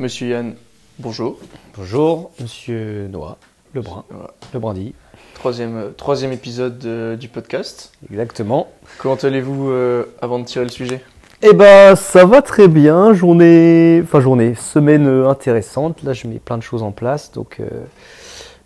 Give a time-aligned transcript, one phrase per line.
[0.00, 0.54] Monsieur Yann,
[1.00, 1.40] bonjour.
[1.76, 3.36] Bonjour, monsieur Noah,
[3.74, 4.30] Lebrun, Voilà.
[4.54, 4.94] Lebrandi.
[5.34, 7.92] Troisième, euh, troisième épisode euh, du podcast.
[8.08, 8.68] Exactement.
[8.98, 11.02] Comment allez-vous euh, avant de tirer le sujet?
[11.42, 13.12] Eh ben, ça va très bien.
[13.12, 16.04] Journée, enfin journée, semaine intéressante.
[16.04, 17.32] Là, je mets plein de choses en place.
[17.32, 17.60] Donc,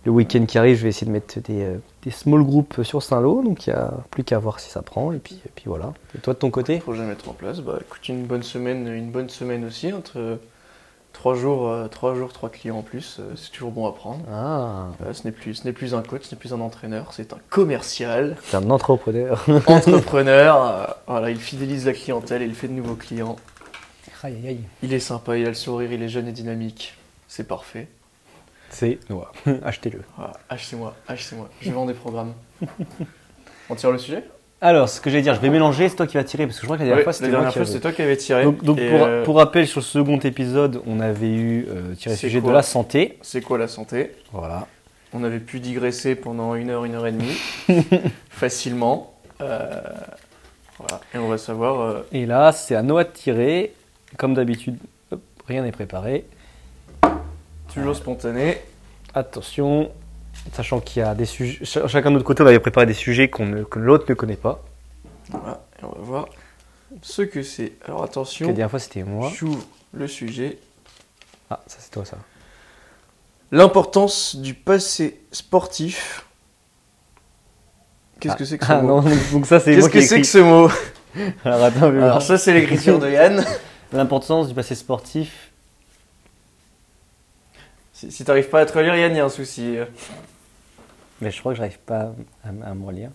[0.04, 1.66] le week-end qui arrive, je vais essayer de mettre des,
[2.02, 3.42] des small groups sur Saint-Lô.
[3.42, 5.12] Donc, il n'y a plus qu'à voir si ça prend.
[5.12, 5.92] Et puis, et puis voilà.
[6.14, 6.78] Et toi, de ton côté?
[6.78, 7.60] Projet à mettre en place.
[7.60, 9.92] Bah écoute, une bonne semaine, une bonne semaine aussi.
[9.92, 10.38] Entre
[11.12, 14.24] trois jours, euh, trois jours, trois clients en plus, euh, c'est toujours bon à prendre.
[14.30, 17.12] Ah, Euh, ce n'est plus, ce n'est plus un coach, ce n'est plus un entraîneur,
[17.12, 19.44] c'est un commercial, t'es un entrepreneur.
[19.66, 20.96] entrepreneur.
[21.06, 23.36] voilà, il fidélise la clientèle, il fait de nouveaux clients.
[24.22, 24.60] aïe, aïe, aïe.
[24.82, 26.96] Il est sympa, il a le sourire, il est jeune et dynamique.
[27.28, 27.88] C'est parfait.
[28.70, 29.32] C'est Noah.
[29.64, 30.02] Achetez-le.
[30.16, 31.48] Voilà, achetez-moi, achetez-moi.
[31.60, 32.32] Je vends des programmes.
[33.70, 34.24] On tire le sujet?
[34.64, 35.88] Alors, ce que j'allais dire, je vais mélanger.
[35.88, 36.46] C'est toi qui vas tirer.
[36.46, 37.92] Parce que je crois que la dernière fois, c'était moi qui fois, avais- c'était toi
[37.92, 38.44] qui avais tiré.
[38.44, 41.94] Donc, donc Et, pour, euh, pour rappel, sur le second épisode, on avait eu euh,
[41.96, 43.18] tiré le sujet de la santé.
[43.22, 44.12] C'est quoi la santé?
[44.32, 44.68] Voilà.
[45.12, 47.36] On avait pu digresser pendant une heure, une heure et demie,
[48.30, 49.14] facilement.
[49.40, 49.80] Euh,
[50.78, 51.00] voilà.
[51.12, 52.04] Et on va savoir.
[52.12, 53.72] Et là, c'est à Noah de tirer.
[54.16, 54.78] Comme d'habitude,
[55.48, 56.24] rien n'est préparé.
[57.74, 58.58] toujours spontané.
[59.14, 59.90] Attention,
[60.52, 61.64] sachant qu'il y a des sujets.
[61.64, 64.14] ch- Chacun de notre côté, on avait préparé des sujets qu'on ne- que l'autre ne
[64.14, 64.62] connaît pas.
[65.30, 65.62] Voilà.
[65.80, 66.26] Et on va voir
[67.00, 67.72] ce que c'est.
[67.84, 69.30] Alors La attention, dernière fois, c'était moi.
[69.34, 70.58] j'ouvre le sujet.
[71.50, 72.18] Ah, ça, c'est toi, ça.
[73.50, 76.24] L'importance du passé sportif.
[78.20, 78.36] Qu'est-ce Ah.
[78.38, 80.38] que c'est que ce Ah mot non, donc ça, c'est Qu'est-ce que c'est que ce
[80.38, 80.70] mot?
[81.44, 82.04] Alors, attends, voir.
[82.04, 83.44] Alors ça c'est l'écriture de Yann.
[83.92, 85.50] L'importance du passé sportif.
[87.92, 89.76] Si, si t'arrives pas à te relire Yann, il y a un souci.
[91.22, 92.12] Mais je crois que j'arrive pas
[92.44, 93.10] à, à me relire.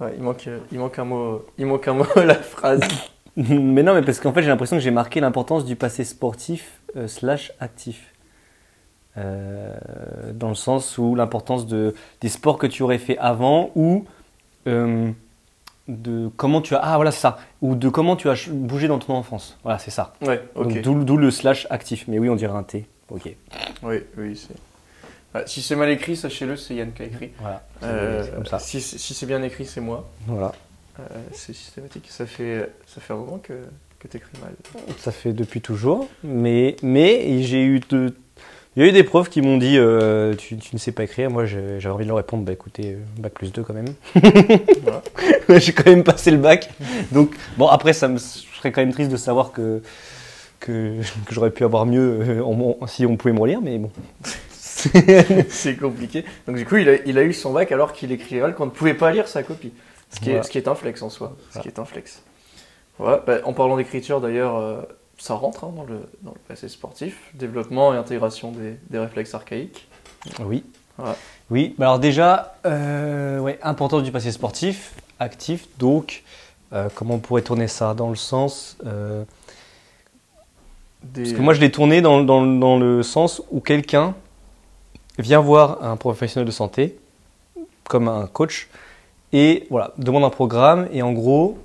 [0.00, 2.80] Ouais, il, manque, euh, il manque un mot, il manque un mot à la phrase.
[3.36, 6.80] mais non, mais parce qu'en fait, j'ai l'impression que j'ai marqué l'importance du passé sportif
[6.96, 8.14] euh, slash actif.
[9.16, 9.76] Euh,
[10.32, 14.04] dans le sens où l'importance de, des sports que tu aurais fait avant ou
[14.68, 15.10] euh,
[15.88, 16.78] de comment tu as.
[16.78, 17.38] Ah, voilà, c'est ça.
[17.60, 19.58] Ou de comment tu as bougé dans ton enfance.
[19.64, 20.14] Voilà, c'est ça.
[20.22, 22.04] Ouais, d'où le slash actif.
[22.06, 22.86] Mais oui, on dirait un T.
[23.10, 23.34] Ok.
[23.82, 24.54] Oui, oui, c'est.
[25.34, 27.30] Ouais, si c'est mal écrit, sachez-le, c'est Yann qui a écrit.
[27.40, 27.62] Voilà.
[27.82, 28.58] Euh, c'est comme ça.
[28.58, 30.08] Si, c'est- si c'est bien écrit, c'est moi.
[30.26, 30.52] Voilà.
[31.00, 31.02] Euh,
[31.32, 32.06] c'est systématique.
[32.08, 33.52] Ça fait, ça fait un moment que,
[33.98, 34.52] que t'écris mal.
[34.98, 36.08] Ça fait depuis toujours.
[36.24, 38.14] Mais, mais j'ai eu de.
[38.76, 41.02] Il y a eu des profs qui m'ont dit euh, tu, tu ne sais pas
[41.04, 41.30] écrire.
[41.30, 43.92] Moi, j'avais envie de leur répondre bah écoutez, bac plus 2 quand même.
[44.82, 45.02] Voilà.
[45.58, 46.70] j'ai quand même passé le bac.
[47.12, 49.82] Donc, bon, après, ça me, je serais quand même triste de savoir que,
[50.60, 53.90] que, que j'aurais pu avoir mieux en- en- si on pouvait me relire, mais bon.
[55.50, 56.24] c'est compliqué.
[56.46, 58.66] Donc du coup, il a, il a eu son bac alors qu'il écrivait mal, qu'on
[58.66, 59.72] ne pouvait pas lire sa copie.
[60.10, 60.42] Ce qui, est, Voilà.
[60.44, 61.36] ce qui est un flex en soi.
[61.48, 61.62] Ce Voilà.
[61.62, 62.22] qui est un flex.
[62.98, 63.22] Voilà.
[63.26, 64.80] Bah, en parlant d'écriture, d'ailleurs, euh,
[65.18, 67.18] ça rentre hein, dans, le, dans le passé sportif.
[67.34, 69.86] Développement et intégration des, des réflexes archaïques.
[70.40, 70.64] Oui.
[70.96, 71.14] Voilà.
[71.50, 76.24] Oui, bah alors déjà, euh, ouais, importance du passé sportif, actif, donc,
[76.72, 78.76] euh, comment on pourrait tourner ça Dans le sens.
[78.84, 79.22] euh,
[81.04, 81.22] Des...
[81.22, 84.14] Parce que moi, je l'ai tourné dans, dans- dans le sens où quelqu'un
[85.18, 86.96] vient voir un professionnel de santé,
[87.88, 88.68] comme un coach,
[89.32, 91.58] et voilà, demande un programme, et en gros,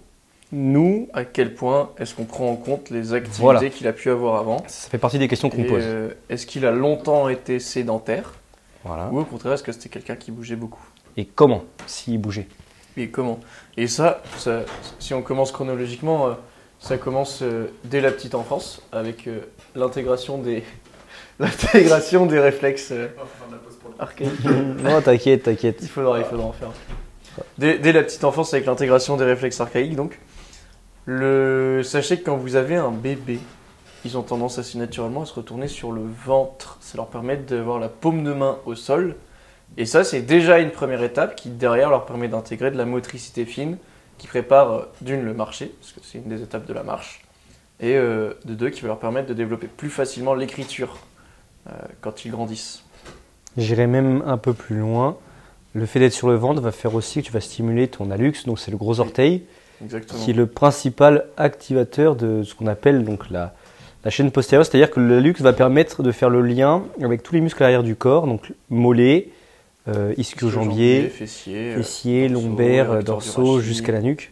[0.51, 3.69] nous, À quel point est-ce qu'on prend en compte les activités Voilà.
[3.69, 5.81] qu'il a pu avoir avant ça fait partie des questions qu'on pose.
[5.83, 8.33] euh, Est-ce qu'il a longtemps été sédentaire
[8.83, 9.09] Voilà.
[9.11, 10.83] Ou au contraire, est-ce que c'était quelqu'un qui bougeait beaucoup
[11.17, 12.47] Et comment, s'il bougeait
[12.97, 13.39] Et comment
[13.77, 14.61] Et ça, ça-
[14.99, 16.33] si on commence chronologiquement, euh,
[16.79, 19.27] ça commence euh, dès la petite enfance avec
[19.75, 20.63] l'intégration des
[21.39, 22.93] l'intégration des réflexes
[24.03, 24.31] archaïques.
[24.83, 25.79] Non, t'inquiète, t'inquiète.
[25.81, 26.69] Il faudra, il faudra en faire.
[27.57, 30.19] Dès, dès la petite enfance avec l'intégration des réflexes archaïques, donc.
[31.05, 33.39] Le, sachez que quand vous avez un bébé,
[34.05, 36.77] ils ont tendance assez naturellement à se retourner sur le ventre.
[36.81, 39.15] Ça leur permet d'avoir la paume de main au sol.
[39.77, 43.45] Et ça, c'est déjà une première étape qui, derrière, leur permet d'intégrer de la motricité
[43.45, 43.77] fine,
[44.17, 47.21] qui prépare, euh, d'une, le marché, parce que c'est une des étapes de la marche,
[47.79, 50.97] et euh, de deux, qui va leur permettre de développer plus facilement l'écriture
[51.67, 51.71] euh,
[52.01, 52.83] quand ils grandissent.
[53.57, 55.17] J'irai même un peu plus loin.
[55.73, 58.33] Le fait d'être sur le ventre va faire aussi que tu vas stimuler ton hallux,
[58.45, 59.43] donc c'est le gros orteil,
[59.83, 60.19] Exactement.
[60.23, 63.53] qui est le principal activateur de ce qu'on appelle donc la,
[64.05, 67.33] la chaîne postérieure, c'est-à-dire que le hallux va permettre de faire le lien avec tous
[67.33, 69.29] les muscles à l'arrière du corps, donc mollet,
[69.87, 74.31] euh, ischio-jambier, fessiers, euh, fessiers, dorsaux, du dorsaux, jusqu'à la nuque.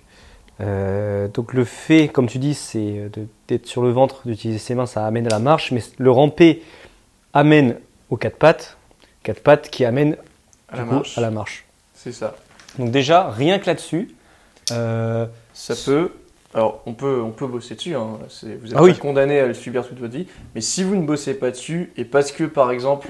[0.61, 4.75] Euh, donc le fait, comme tu dis, c'est de- d'être sur le ventre, d'utiliser ses
[4.75, 6.61] mains, ça amène à la marche, mais le ramper
[7.33, 7.77] amène
[8.11, 8.77] aux quatre pattes,
[9.23, 10.17] quatre pattes qui amènent
[10.69, 11.17] à la coup, marche.
[11.17, 11.65] à la marche.
[11.93, 12.35] C'est ça.
[12.79, 14.15] Donc déjà, rien que là-dessus,
[14.71, 16.11] euh, Ça peut
[16.53, 18.17] Alors, on peut, on peut bosser dessus, hein.
[18.61, 18.97] Vous êtes Ah oui.
[18.97, 22.05] condamné à le subir toute votre vie, mais si vous ne bossez pas dessus, et
[22.05, 23.09] parce que, par exemple,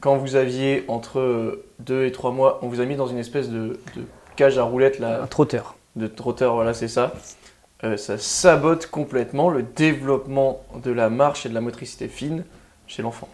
[0.00, 3.48] quand vous aviez entre 2 et 3 mois, on vous a mis dans une espèce
[3.50, 4.02] de, de
[4.36, 5.76] cage à roulettes, là, Un trotteur.
[5.96, 7.12] de trotteur, voilà, c'est ça,
[7.84, 12.44] euh, ça sabote complètement le développement de la marche et de la motricité fine
[12.86, 13.28] chez l'enfant.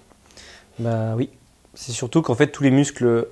[0.78, 1.30] Bah oui.
[1.80, 3.28] C'est surtout qu'en fait, tous les muscles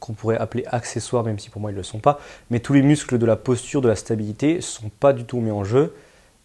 [0.00, 2.18] qu'on pourrait appeler accessoires, même si pour moi ils ne le sont pas,
[2.50, 5.52] mais tous les muscles de la posture, de la stabilité, sont pas du tout mis
[5.52, 5.94] en jeu.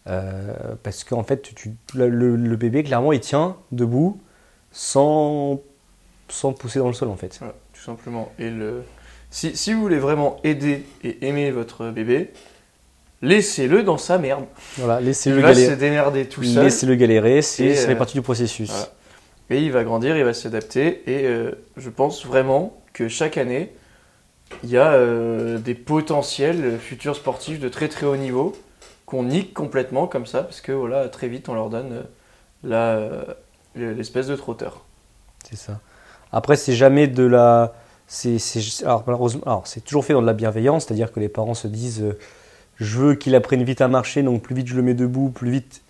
[0.06, 0.54] euh,
[0.84, 4.18] parce qu'en fait, tu, le, le- bébé, clairement, il tient debout
[4.70, 5.60] sans,
[6.28, 7.36] sans pousser dans le sol, en fait.
[7.40, 8.30] Voilà, tout simplement.
[8.38, 8.82] Et le...
[9.30, 12.30] si, si vous voulez vraiment aider et aimer votre bébé,
[13.22, 14.44] laissez-le dans sa merde.
[14.78, 15.76] Voilà, Il laissez-le va se galérer.
[15.76, 16.62] démerder tout seul.
[16.64, 18.70] Laissez-le galérer, c'est ça fait euh, partie du processus.
[18.70, 18.88] voilà.
[19.50, 21.02] Et il va grandir, il va s'adapter.
[21.10, 23.72] Et euh, je pense vraiment que chaque année,
[24.62, 28.56] il y a euh, des potentiels futurs sportifs de très très haut niveau
[29.06, 32.04] qu'on nique complètement comme ça, parce que voilà, très vite on leur donne
[32.64, 33.24] euh,
[33.74, 34.84] l'espèce de trotteur.
[35.48, 35.80] C'est ça.
[36.32, 37.74] Après, c'est jamais de la.
[38.06, 38.38] C'est,
[38.84, 42.04] alors, c'est toujours fait dans de la bienveillance, c'est-à-dire que les parents se disent
[42.76, 45.50] Je veux qu'il apprenne vite à marcher, donc plus vite je le mets debout, plus
[45.50, 45.82] vite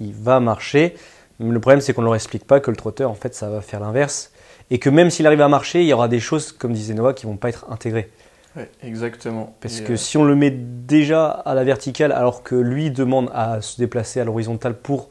[0.00, 0.94] il va marcher.
[1.40, 3.60] Le problème, c'est qu'on ne leur explique pas que le trotteur, en fait, ça va
[3.60, 4.32] faire l'inverse.
[4.70, 7.14] Et que même s'il arrive à marcher, il y aura des choses, comme disait Noah,
[7.14, 8.10] qui vont pas être intégrées.
[8.56, 9.54] Ouais, exactement.
[9.60, 12.90] Parce Et, que euh, si on le met déjà à la verticale, alors que lui
[12.90, 15.08] demande à se déplacer à l'horizontale pour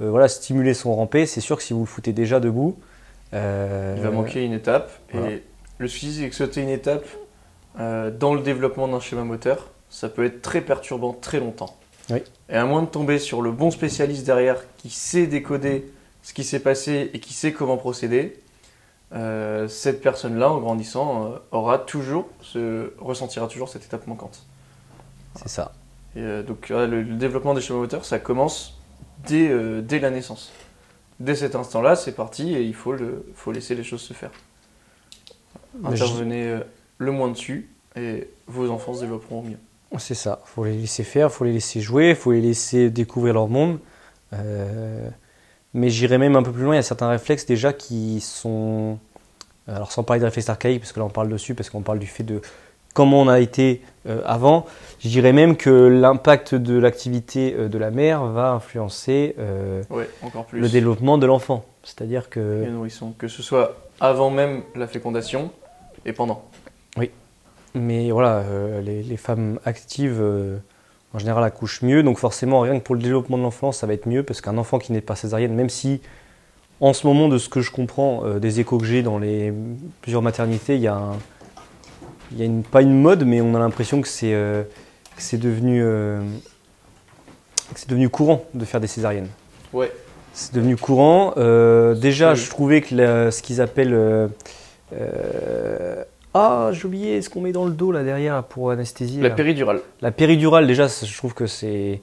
[0.00, 2.78] euh, voilà, stimuler son rampé, c'est sûr que si vous le foutez déjà debout,
[3.32, 4.90] euh, Il va manquer une étape.
[5.12, 5.30] voilà.
[5.30, 5.42] Et
[5.78, 7.06] le souci, c'est que sauter une étape
[7.78, 11.79] dans le développement d'un schéma moteur, ça peut être très perturbant très longtemps.
[12.10, 12.22] Oui.
[12.48, 15.90] Et à moins de tomber sur le bon spécialiste derrière qui sait décoder
[16.22, 18.40] ce qui s'est passé et qui sait comment procéder,
[19.12, 24.44] euh, cette personne-là, en grandissant, euh, aura toujours, se, ressentira toujours cette étape manquante.
[25.36, 25.72] c'est ça.
[26.16, 28.78] Et, euh, donc le, le développement des schémas moteurs, ça commence
[29.26, 29.50] dès,
[29.82, 30.52] dès la naissance.
[31.18, 34.30] Dès cet instant-là, c'est parti et il faut, le, faut laisser les choses se faire.
[35.80, 36.60] Mais Intervenez
[36.98, 39.58] le moins dessus et vos enfants se développeront au mieux.
[39.98, 43.48] C'est ça, faut les laisser faire, faut les laisser jouer, faut les laisser découvrir leur
[43.48, 43.78] monde.
[44.32, 45.08] Euh,
[45.74, 48.98] mais j'irai même un peu plus loin, il y a certains réflexes déjà qui sont...
[49.66, 51.98] Alors sans parler de réflexes archaïques, parce que là on parle dessus, parce qu'on parle
[51.98, 52.40] du fait de
[52.94, 54.66] comment on a été euh, avant,
[55.00, 59.34] je dirais même que l'impact de l'activité euh, de la mère va influencer
[59.90, 60.60] Ouais, encore plus.
[60.60, 61.64] le développement de l'enfant.
[61.82, 62.64] C'est-à-dire que...
[63.18, 65.50] Que ce soit avant même la fécondation
[66.04, 66.44] et pendant.
[67.74, 70.56] Mais voilà, euh, les, les femmes actives, euh,
[71.14, 72.02] en général, accouchent mieux.
[72.02, 74.22] Donc forcément, rien que pour le développement de l'enfant, ça va être mieux.
[74.22, 76.00] Parce qu'un enfant qui n'est pas césarienne, même si,
[76.80, 79.52] en ce moment, de ce que je comprends, euh, des échos que j'ai dans les
[80.02, 81.18] plusieurs maternités, il y a, un-
[82.32, 84.34] il y a une, pas une mode, mais on a l'impression que c'est
[85.38, 85.82] devenu,
[88.10, 89.28] courant de faire des césariennes.
[89.72, 89.92] Ouais.
[90.32, 91.34] C'est devenu courant.
[91.94, 93.94] Déjà, je trouvais que la- ce qu'ils appellent.
[94.92, 96.04] euh,
[96.34, 99.20] ah, j'ai oublié ce qu'on met dans le dos là derrière pour anesthésie.
[99.20, 99.34] La là.
[99.34, 99.80] péridurale.
[100.00, 102.00] La péridurale, déjà, ça, je trouve que c'est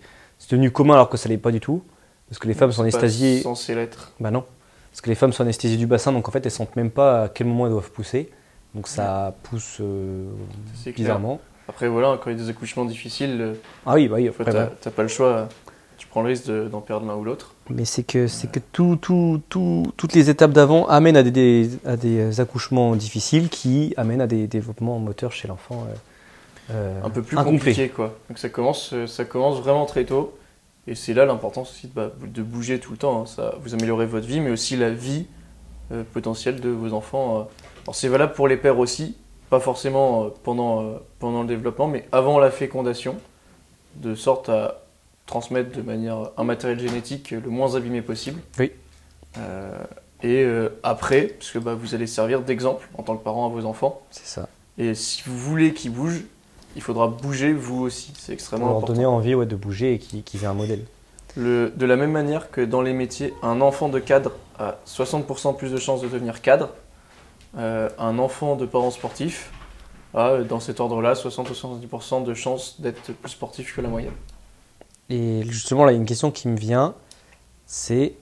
[0.50, 1.82] devenu commun alors que ça l'est pas du tout.
[2.30, 3.42] Parce que les femmes sont anesthésiées.
[3.42, 4.12] censé l'être.
[4.20, 4.44] Bah non.
[4.92, 7.24] Parce que les femmes sont anesthésiées du bassin, donc en fait, elles sentent même pas
[7.24, 8.30] à quel moment elles doivent pousser.
[8.76, 10.26] Donc ça pousse euh,
[10.74, 11.06] C'est clair.
[11.06, 11.40] bizarrement.
[11.70, 13.54] Après, voilà, quand il y a des accouchements difficiles, euh,
[13.86, 14.30] Ah oui, bah oui,
[14.82, 15.48] t'as pas le choix,
[16.22, 17.54] le risque de- d'en perdre l'un ou l'autre.
[17.70, 21.32] Mais c'est que, c'est que tout, tout, tout- toutes les étapes d'avant amènent à des,
[21.32, 25.86] des- à des accouchements difficiles qui amènent à des développements moteurs chez l'enfant.
[25.90, 27.58] euh, euh, Un peu plus incomplet.
[27.60, 28.14] compliqué, quoi.
[28.30, 30.38] Donc ça commence, ça commence vraiment très tôt.
[30.90, 33.22] Et c'est là l'importance aussi de, bah, de bouger tout le temps.
[33.22, 33.26] hein.
[33.26, 35.26] Ça, vous améliorez votre vie, mais aussi la vie
[35.92, 37.40] euh, potentielle de vos enfants.
[37.40, 37.44] euh.
[37.84, 39.16] Alors c'est valable pour les pères aussi,
[39.50, 43.16] pas forcément pendant, pendant le développement, mais avant la fécondation,
[43.96, 44.82] de sorte à
[45.28, 48.42] transmettre de manière un matériel génétique le moins abîmé possible.
[48.58, 48.72] Oui.
[49.38, 49.84] Euh,
[50.24, 53.50] et euh, après, parce que bah, vous allez servir d'exemple en tant que parent à
[53.50, 54.02] vos enfants.
[54.10, 54.48] C'est ça.
[54.80, 56.24] Et si vous voulez qu'ils bougent,
[56.76, 58.14] il faudra bouger vous aussi.
[58.18, 58.94] C'est Pour extrêmement leur important.
[58.94, 60.84] donner envie ouais, de bouger et qu'ils qu'ils aient un modèle.
[61.36, 65.56] Le- de la même manière que dans les métiers, un enfant de cadre a 60%
[65.56, 66.70] plus de chances de devenir cadre.
[67.58, 69.52] euh, un enfant de parents sportifs
[70.14, 74.14] a, dans cet ordre-là, 60 ou 70% de chances d'être plus sportif que la moyenne.
[75.10, 76.96] Et justement, là, il y a une question qui me vient,
[77.66, 78.14] c'est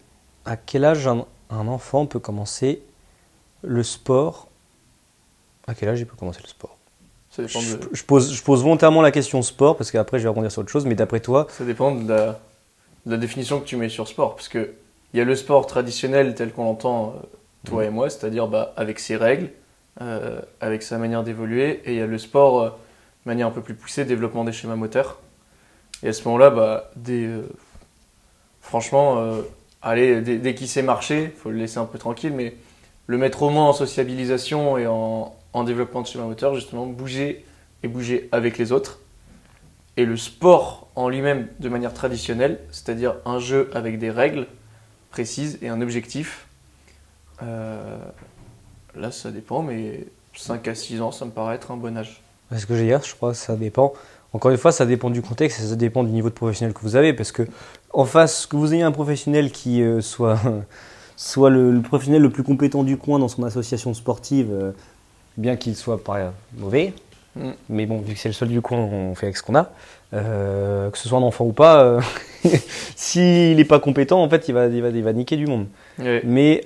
[0.45, 2.81] à quel âge un, un enfant peut commencer
[3.63, 4.47] le sport?
[5.67, 6.77] À quel âge il peut commencer le sport?
[7.31, 10.23] Ça dépend, je, de, je pose, je pose volontairement la question sport, parce qu'après je
[10.23, 12.39] vais rebondir sur autre chose, mais d'après toi, ça dépend de, la,
[13.05, 14.35] de la définition que tu mets sur sport.
[14.35, 14.69] Parce qu'il
[15.15, 17.25] y a le sport traditionnel tel qu'on l'entend, euh,
[17.65, 19.49] toi et moi, c'est-à-dire bah, avec ses règles,
[20.01, 21.81] euh, avec sa manière d'évoluer.
[21.85, 24.53] Et il y a le sport, euh, de manière un peu plus poussée, développement des
[24.53, 25.19] schémas moteurs.
[26.05, 27.41] Et à ce moment-là, bah, euh,
[28.61, 29.41] franchement, euh,
[29.81, 32.55] allez, dès, qu'il sait marcher, faut le laisser un peu tranquille, mais
[33.07, 37.43] le mettre au moins en sociabilisation et en, en développement de chemin moteur, justement, bouger
[37.81, 38.99] et bouger avec les autres.
[39.97, 44.45] Et le sport en lui-même, de manière traditionnelle, c'est-à-dire un jeu avec des règles
[45.09, 46.45] précises et un objectif,
[47.41, 47.97] euh,
[48.93, 52.21] là, ça dépend, mais 5 à 6 ans, ça me paraît être un bon âge.
[52.55, 53.93] Ce que j'ai dire, je crois que ça dépend.
[54.35, 56.81] Encore une fois, ça dépend du contexte et ça dépend du niveau de professionnel que
[56.81, 57.13] vous avez.
[57.13, 57.43] Parce que,
[57.93, 60.37] en face, que vous ayez un professionnel qui euh, soit,
[61.15, 64.71] soit le, le professionnel le plus compétent du coin dans son association sportive, euh,
[65.37, 66.91] bien qu'il soit pas mauvais,
[67.37, 67.51] Mm.
[67.69, 69.69] mais bon, vu que c'est le seul du coin, on fait avec ce qu'on a.
[70.13, 71.99] Euh, que ce soit un enfant ou pas,
[72.97, 75.67] s'il n'est pas compétent, en fait, il va, il, va, il va niquer du monde.
[75.97, 76.61] Mais,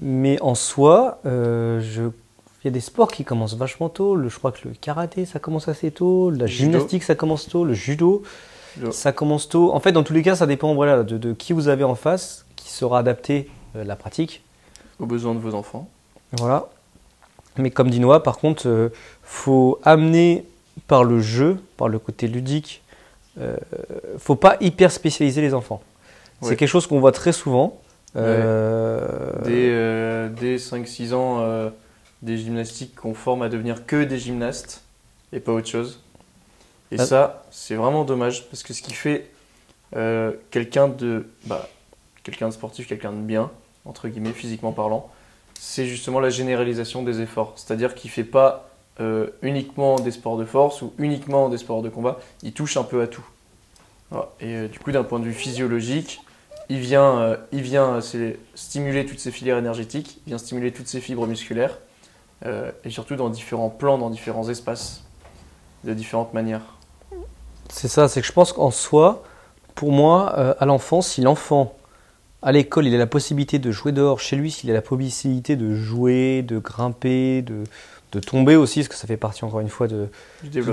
[0.00, 2.02] mais en soi, euh, je,
[2.62, 4.14] il y a des sports qui commencent vachement tôt.
[4.14, 6.30] Le, je crois que le karaté, ça commence assez tôt.
[6.30, 7.64] La gymnastique, ça commence tôt.
[7.64, 8.22] Le judo,
[8.76, 8.92] Judo.
[8.92, 9.72] ça commence tôt.
[9.74, 11.94] En fait, dans tous les cas, ça dépend voilà, de, de qui vous avez en
[11.96, 14.42] face, qui sera adapté euh, la pratique.
[15.00, 15.88] Aux besoins de vos enfants.
[16.38, 16.68] Voilà.
[17.56, 18.90] Mais comme dit Noah, par contre, euh,
[19.22, 20.46] faut amener
[20.86, 22.82] par le jeu, par le côté ludique,
[23.40, 23.56] euh,
[24.18, 25.82] faut pas hyper spécialiser les enfants.
[26.42, 27.78] C'est quelque chose qu'on voit très souvent.
[28.16, 29.06] Euh,
[29.44, 31.38] Dès, euh, dès 5-6 ans,
[32.22, 34.82] des gymnastiques qu'on forme à devenir que des gymnastes
[35.32, 36.00] et pas autre chose.
[36.90, 37.06] Et Ah.
[37.06, 39.30] ça, c'est vraiment dommage parce que ce qui fait
[39.96, 41.68] euh, quelqu'un de, bah,
[42.22, 43.50] quelqu'un de sportif, quelqu'un de bien,
[43.84, 45.10] entre guillemets, physiquement parlant,
[45.58, 47.54] c'est justement la généralisation des efforts.
[47.56, 48.68] C'est-à-dire qu'il ne fait pas
[49.00, 52.84] euh, uniquement des sports de force ou uniquement des sports de combat, il touche un
[52.84, 53.24] peu à tout.
[54.10, 54.30] Voilà.
[54.40, 56.20] Et euh, du coup, d'un point de vue physiologique,
[56.68, 58.00] il vient, il vient
[58.54, 61.76] stimuler toutes ces filières énergétiques, il vient stimuler toutes ces fibres musculaires,
[62.84, 65.02] et surtout dans différents plans, dans différents espaces,
[65.84, 66.62] de différentes manières.
[67.68, 69.22] C'est ça, c'est que je pense qu'en soi,
[69.74, 71.74] pour moi, euh, à l'enfance, si l'enfant,
[72.42, 75.56] à l'école, il a la possibilité de jouer dehors, chez lui, s'il a la possibilité
[75.56, 77.64] de jouer, de grimper, de,
[78.12, 80.08] de tomber aussi, parce que ça fait partie encore une fois de,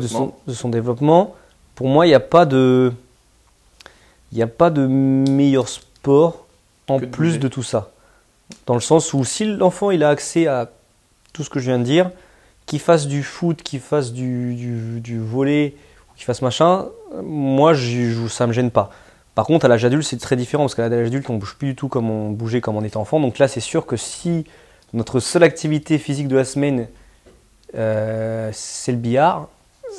[0.01, 1.35] son, de son développement,
[1.75, 2.91] pour moi, il n'y a pas de.
[4.31, 6.45] Il n'y a pas de meilleur sport
[6.87, 7.37] en plus bouger.
[7.39, 7.89] de tout ça.
[8.67, 10.69] Dans le sens où si l'enfant il a accès à
[11.33, 12.11] tout ce que je viens de dire,
[12.65, 15.75] qu'il fasse du foot, qu'il fasse du, du, du volet,
[16.15, 16.87] qu'il fasse machin,
[17.23, 18.89] moi joue- ça me gêne pas.
[19.35, 21.69] Par contre, à l'âge adulte, c'est très différent parce qu'à l'âge adulte, on bouge plus
[21.69, 23.19] du tout comme on bougeait comme on était enfant.
[23.19, 24.45] Donc là, c'est sûr que si
[24.93, 26.87] notre seule activité physique de la semaine,
[27.75, 29.47] euh, c'est le billard,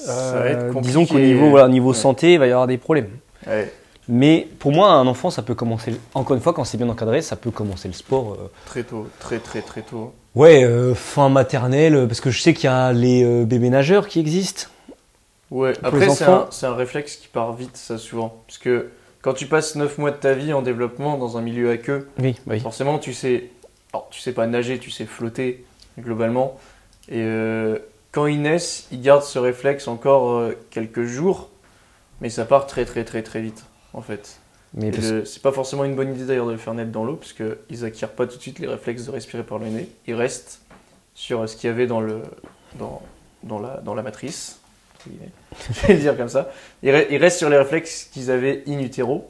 [0.09, 1.97] euh, disons qu'au niveau, voilà, niveau Ouais.
[1.97, 3.09] santé, il va y avoir des problèmes.
[3.47, 3.73] Ouais,
[4.09, 7.23] Mais pour moi, un enfant, ça peut commencer, encore une fois, quand c'est bien encadré,
[7.23, 8.33] ça peut commencer le sport.
[8.35, 10.13] euh, très tôt, très très très tôt.
[10.35, 13.71] Ouais, euh, fin maternelle, euh, parce que je sais qu'il y a les euh, bébés
[13.71, 14.69] nageurs qui existent.
[15.51, 18.41] Ouais, après c'est un, réflexe qui part vite, ça souvent.
[18.47, 18.91] Parce que
[19.23, 22.09] quand tu passes 9 mois de ta vie en développement dans un milieu à queue,
[22.21, 22.61] Oui, bah oui.
[22.61, 23.51] forcément tu sais,
[23.93, 25.65] alors, tu sais pas nager, tu sais flotter
[25.99, 26.57] globalement.
[27.09, 27.79] Et euh,
[28.13, 31.49] quand ils naissent, ils gardent ce réflexe encore quelques jours,
[32.21, 34.39] mais ça part très très très très vite en fait.
[34.75, 37.05] Mais parce- le- C'est pas forcément une bonne idée d'ailleurs de le faire naître dans
[37.05, 39.89] l'eau, parce qu'ils acquièrent pas tout de suite les réflexes de respirer par le nez.
[40.07, 40.61] Ils restent
[41.15, 42.23] sur ce qu'il y avait dans, le,
[42.79, 43.03] dans,
[43.43, 44.61] dans, la, dans la matrice.
[45.07, 46.51] Je vais le dire comme ça.
[46.83, 49.29] Ils, re- ils restent sur les réflexes qu'ils avaient in utero,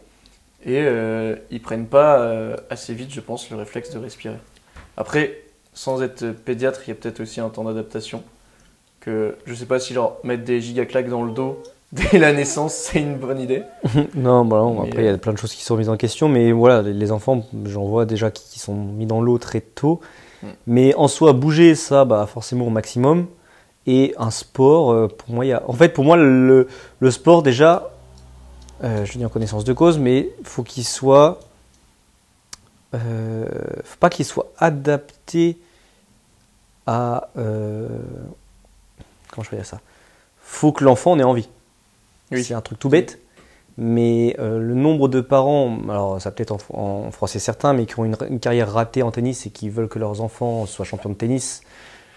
[0.65, 4.37] et euh, ils prennent pas euh, assez vite, je pense, le réflexe de respirer.
[4.97, 5.43] Après,
[5.73, 8.23] sans être pédiatre, il y a peut-être aussi un temps d'adaptation.
[9.01, 12.75] Que je sais pas si leur mettre des gigaclaques dans le dos dès la naissance,
[12.75, 13.63] c'est une bonne idée.
[14.15, 15.97] non, bah non, Mais, après il y a plein de choses qui sont mises en
[15.97, 19.39] question, mais voilà, les, les enfants, j'en vois déjà qui, qui sont mis dans l'eau
[19.39, 20.01] très tôt.
[20.43, 20.47] Mm.
[20.67, 23.27] Mais en soi, bouger, ça, bah forcément au maximum.
[23.87, 25.63] Et un sport, euh, pour moi, il y a.
[25.69, 26.69] En fait, pour moi, le,
[27.01, 27.91] le sport déjà,
[28.83, 31.41] euh, je dis en connaissance de cause, mais faut qu'il soit.
[32.95, 33.47] Euh,
[33.85, 35.59] faut pas qu'il soit adapté
[36.87, 37.29] à.
[37.37, 37.89] euh,
[39.31, 39.81] comment je vais dire ça?
[40.43, 41.49] Faut que l'enfant en ait envie.
[42.33, 42.45] Oui.
[42.45, 43.19] C'est un truc tout bête.
[43.79, 47.99] Mais euh, le nombre de parents, alors ça peut-être en, en français certains, mais qui
[47.99, 51.09] ont une, une carrière ratée en tennis et qui veulent que leurs enfants soient champions
[51.11, 51.63] de tennis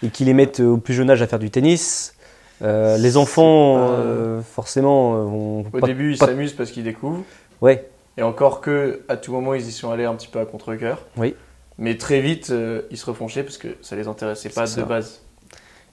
[0.02, 2.14] et qui les mettent au plus jeune âge à faire du tennis.
[2.62, 6.70] Euh, les enfants, pas- euh, forcément, euh, vont Au pas- début, ils pas- s'amusent parce
[6.70, 7.22] qu'ils découvrent.
[7.62, 10.44] Ouais, Et encore que, à tout moment, ils y sont allés un petit peu à
[10.46, 11.06] contre-coeur.
[11.16, 11.34] Oui.
[11.78, 14.66] Mais très vite, euh, ils se refont chier parce que ça les intéressait pas de
[14.66, 14.82] ça.
[14.84, 15.22] base.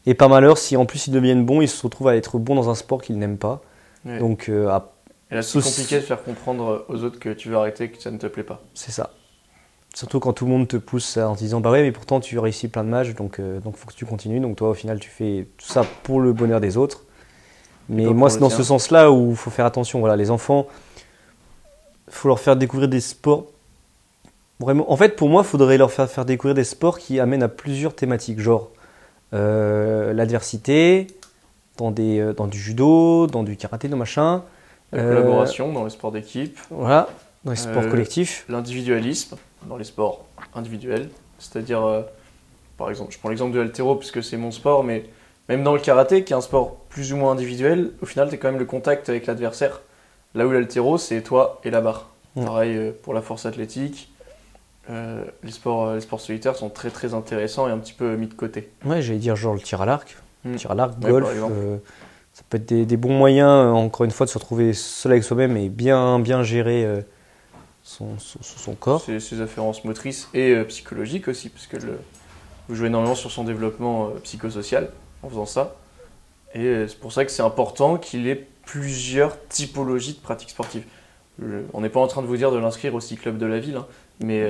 [0.06, 2.56] et par malheur, si en plus ils deviennent bons, ils se retrouvent à être bons
[2.56, 3.62] dans un sport qu'ils n'aiment pas.
[4.06, 4.20] Ouais.
[4.20, 4.92] Donc, euh, à-
[5.32, 8.02] Et là, c'est ce- compliqué de faire comprendre aux autres que tu veux arrêter, que
[8.02, 8.62] ça ne te plaît pas.
[8.74, 9.12] c'est ça.
[9.94, 12.40] Surtout quand tout le monde te pousse en te disant bah ouais mais pourtant tu
[12.40, 15.02] réussis plein de matchs donc euh, donc faut que tu continues donc toi au final
[15.02, 17.04] tu fais tout ça pour le bonheur des autres
[17.90, 18.56] Mais moi, c'est dans tien.
[18.58, 20.00] ce sens-là où il faut faire attention.
[20.00, 20.66] Voilà, les enfants,
[22.10, 23.48] faut leur faire découvrir des sports.
[24.60, 27.44] Vraiment, en fait, pour moi, il faudrait leur faire, faire découvrir des sports qui amènent
[27.44, 28.70] à plusieurs thématiques, genre
[29.34, 31.08] euh, l'adversité,
[31.78, 34.44] dans, des, euh, dans du judo, dans du karaté, dans machin.
[34.92, 37.08] La Euh, collaboration dans les sports d'équipe, Voilà,
[37.46, 38.46] dans les sports Euh, collectifs.
[38.50, 39.38] l'individualisme
[39.68, 41.10] dans les sports individuels,
[41.40, 42.02] c'est-à-dire, euh,
[42.78, 45.06] par exemple, je prends l'exemple de l'altéro puisque c'est mon sport, mais
[45.50, 48.36] même dans le karaté, qui est un sport plus ou moins individuel, au final, tu
[48.36, 49.82] as quand même le contact avec l'adversaire.
[50.36, 52.08] Là où l'altéro, c'est toi et la barre.
[52.36, 54.10] Pareil euh, pour la force athlétique.
[54.90, 58.16] Euh, les, sports, euh, les sports solitaires sont très très intéressants et un petit peu
[58.16, 58.70] mis de côté.
[58.86, 60.18] Ouais, j'allais dire genre le tir à l'arc.
[60.46, 60.56] Mm.
[60.56, 61.28] Tir à l'arc, Ouais, golf.
[61.52, 61.78] euh,
[62.34, 65.12] ça peut être des, des bons moyens, euh, encore une fois, de se retrouver seul
[65.14, 67.02] avec soi-même et bien, bien gérer euh,
[67.84, 69.02] son, son, son corps.
[69.02, 72.00] Ses, ses afférences motrices et euh, psychologiques aussi, parce que le,
[72.70, 74.90] vous jouez énormément sur son développement psychosocial
[75.24, 75.76] en faisant ça.
[76.54, 80.84] Et c'est pour ça que c'est important qu'il ait plusieurs typologies de pratiques sportives.
[81.40, 83.60] Le- on n'est pas en train de vous dire de l'inscrire au club de la
[83.60, 83.88] ville, hein,
[84.20, 84.44] mais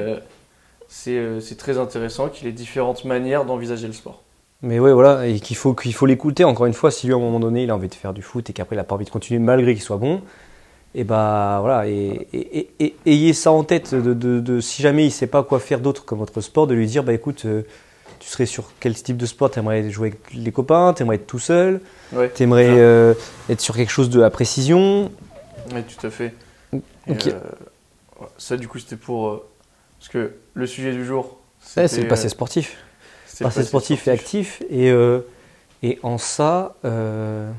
[0.88, 4.24] c'est c'est très intéressant qu'il ait différentes manières d'envisager le sport.
[4.64, 6.44] Mais ouais, voilà, et qu'il faut, qu'il faut l'écouter.
[6.44, 8.22] Encore une fois, si lui, à un moment donné, il a envie de faire du
[8.22, 10.22] foot et qu'après, il n'a pas envie de continuer malgré qu'il soit bon,
[10.94, 13.96] et bah voilà, et, et- et- et- ayez ça en tête.
[13.96, 16.68] De, de- de- si jamais il ne sait pas quoi faire d'autre comme votre sport,
[16.68, 17.64] de lui dire bah écoute, euh,
[18.20, 19.50] tu serais sur quel type de sport?
[19.50, 20.94] T'aimerais jouer avec les copains?
[20.94, 21.82] T'aimerais être tout seul?
[22.14, 22.74] Ouais, T'aimerais ça.
[22.74, 23.14] euh,
[23.50, 25.12] être sur quelque chose de la précision?
[25.74, 26.34] Ouais, tout à fait.
[26.74, 27.28] Et, Ok.
[27.28, 27.40] euh,
[28.20, 29.44] ouais, ça, du coup, c'était pour.
[29.98, 31.24] parce que le sujet du jour.
[31.26, 32.78] Ouais, c'est c'était, le passé sportif.
[33.42, 34.62] Le Passé sportif et actif.
[34.70, 35.20] Et, euh,
[35.84, 37.52] et en ça, euh,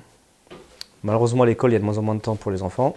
[1.02, 2.94] malheureusement, à l'école, il y a de moins en moins de temps pour les enfants.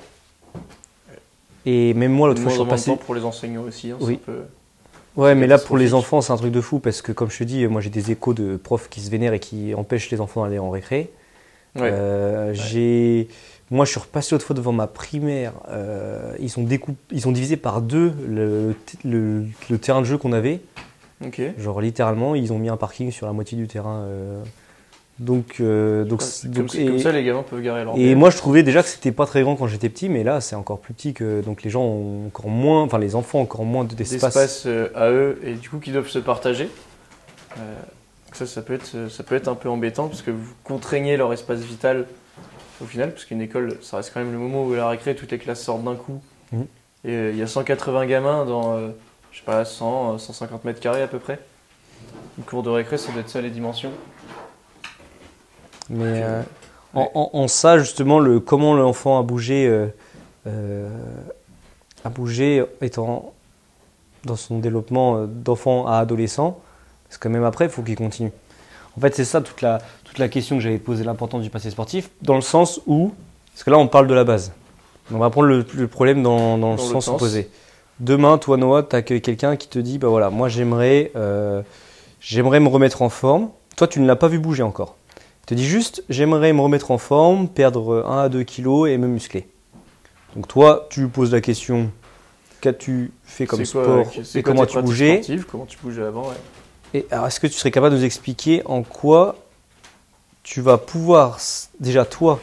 [1.65, 3.91] Et même moi, l'autre fois, je suis moins de temps pour les enseignants aussi.
[3.91, 4.19] hein, Oui.
[4.25, 4.43] c'est peu-
[5.17, 7.31] Ouais, C'est mais là, pour les enfants, c'est un truc de fou parce que, comme
[7.31, 10.09] je te dis, moi, j'ai des échos de profs qui se vénèrent et qui empêchent
[10.11, 11.09] les enfants d'aller en récré.
[11.77, 11.89] Ouais.
[11.91, 13.29] Euh, J'ai,
[13.71, 15.53] moi, je suis repassé l'autre fois devant ma primaire.
[15.69, 18.75] euh, ils ont découpé, ils ont divisé par deux le,
[19.05, 20.59] le- le terrain de jeu qu'on avait.
[21.57, 24.01] Genre littéralement, ils ont mis un parking sur la moitié du terrain.
[24.03, 24.43] euh,
[25.17, 28.29] donc, euh, donc, Comme, donc- comme et, ça, les gamins peuvent garer leur et moi,
[28.29, 30.79] je trouvais déjà que c'était pas très grand quand j'étais petit, mais là, c'est encore
[30.79, 33.85] plus petit que donc les gens ont encore moins, enfin les enfants ont encore moins
[33.85, 34.33] d'espace.
[34.33, 36.69] d'espace euh, à eux et du coup qui doivent se partager.
[37.57, 37.61] Euh,
[38.33, 41.31] ça, ça peut, être, ça peut être un peu embêtant parce que vous contraignez leur
[41.31, 42.05] espace vital
[42.83, 45.15] au final, parce qu'une école, ça reste quand même le moment où à la récré,
[45.15, 46.21] toutes les classes sortent d'un coup.
[46.51, 46.65] Mhm.
[47.05, 48.77] Et il y a 180 gamins dans,
[49.35, 51.39] je sais pas, 100, euh, 150 mètres carrés à peu près.
[52.37, 53.91] Une cour de récré, ça doit être ça les dimensions.
[55.89, 56.41] Mais euh,
[56.93, 57.09] Ouais.
[57.13, 59.87] en, en- en ça, justement, le, comment l'enfant a bougé, euh,
[60.47, 60.89] euh,
[62.05, 63.33] a bougé étant
[64.23, 66.57] dans son développement euh, d'enfant à adolescent,
[67.09, 68.31] parce que même après, il faut qu'il continue.
[68.97, 71.69] En fait, c'est ça toute la, toute la question que j'avais posée, l'importance du passé
[71.69, 73.13] sportif, dans le sens où,
[73.53, 74.53] parce que là, on parle de la base.
[75.13, 77.09] On va prendre le, le problème dans, dans le sens sens.
[77.15, 77.49] opposé.
[77.99, 81.61] Demain, toi, Noah, tu accueilles quelqu'un qui te dit, bah voilà, moi, j'aimerais, euh,
[82.19, 83.49] j'aimerais me remettre en forme.
[83.77, 84.95] Toi, tu ne l'as pas vu bouger encore.
[85.43, 88.97] Il te dit juste, j'aimerais me remettre en forme, perdre 1 à 2 kilos et
[88.97, 89.47] me muscler.
[90.35, 91.91] Donc toi, tu lui poses la question,
[92.61, 94.05] qu'as-tu fait comme quoi, sport
[94.35, 96.35] et quoi comment tu bougeais Comment tu bougeais avant, ouais.
[96.93, 99.35] Et alors, est-ce que tu serais capable de nous expliquer en quoi
[100.43, 101.39] tu vas pouvoir,
[101.79, 102.39] déjà toi,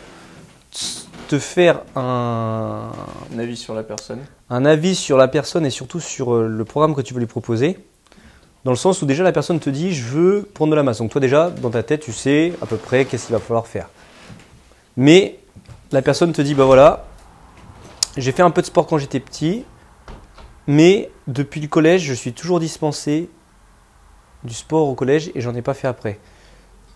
[1.28, 2.90] te faire un,
[3.34, 4.20] Un avis sur la personne.
[4.52, 7.26] Un avis sur la personne et surtout sur euh, le programme que tu veux lui
[7.26, 7.78] proposer
[8.64, 10.98] Dans le sens où déjà la personne te dit je veux prendre de la masse.
[10.98, 13.66] Donc toi déjà, dans ta tête, tu sais à peu près qu'est-ce qu'il va falloir
[13.66, 13.88] faire.
[14.98, 15.38] Mais
[15.90, 17.06] la personne te dit bah voilà,
[18.18, 19.64] j'ai fait un peu de sport quand j'étais petit,
[20.66, 23.30] mais depuis le collège, je suis toujours dispensé
[24.44, 26.20] du sport au collège et j'en ai pas fait après.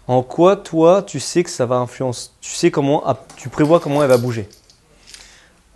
[0.09, 3.03] En quoi toi, tu sais que ça va influencer Tu sais comment
[3.37, 4.47] tu prévois comment elle va bouger?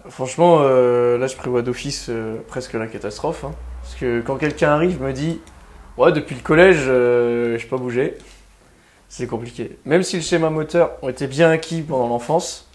[0.09, 3.45] Franchement, euh, là, je prévois d'office euh, presque la catastrophe.
[3.45, 3.53] hein.
[3.83, 5.41] Parce que quand quelqu'un arrive, me dit
[5.97, 8.17] Ouais, depuis le collège, euh, je pas bougé.
[9.09, 9.77] C'est compliqué.
[9.85, 12.69] Même si le schéma moteur ont été bien acquis pendant l'enfance,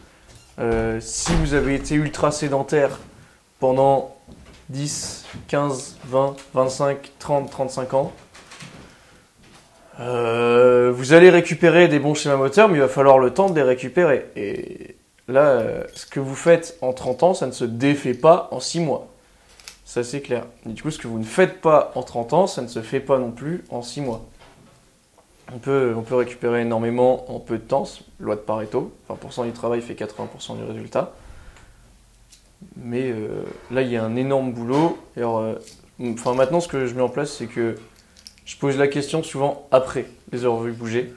[0.60, 3.00] euh, si vous avez été ultra sédentaire
[3.60, 4.16] pendant
[4.70, 8.12] 10, 15, 20, 25, 30, 35 ans,
[9.98, 13.64] vous allez récupérer des bons schémas moteurs, mais il va falloir le temps de les
[13.64, 14.26] récupérer.
[14.36, 14.96] Et
[15.28, 18.60] là, euh, ce que vous faites en 30 ans, ça ne se défait pas en
[18.60, 19.08] 6 mois.
[19.86, 20.46] Ça, c'est clair.
[20.68, 22.82] Et du coup, ce que vous ne faites pas en 30 ans, ça ne se
[22.82, 24.26] fait pas non plus en 6 mois.
[25.54, 27.88] On peut, récupérer énormément en peu de temps,
[28.20, 28.92] loi de Pareto.
[29.10, 31.14] 20% du travail fait 80% du résultat.
[32.78, 34.98] Mais euh, là, il y a un énorme boulot.
[35.18, 35.56] Euh,
[36.00, 37.76] maintenant, ce que je mets en place, c'est que
[38.46, 41.14] je pose la question souvent après les heures vues bouger.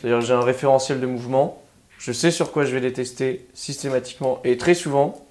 [0.00, 1.61] C'est-à-dire j'ai un référentiel de mouvement.
[2.02, 4.40] Je sais sur quoi je vais les tester systématiquement.
[4.42, 5.24] Et très souvent,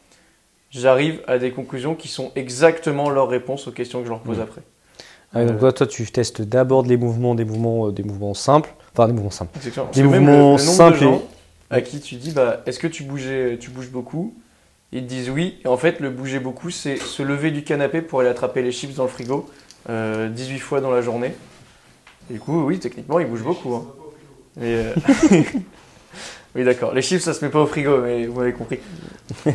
[0.69, 4.39] j'arrive à des conclusions qui sont exactement leurs réponses aux questions que je leur pose
[4.39, 4.61] après.
[5.33, 8.33] Ah, donc Euh, toi, toi, tu testes d'abord les mouvements, des mouvements, euh, des mouvements
[8.33, 9.51] simples, enfin des mouvements simples.
[9.57, 9.89] Exactement.
[9.93, 11.21] Des mouvements le- le nombre de simples et- gens
[11.69, 14.33] à qui tu dis bah, est-ce que tu, bougeais, tu bouges beaucoup?
[14.93, 15.57] Ils te disent oui.
[15.65, 18.71] Et en fait, le bouger beaucoup, c'est se lever du canapé pour aller attraper les
[18.71, 19.49] chips dans le frigo
[19.89, 21.33] euh, 18 fois dans la journée.
[22.29, 23.73] Et du coup, oui, techniquement, ils bougent beaucoup.
[23.75, 23.85] hein.
[24.57, 24.93] Mais, euh,
[26.55, 26.93] oui, d'accord.
[26.93, 28.79] Les chips, ça se met pas au frigo, mais vous m'avez compris.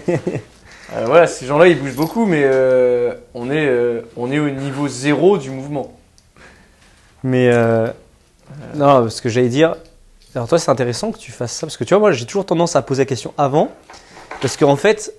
[0.94, 4.50] Euh, voilà, ces gens-là, ils bougent beaucoup, mais euh, on, est, euh, on est au
[4.50, 5.92] niveau zéro du mouvement.
[7.24, 7.50] Mais
[8.76, 9.74] non, ce que j'allais dire.
[10.36, 12.46] Alors toi, c'est intéressant que tu fasses ça parce que tu vois, moi, j'ai toujours
[12.46, 13.72] tendance à poser la question avant,
[14.40, 15.12] parce qu'en fait,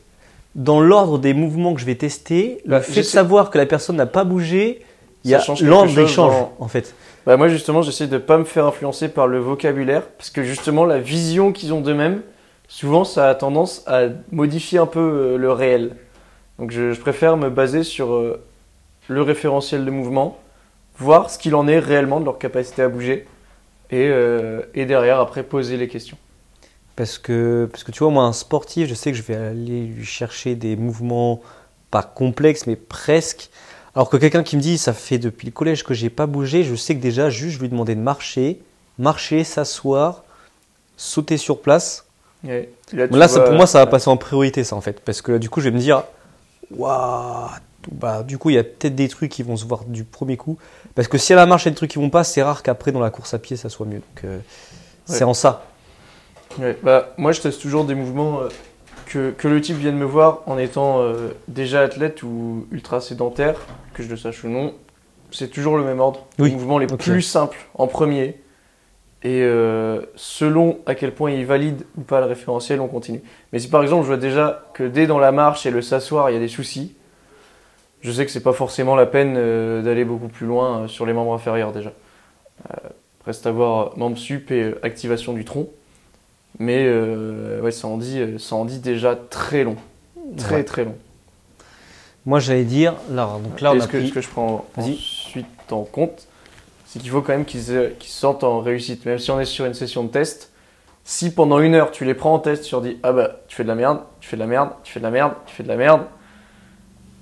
[0.56, 3.66] dans l'ordre des mouvements que je vais tester, Bah, le fait de savoir que la
[3.66, 4.86] personne n'a pas bougé,
[5.26, 6.94] il y a l'ordre d'échange en fait.
[7.28, 10.86] Bah moi justement j'essaie de pas me faire influencer par le vocabulaire parce que justement
[10.86, 12.22] la vision qu'ils ont d'eux-mêmes
[12.70, 15.98] souvent ça a tendance à modifier un peu euh, le réel.
[16.58, 18.42] Donc je, préfère me baser sur euh,
[19.10, 20.40] le référentiel de mouvement,
[20.98, 23.28] voir ce qu'il en est réellement de leur capacité à bouger
[23.92, 26.18] et, euh, et derrière après poser les questions.
[26.96, 29.82] Parce que, parce que tu vois, moi, un sportif, je sais que je vais aller
[29.82, 31.42] lui chercher des mouvements
[31.92, 33.50] pas complexes, mais presque.
[33.97, 36.63] Alors que quelqu'un qui me dit, ça fait depuis le collège que j'ai pas bougé,
[36.63, 38.60] je sais que déjà, juste, je lui demandais de marcher,
[38.99, 40.23] marcher, s'asseoir,
[40.97, 42.05] sauter sur place.
[42.43, 42.62] Là,
[42.93, 44.99] là, ça, pour moi, ça va passer en priorité, ça, en fait.
[44.99, 46.03] Parce que du coup, je vais me dire,
[46.69, 47.49] waouh,
[47.91, 50.38] bah, du coup, il y a peut-être des trucs qui vont se voir du premier
[50.38, 50.60] coup.
[50.93, 52.43] Parce que si à la marche, il y a des trucs qui vont pas, c'est
[52.43, 53.95] rare qu'après, dans la course à pied, ça soit mieux.
[53.95, 54.38] Donc, euh,
[55.05, 55.65] c'est en ça.
[56.60, 58.49] Ouais, bah, moi, je teste toujours des mouvements euh,
[59.08, 63.56] que, que le type vienne me voir en étant euh, déjà athlète ou ultra sédentaire,
[63.93, 64.74] que je le sache ou non.
[65.32, 66.26] C'est toujours le même ordre.
[66.39, 68.39] Oui, Les mouvements les plus simples en premier.
[69.24, 73.22] Et euh, selon à quel point il valide ou pas le référentiel, on continue.
[73.52, 76.30] Mais si par exemple je vois déjà que dès dans la marche et le s'asseoir,
[76.30, 76.96] il y a des soucis,
[78.02, 81.13] je sais que c'est pas forcément la peine euh, d'aller beaucoup plus loin sur les
[81.13, 81.91] membres inférieurs déjà.
[83.26, 85.67] Reste à voir membre sup et activation du tronc.
[86.60, 89.76] Mais euh, ouais, ça en, dit, euh, ça en dit déjà très long.
[90.38, 90.63] Très Ouais.
[90.63, 90.96] très long.
[92.26, 94.28] Moi, j'allais dire, là, donc là, on Et a ce, que, pris- ce que je
[94.30, 96.28] prends ensuite en compte,
[96.86, 97.63] c'est qu'il faut quand même qu'ils
[98.00, 99.06] qu'ils se sentent en réussite.
[99.06, 100.52] Même si on est sur une session de test,
[101.06, 103.56] si pendant une heure tu les prends en test, tu leur dis Ah bah tu
[103.56, 105.56] fais de la merde, tu fais de la merde, tu fais de la merde, tu
[105.56, 106.02] fais de la merde,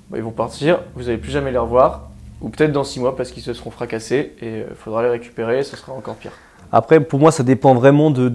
[0.09, 2.09] bah, ils vont partir, vous n'allez plus jamais les revoir.
[2.41, 5.63] Ou peut-être dans six mois parce qu'ils se seront fracassés et il faudra les récupérer,
[5.63, 6.33] ce sera encore pire.
[6.77, 8.29] Après, pour moi, ça dépend vraiment de,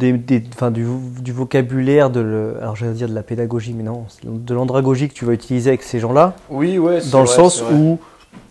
[0.54, 0.86] enfin, du,
[1.20, 5.12] du vocabulaire, de le, alors j'allais dire de la pédagogie, mais non, de l'andragogie que
[5.12, 7.98] tu vas utiliser avec ces gens-là, Oui, ouais, dans le sens où,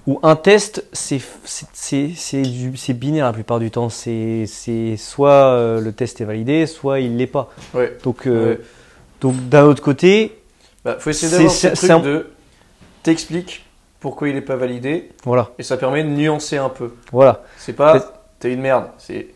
[0.05, 3.89] où un test, c'est c'est- c'est- c'est du- c'est binaire la plupart du temps.
[3.89, 7.49] C'est c'est soit euh, le test est validé, soit il l'est pas.
[7.73, 7.97] Ouais.
[8.03, 8.59] Donc, euh, Ouais.
[9.21, 10.35] donc d'un autre côté,
[10.85, 12.27] Bah, faut essayer C'est- d'avoir ce truc un- de
[13.01, 13.65] t'expliques
[13.99, 16.91] pourquoi il n'est pas validé voilà, et ça permet de nuancer un peu.
[17.11, 17.41] voilà.
[17.57, 17.99] C'est pas
[18.39, 19.27] t'es une merde, c'est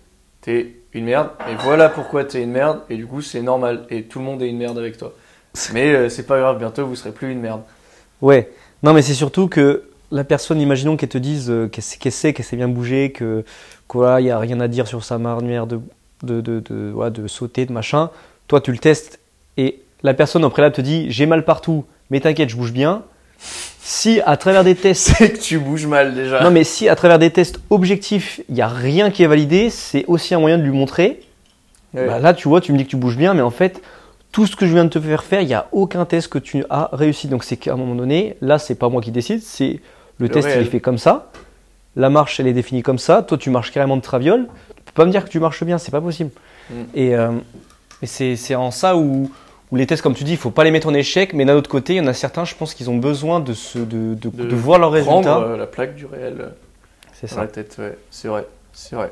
[0.43, 4.03] t'es une merde et voilà pourquoi t'es une merde et du coup c'est normal et
[4.03, 5.13] tout le monde est une merde avec toi.
[5.73, 7.62] Mais euh, c'est pas grave, bientôt vous serez plus une merde.
[8.21, 8.51] Ouais.
[8.84, 12.45] Non, mais c'est surtout que la personne, imaginons qu'elle te dise euh, qu'elle sait, qu'elle
[12.45, 13.43] sait, bien bouger, que
[13.88, 15.79] quoi, il y a rien à dire sur sa manière de
[16.23, 18.10] de, de, de, de sauter, de machin.
[18.47, 19.19] Toi, tu le testes
[19.58, 23.03] et la personne au préalable te dit j'ai mal partout, mais t'inquiète, je bouge bien.
[23.86, 26.41] Si à travers des tests, C'est que tu bouges mal déjà.
[26.41, 29.69] non mais si à travers des tests objectifs, il y a rien qui est validé,
[29.69, 31.21] c'est aussi un moyen de lui montrer.
[31.93, 32.08] Ouais.
[32.08, 33.82] Bah là, tu vois, tu me dis que tu bouges bien, mais en fait,
[34.32, 36.39] tout ce que je viens de te faire faire, il n'y a aucun test que
[36.39, 37.27] tu as réussi.
[37.27, 39.79] Donc c'est qu'à un moment donné, là, c'est pas moi qui décide, c'est
[40.17, 40.63] le, Le test, il réel.
[40.65, 41.29] est fait comme ça.
[41.95, 43.21] La marche, elle est définie comme ça.
[43.21, 44.47] Toi, tu marches carrément de traviole.
[44.77, 46.32] Tu peux pas me dire que tu marches bien, c'est pas possible.
[46.71, 46.73] Mm.
[46.95, 47.32] Et, euh,
[48.01, 49.29] et c'est c'est en ça où,
[49.73, 51.55] où les tests, comme tu dis, il faut pas les mettre en échec, mais d'un
[51.55, 54.13] autre côté, il y en a certains, je pense qu'ils ont besoin de, se, de,
[54.13, 55.39] de, De de voir leurs résultats.
[55.39, 56.49] euh, la plaque du réel euh,
[57.12, 57.41] C'est ça.
[57.41, 57.97] la tête, ouais.
[58.12, 59.12] C'est vrai, c'est vrai.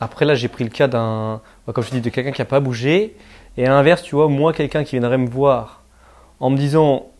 [0.00, 2.40] Après, là, j'ai pris le cas d'un, bah, comme je te dis, de quelqu'un qui
[2.40, 3.16] n'a pas bougé.
[3.56, 5.82] Et à l'inverse, tu vois, moi, quelqu'un qui viendrait me voir
[6.38, 7.10] en me disant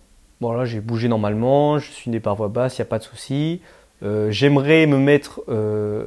[0.40, 3.00] Bon, là, j'ai bougé normalement, je suis né par voie basse, il n'y a pas
[3.00, 3.60] de souci.
[4.04, 5.40] Euh, J'aimerais me mettre.
[5.48, 6.04] euh,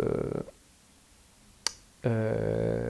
[2.05, 2.89] euh,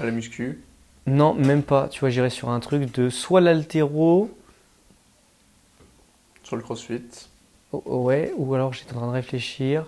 [0.00, 0.62] À la muscu.
[1.06, 1.88] Non, même pas.
[1.88, 4.30] Tu vois, j'irais sur un truc de soit l'altéro,
[6.42, 7.02] Sur le crossfit.
[7.72, 9.86] oh, oh, ouais, ou alors j'étais en train de réfléchir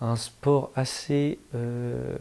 [0.00, 1.38] à un sport assez.
[1.54, 2.16] euh,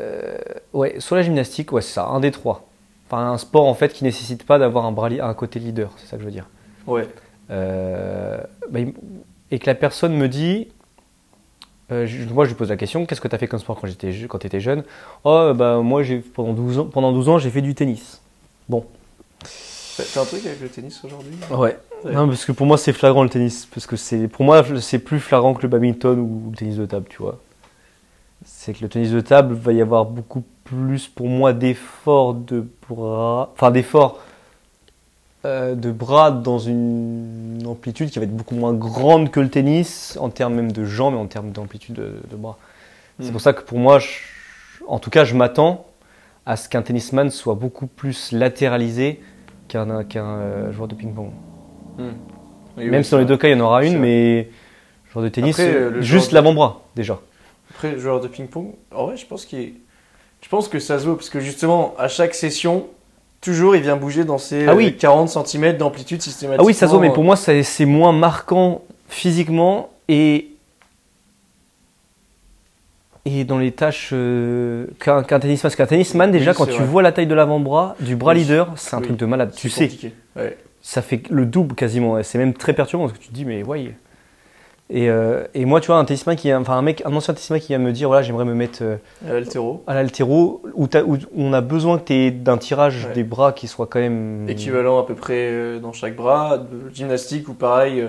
[0.00, 0.38] euh,
[0.72, 2.66] ouais, soit la gymnastique, ouais, c'est ça, un des trois.
[3.06, 6.06] Enfin, un sport en fait qui nécessite pas d'avoir un, bras un côté leader, c'est
[6.06, 6.48] ça que je veux dire.
[6.86, 7.08] Ouais.
[7.50, 8.80] Euh, bah,
[9.50, 10.68] et que la personne me dit
[11.92, 13.80] euh, je- moi, je lui pose la question qu'est-ce que tu as fait comme sport
[13.80, 14.84] quand tu étais jeune?
[15.24, 16.02] Oh, bah, moi,
[16.34, 18.20] pendant, 12 ans, pendant 12 ans, j'ai fait du tennis.
[18.68, 21.34] T'as un truc avec le tennis aujourd'hui?
[21.50, 21.78] Ouais.
[22.04, 22.12] Ouais.
[22.12, 23.66] Non, parce que pour moi, c'est flagrant le tennis.
[23.66, 26.86] Parce que c'est, pour moi, c'est plus flagrant que le badminton ou le tennis de
[26.86, 27.38] table, tu vois.
[28.44, 32.66] C'est que le tennis de table, va y avoir beaucoup plus, pour moi, d'efforts de
[32.88, 33.50] bras.
[33.54, 34.18] Enfin, d'efforts
[35.44, 40.16] euh, de bras dans une amplitude qui va être beaucoup moins grande que le tennis,
[40.20, 42.58] en termes même de jambes et en termes d'amplitude de, de bras.
[43.20, 43.32] C'est Mm.
[43.32, 44.08] pour ça que pour moi, je-
[44.88, 45.86] en tout cas, je m'attends
[46.46, 49.20] à ce qu'un tennisman soit beaucoup plus latéralisé
[49.68, 51.30] qu'un euh, joueur de ping-pong.
[51.98, 52.04] Oui,
[52.76, 54.48] Même oui, si dans les deux cas, il y en aura une, mais
[55.12, 57.20] joueur de tennis, Après, euh, juste de- l'avant-bras déjà.
[57.70, 59.74] Après, le joueur de ping-pong, en vrai, je pense qu'il est-
[60.42, 62.86] Je pense que ça se vaut, parce que justement, à chaque session,
[63.44, 64.88] toujours, il vient bouger dans ses Ah oui.
[64.88, 66.60] euh, 40 cm d'amplitude systématique.
[66.60, 70.48] Ah oui, ça se voit, mais pour moi, c'est moins marquant physiquement et
[73.26, 75.62] et dans les tâches euh, qu'un tennisman.
[75.62, 76.84] Parce qu'un tennisman, déjà, Oui, quand tu vrai.
[76.84, 78.40] vois la taille de l'avant-bras, du bras Oui.
[78.40, 79.52] leader, c'est un truc de malade.
[79.56, 79.90] Tu sais.
[80.36, 80.58] Ouais.
[80.82, 82.22] ça fait le double quasiment.
[82.22, 83.94] C'est même très perturbant parce que tu te dis, mais ouais.
[84.90, 87.68] Et, euh, et moi, tu vois, un qui, enfin un mec, un ancien tennisman qui
[87.68, 90.86] vient me dire, voilà, j'aimerais me mettre euh, À l'altéro, à l'altéro où,
[91.36, 93.14] on a besoin que tu d'un tirage Ouais.
[93.14, 96.90] des bras qui soit quand même équivalent à peu près euh, dans chaque bras, de
[96.94, 98.08] gymnastique ou pareil, Bah,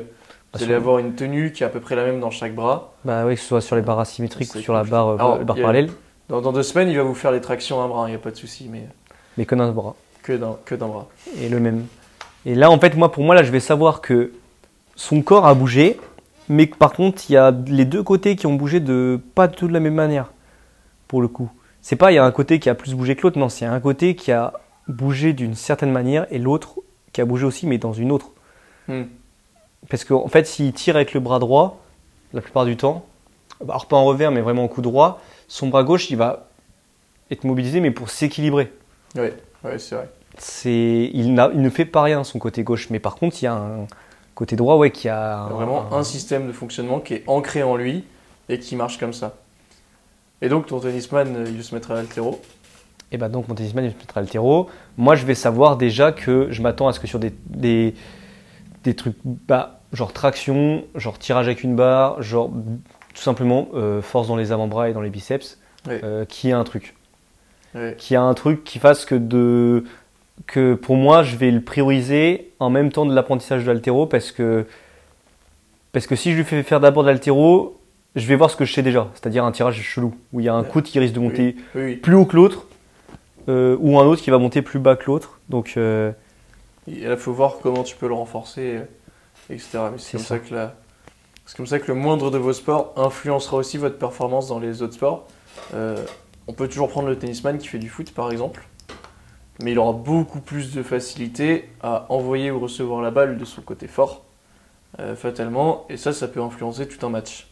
[0.56, 2.94] vous allez avoir une tenue qui est à peu près la même dans chaque bras.
[3.06, 5.40] Bah oui, que ce soit sur les barres asymétriques ou sur la barre, euh, Alors,
[5.40, 5.90] barre il y a- parallèle,
[6.28, 8.16] Dans, dans deux semaines, il va vous faire les tractions à un bras, il n'y
[8.18, 8.84] a pas de souci, mais
[9.38, 9.96] mais que d'un bras.
[10.24, 11.08] que d'un que d'un bras.
[11.42, 11.86] Et le même.
[12.46, 14.32] Et là, en fait, moi, pour moi, là, je vais savoir que
[14.98, 15.98] son corps a bougé,
[16.50, 19.68] mais par contre, il y a les deux côtés qui ont bougé de pas tout
[19.68, 20.32] de la même manière,
[21.08, 21.52] pour le coup.
[21.82, 23.66] C'est pas, il y a un côté qui a plus bougé que l'autre, non, c'est
[23.66, 24.54] un côté qui a
[24.88, 26.76] bougé d'une certaine manière et l'autre
[27.14, 28.32] qui a bougé aussi, mais dans une autre.
[28.88, 29.04] Hmm.
[29.90, 31.82] Parce qu'en en fait, s'il tire avec le bras droit,
[32.34, 33.06] la plupart du temps,
[33.62, 36.50] alors pas en revers, mais vraiment en coup droit, son bras gauche, il va
[37.32, 38.72] être mobilisé, mais pour s'équilibrer.
[39.16, 40.10] Ouais, ouais, c'est vrai.
[40.38, 43.48] C'est, il, il ne fait pas rien son côté gauche, mais par contre, il y
[43.48, 43.88] a un
[44.36, 47.76] côté droit, ouais, qui a a vraiment un système de fonctionnement qui est ancré en
[47.76, 48.04] lui
[48.50, 49.36] et qui marche comme ça.
[50.41, 52.41] Et donc ton tennisman, euh, il se mettra à l'altéro.
[53.12, 54.69] Et ben donc mon tennisman il se mettra altéro.
[54.98, 57.95] Moi je vais savoir déjà que je m'attends à ce que sur des, des,
[58.84, 62.50] des trucs bah, genre traction, genre tirage avec une barre, genre
[63.13, 66.02] tout simplement euh, force dans les avant-bras et dans les biceps, Ouais.
[66.04, 66.95] euh, qu'il y ait un truc.
[67.76, 67.95] Ouais.
[67.98, 69.84] Qu'il y a un truc qui fasse que de
[70.48, 74.32] que pour moi je vais le prioriser en même temps de l'apprentissage de l'altéro parce
[74.32, 74.65] que
[75.91, 77.80] parce que si je lui fais faire d'abord de l'altéro,
[78.15, 80.50] je vais voir ce que je sais déjà, c'est-à-dire un tirage chelou où il y
[80.50, 81.95] a un coude qui risque de monter Oui, oui.
[81.95, 82.65] plus haut que l'autre
[83.48, 85.39] euh, ou un autre qui va monter plus bas que l'autre.
[85.50, 86.12] Donc euh,
[86.88, 88.82] il faut voir comment tu peux le renforcer, euh,
[89.50, 89.69] etc.
[89.91, 90.28] Mais c'est C'est comme ça.
[90.36, 90.39] ça.
[90.39, 90.76] que la-
[91.45, 94.82] c'est comme ça que le moindre de vos sports influencera aussi votre performance dans les
[94.82, 95.28] autres sports.
[95.76, 95.95] Euh,
[96.48, 98.65] on peut toujours prendre le tennisman qui fait du foot, par exemple,
[99.62, 103.62] mais il aura beaucoup plus de facilité à envoyer ou recevoir la balle de son
[103.62, 104.24] côté fort,
[105.00, 107.48] euh, fatalement, et ça, ça peut influencer tout un match.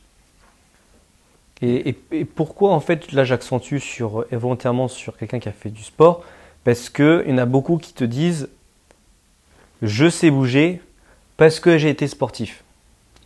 [1.61, 5.53] et, et- et pourquoi en fait là j'accentue sur euh, volontairement sur quelqu'un qui a
[5.53, 6.23] fait du sport?
[6.63, 8.49] Parce que il y en a beaucoup qui te disent
[9.81, 10.81] je sais bouger
[11.37, 12.63] parce que j'ai été sportif.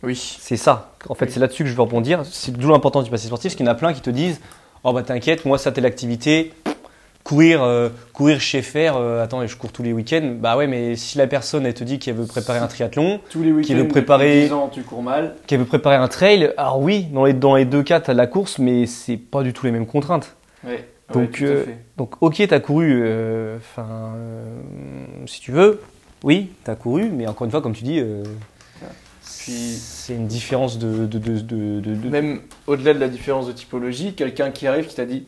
[0.02, 0.14] Oui.
[0.40, 0.92] C'est ça.
[1.08, 1.32] En fait, Oui.
[1.32, 2.24] c'est là-dessus que je veux rebondir.
[2.24, 4.40] C'est d'où l'importance du passé sportif, parce qu'il y en a plein qui te disent
[4.84, 6.52] Oh bah t'inquiète, moi ça t'est l'activité.
[7.28, 10.36] Courir, euh, courir chez faire, euh, attends, je cours tous les week-ends.
[10.40, 13.42] Bah ouais, mais si la personne elle te dit qu'elle veut préparer un triathlon, Tous
[13.42, 15.34] les week-ends, veut préparer- 10 ans, tu cours mal.
[15.46, 18.14] qu'elle veut préparer un trail, alors oui, dans les, dans les deux cas, tu as
[18.14, 20.36] de la course, mais c'est pas du tout les mêmes contraintes.
[20.64, 20.88] Ouais.
[21.12, 21.64] Donc, à euh.
[21.98, 24.12] Donc, ok, tu as couru, euh, enfin,
[25.26, 25.82] si tu veux,
[26.24, 28.02] oui, tu as couru, mais encore une fois, comme tu dis,
[29.22, 34.66] Puis- c'est une différence de- de- Même au-delà de la différence de typologie, quelqu'un qui
[34.66, 35.26] arrive qui t'a dit,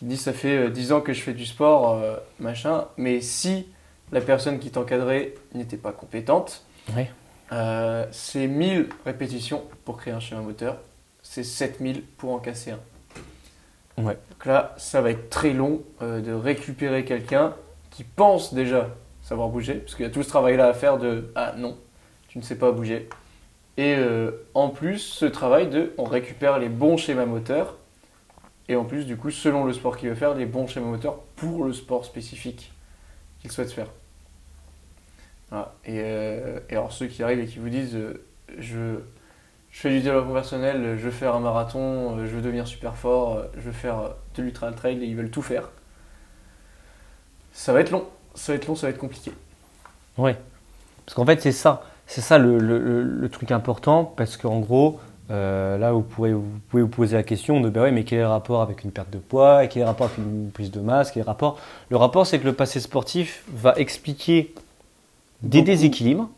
[0.00, 2.86] qui te dit ça fait euh, 10 ans que je fais du sport, euh, machin,
[2.96, 3.68] mais si
[4.12, 6.64] la personne qui t'encadrait n'était pas compétente,
[7.52, 10.78] euh, c'est 1000 répétitions pour créer un schéma moteur,
[11.22, 14.02] c'est 7000 pour en casser un.
[14.02, 14.16] Ouais.
[14.30, 17.54] Donc là, ça va être très long euh, de récupérer quelqu'un
[17.90, 18.88] qui pense déjà
[19.22, 21.76] savoir bouger, parce qu'il y a tout ce travail-là à faire de ah non,
[22.28, 23.10] tu ne sais pas bouger.
[23.76, 27.76] Et euh, en plus, ce travail de on récupère les bons schémas moteurs,
[28.70, 31.18] et en plus, du coup, selon le sport qu'il veut faire, les bons schémas moteurs
[31.34, 32.72] pour le sport spécifique
[33.40, 33.88] qu'il souhaite faire.
[35.52, 38.24] Euh, et alors, ceux qui arrivent et qui vous disent euh,
[38.58, 39.00] je,
[39.72, 43.42] fais du développement personnel, je veux faire un marathon, euh, je veux devenir super fort,
[43.56, 45.70] je veux faire de l'ultra trail et ils veulent tout faire.
[47.52, 48.06] Ça va être long,
[48.36, 49.32] ça va être long, ça va être compliqué.
[50.16, 50.36] Ouais.
[51.04, 51.82] Parce qu'en fait, c'est ça.
[52.06, 56.88] C'est ça le truc important, parce qu'en gros, Euh, là, vous, pourrez, vous pouvez vous
[56.88, 59.18] poser la question de bah ouais, mais quel est le rapport avec une perte de
[59.18, 61.58] poids, et quel est le rapport avec une prise de masse, quel est le rapport?
[61.88, 64.52] Le rapport, c'est que le passé sportif va expliquer
[65.42, 65.66] des Beaucoup.
[65.70, 66.28] déséquilibres,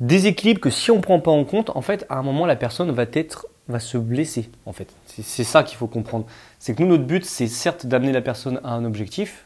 [0.00, 2.56] déséquilibres que si on ne prend pas en compte, en fait, à un moment, la
[2.56, 4.48] personne va être, va se blesser.
[4.64, 6.24] En fait, c'est ça qu'il faut comprendre.
[6.58, 9.44] C'est que nous, notre but, c'est certes d'amener la personne à un objectif,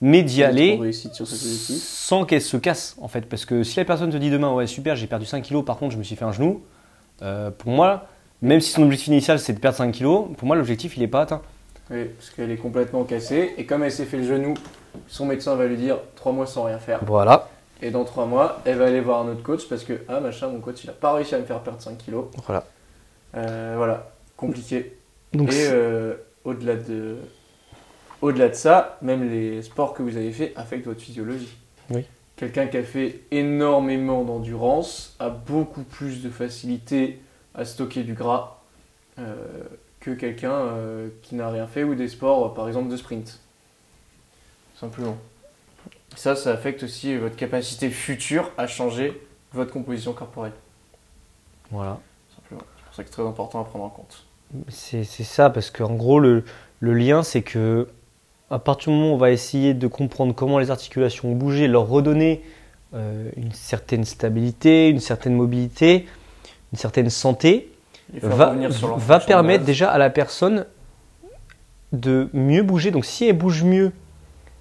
[0.00, 3.22] mais d'y aller sans qu'elle se casse en fait.
[3.22, 5.78] Parce que si la personne te dit demain, ouais super, j'ai perdu 5 kilos, par
[5.78, 6.62] contre je me suis fait un genou,
[7.22, 8.06] euh, pour moi,
[8.42, 11.08] même si son objectif initial c'est de perdre 5 kilos, pour moi l'objectif il n'est
[11.08, 11.42] pas atteint.
[11.90, 13.54] Oui, parce qu'elle est complètement cassée.
[13.58, 14.54] Et comme elle s'est fait le genou,
[15.06, 17.00] son médecin va lui dire 3 mois sans rien faire.
[17.04, 17.48] Voilà.
[17.82, 20.48] Et dans 3 mois, elle va aller voir un autre coach parce que, ah machin,
[20.48, 22.26] mon coach il a pas réussi à me faire perdre 5 kilos.
[22.46, 22.64] Voilà.
[23.36, 24.96] Euh, voilà, compliqué.
[25.32, 27.16] Donc, Et euh, au-delà de,
[28.22, 31.56] au-delà de ça, même les sports que vous avez fait affectent votre physiologie.
[31.90, 32.04] Oui.
[32.36, 37.20] Quelqu'un qui a fait énormément d'endurance a beaucoup plus de facilité
[37.54, 38.58] à stocker du gras
[39.18, 39.34] euh,
[40.00, 43.40] que quelqu'un euh, qui n'a rien fait ou des sports, par exemple, de sprint.
[44.78, 45.16] Simplement.
[46.14, 49.20] Ça, ça affecte aussi votre capacité future à changer
[49.52, 50.52] votre composition corporelle.
[51.70, 51.98] voilà.
[52.34, 52.62] Simplement.
[52.76, 54.26] C'est pour ça que c'est très important à prendre en compte.
[54.68, 56.44] C'est c'est ça, parce qu'en gros, le,
[56.80, 57.88] le lien, c'est que
[58.50, 61.66] à partir du moment où on va essayer de comprendre comment les articulations ont bougé,
[61.68, 62.42] leur redonner
[62.94, 66.06] euh, une certaine stabilité, une certaine mobilité,
[66.72, 67.70] une certaine santé,
[68.28, 68.54] va,
[69.26, 70.64] permettre déjà à la personne
[71.92, 72.90] de mieux bouger.
[72.92, 73.90] Donc si elle bouge mieux,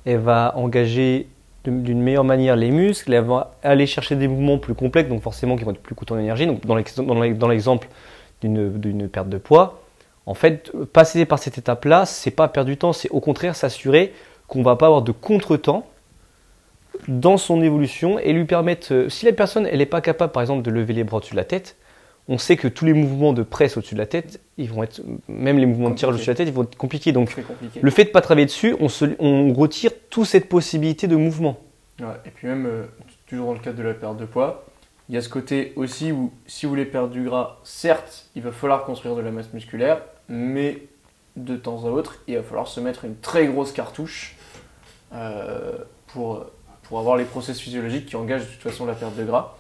[0.06, 1.28] elle va engager
[1.64, 5.56] d'une meilleure manière les muscles, elle va aller chercher des mouvements plus complexes, donc forcément
[5.56, 6.46] qui vont être plus coûteux en énergie.
[6.46, 7.88] Donc dans l'ex- dans l'ex- dans l'exemple
[8.42, 9.82] d'une perte de poids,
[10.26, 14.14] en fait, passer par cette étape-là, c'est pas perdre du temps, c'est au contraire s'assurer
[14.48, 15.86] qu'on va pas avoir de contretemps
[17.08, 20.42] dans son évolution et lui permettre, euh, si la personne elle n'est pas capable par
[20.42, 21.76] exemple de lever les bras au-dessus de la tête,
[22.28, 25.02] on sait que tous les mouvements de presse au-dessus de la tête, ils vont être,
[25.28, 27.12] même les mouvements de tirage au-dessus de la tête, ils vont être compliqués.
[27.12, 27.80] Donc compliqué.
[27.80, 31.16] le fait de ne pas travailler dessus, on, se- on retire toute cette possibilité de
[31.16, 31.58] mouvement.
[32.00, 32.86] Ouais, et puis même, euh,
[33.28, 34.66] toujours dans le cadre de la perte de poids,
[35.08, 38.42] il y a ce côté aussi où si vous voulez perdre du gras, certes, il
[38.42, 40.84] va falloir construire de la masse musculaire, mais
[41.36, 44.36] de temps à autre, il va falloir se mettre une très grosse cartouche
[45.14, 46.46] euh, pour,
[46.84, 49.56] pour avoir les process physiologiques qui engagent de toute façon la perte de gras.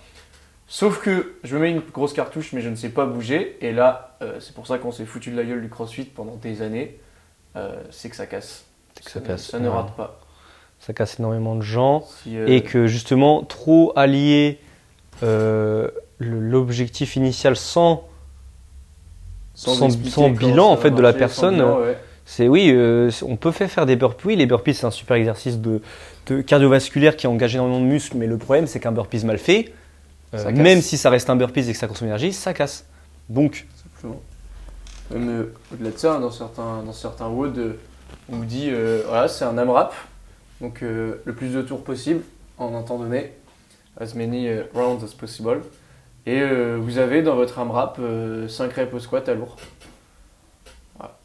[0.67, 3.71] Sauf que je me mets une grosse cartouche, mais je ne sais pas bouger, et
[3.71, 6.61] là, euh, c'est pour ça qu'on s'est foutu de la gueule du crossfit pendant des
[6.61, 6.97] années,
[7.55, 8.65] euh, c'est que ça casse.
[9.03, 9.75] Que ça ne- casse, ça ne ouais.
[9.75, 10.19] rate pas.
[10.79, 12.01] Ça casse énormément de gens.
[12.23, 14.59] Si, Et que justement, trop allier
[16.19, 18.07] l'objectif initial sans
[19.55, 21.97] sans- bilan, en fait, de la personne, bilan, ouais.
[22.27, 24.25] C'est oui, euh, on peut faire faire des burpees.
[24.25, 25.81] Oui, les burpees, c'est un super exercice de,
[26.25, 29.73] de cardiovasculaire qui engage énormément de muscles, mais le problème, c'est qu'un burpees mal fait,
[30.33, 32.85] euh, même si ça reste un burpees et que ça consomme d'énergie, ça casse.
[33.29, 34.21] Donc, Simplement.
[35.11, 37.73] Même euh, au-delà de ça, dans certains, dans certains WOD, euh,
[38.31, 39.93] on vous dit euh, voilà, c'est un AMRAP,
[40.61, 42.21] donc euh, le plus de tours possible
[42.57, 43.33] en un temps donné,
[43.99, 45.61] as many euh, rounds as possible.
[46.25, 47.99] Et euh, vous avez dans votre AMRAP
[48.47, 49.57] 5 reps au squat à lourd.
[50.97, 51.17] Voilà.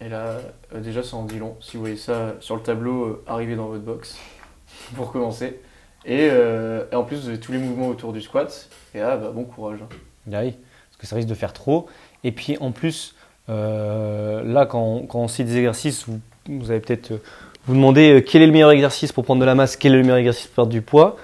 [0.00, 0.38] Et là,
[0.74, 1.56] euh, déjà, ça en dit long.
[1.60, 4.18] Si vous voyez ça sur le tableau, euh, arrivé dans votre box,
[4.96, 5.60] pour commencer.
[6.04, 8.68] Et, euh, en plus, vous avez tous les mouvements autour du squat.
[8.94, 9.78] Et là, bah, bon courage.
[9.82, 9.88] hein.
[10.32, 11.86] ah parce que ça risque de faire trop.
[12.24, 13.14] Et puis en plus,
[13.48, 17.22] euh, là, quand on, quand cite des exercices, vous, vous allez peut-être euh,
[17.66, 19.98] vous demander euh, quel est le meilleur exercice pour prendre de la masse, quel est
[19.98, 21.16] le meilleur exercice pour perdre du poids.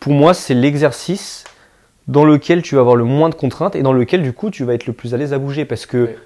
[0.00, 1.44] Pour moi, c'est l'exercice
[2.08, 4.64] dans lequel tu vas avoir le moins de contraintes et dans lequel du coup tu
[4.64, 6.16] vas être le plus à l'aise à bouger parce que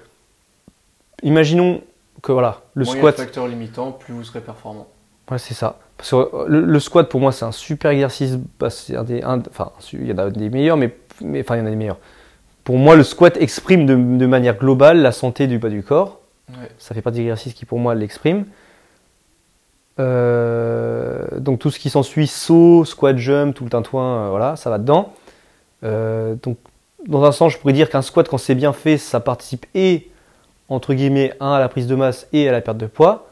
[1.21, 1.81] imaginons
[2.21, 4.87] que voilà le Moins il y a squat de facteurs limitants, plus vous serez performant.
[5.29, 5.79] Ouais, c'est ça.
[5.97, 8.37] Parce que euh, le, le squat, pour moi, c'est un super exercice.
[8.59, 11.55] bah, c'est un des, un- enfin, il y en a des meilleurs, mais, mais enfin,
[11.55, 11.99] il y en a des meilleurs.
[12.63, 16.19] Pour moi, le squat exprime de, de manière globale la santé du bas du corps.
[16.49, 16.69] Ouais.
[16.77, 18.45] Ça fait partie des exercices qui, pour moi, l'expriment.
[19.99, 24.69] Euh, donc, tout ce qui s'ensuit, saut, squat, jump, tout le tintouin, euh, voilà, ça
[24.69, 25.13] va dedans.
[25.83, 26.57] Euh, donc,
[27.07, 30.09] dans un sens, je pourrais dire qu'un squat, quand c'est bien fait, ça participe et,
[30.69, 33.27] entre guillemets, un, à la prise de masse et à la perte de poids.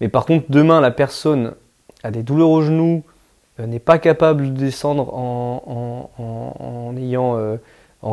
[0.00, 1.54] Mais par contre, demain, la personne
[2.02, 3.04] a des douleurs aux genoux,
[3.60, 6.56] euh, n'est pas capable de descendre en, en, en-
[6.90, 7.56] en ayant, euh,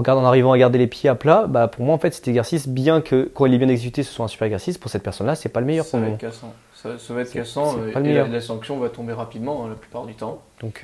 [0.02, 1.46] gardant- en arrivant à garder les pieds à plat.
[1.48, 4.14] Bah, pour moi, en fait, cet exercice, bien que quand il est bien exécuté, ce
[4.14, 6.20] soit un super exercice, pour cette personne-là, c'est pas le meilleur ça pour va être
[6.20, 6.54] cassant.
[6.76, 9.76] Ça, ça va être cassant euh, et la, la sanction va tomber rapidement hein, la
[9.76, 10.42] plupart du temps.
[10.62, 10.82] Donc,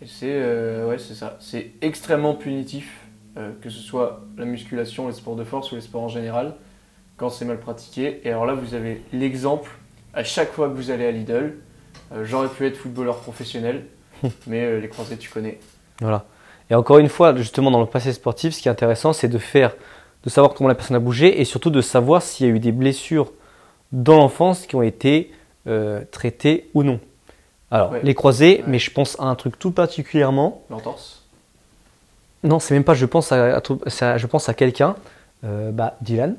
[0.00, 1.36] et c'est euh, ouais, ça.
[1.40, 3.00] C'est extrêmement punitif,
[3.36, 6.54] euh, que ce soit la musculation, les sports de force ou les sports en général,
[7.16, 8.20] quand c'est mal pratiqué.
[8.24, 9.70] Et alors là, vous avez l'exemple
[10.14, 11.54] à chaque fois que vous allez à Lidl.
[12.12, 13.86] euh, J'aurais pu être footballeur professionnel,
[14.46, 15.58] mais euh, les croisés, tu connais.
[16.00, 16.24] Voilà.
[16.70, 19.38] Et encore une fois, justement, dans le passé sportif, ce qui est intéressant, c'est de
[19.38, 19.74] faire
[20.24, 22.60] de savoir comment la personne a bougé et surtout de savoir s'il y a eu
[22.60, 23.32] des blessures
[23.90, 25.30] dans l'enfance qui ont été
[25.66, 27.00] euh, traitées ou non.
[27.72, 28.00] Alors, Ouais.
[28.04, 28.64] les croisés, Ouais.
[28.68, 30.62] mais je pense à un truc tout particulièrement.
[30.70, 31.24] L'entorse.
[32.44, 34.94] Non, c'est même pas, je pense à, je pense à quelqu'un,
[35.44, 36.36] euh, bah, Dylan,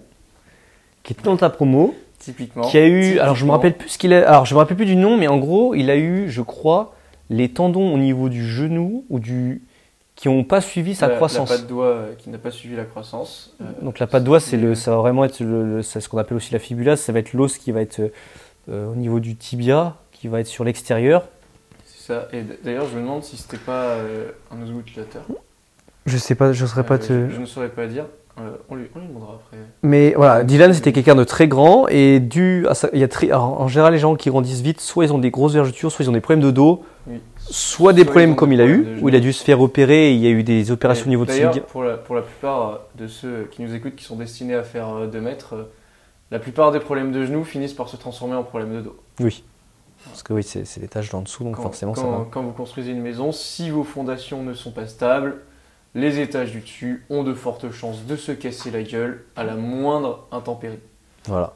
[1.04, 2.64] qui était dans ta promo, Typiquement.
[2.64, 4.78] qui a eu, alors je me rappelle plus ce qu'il a, alors je me rappelle
[4.78, 6.94] plus du nom, mais en gros, il a eu, je crois,
[7.30, 9.62] les tendons au niveau du genou ou du,
[10.16, 11.50] qui ont pas suivi sa La- croissance.
[11.50, 13.56] La patte doigt euh, qui n'a pas suivi la croissance.
[13.62, 16.38] euh, Donc la patte doigt, c'est le, ça va vraiment être le, ce qu'on appelle
[16.38, 18.02] aussi la fibula, ça va être l'os qui va être
[18.70, 21.28] euh, au niveau du tibia, qui va être sur l'extérieur.
[21.86, 22.30] C'est ça.
[22.32, 25.24] Et d'ailleurs, je me demande si c'était pas euh, un osmutilateur.
[26.06, 27.30] Je sais pas, je saurais pas Euh, te.
[27.30, 28.06] je, je ne saurais pas dire.
[28.40, 29.58] Euh, on, lui, on lui demandera après.
[29.82, 33.10] Mais voilà, Dylan c'était quelqu'un de très grand et dû à ça, il y a
[33.10, 35.92] très, alors, en général les gens qui grandissent vite, soit ils ont des grosses vergetures,
[35.92, 37.20] soit ils ont des problèmes de dos, Oui.
[37.42, 39.60] soit des Soit problèmes comme des il a eu, où il a dû se faire
[39.60, 41.68] opérer et il y a eu des opérations au niveau de D'ailleurs, tibia.
[41.70, 45.06] pour la, pour la plupart de ceux qui nous écoutent, qui sont destinés à faire
[45.06, 45.70] 2 mètres,
[46.32, 48.96] la plupart des problèmes de genoux finissent par se transformer en problèmes de dos.
[49.20, 49.44] Oui.
[50.06, 52.12] Parce que oui, c'est c'est des tâches dans le dessous, donc Quand, forcément ça quand-
[52.20, 52.26] va.
[52.30, 55.38] quand vous construisez une maison, si vos fondations ne sont pas stables,
[55.96, 59.56] les étages du dessus ont de fortes chances de se casser la gueule à la
[59.56, 60.80] moindre intempérie.
[61.28, 61.54] Voilà.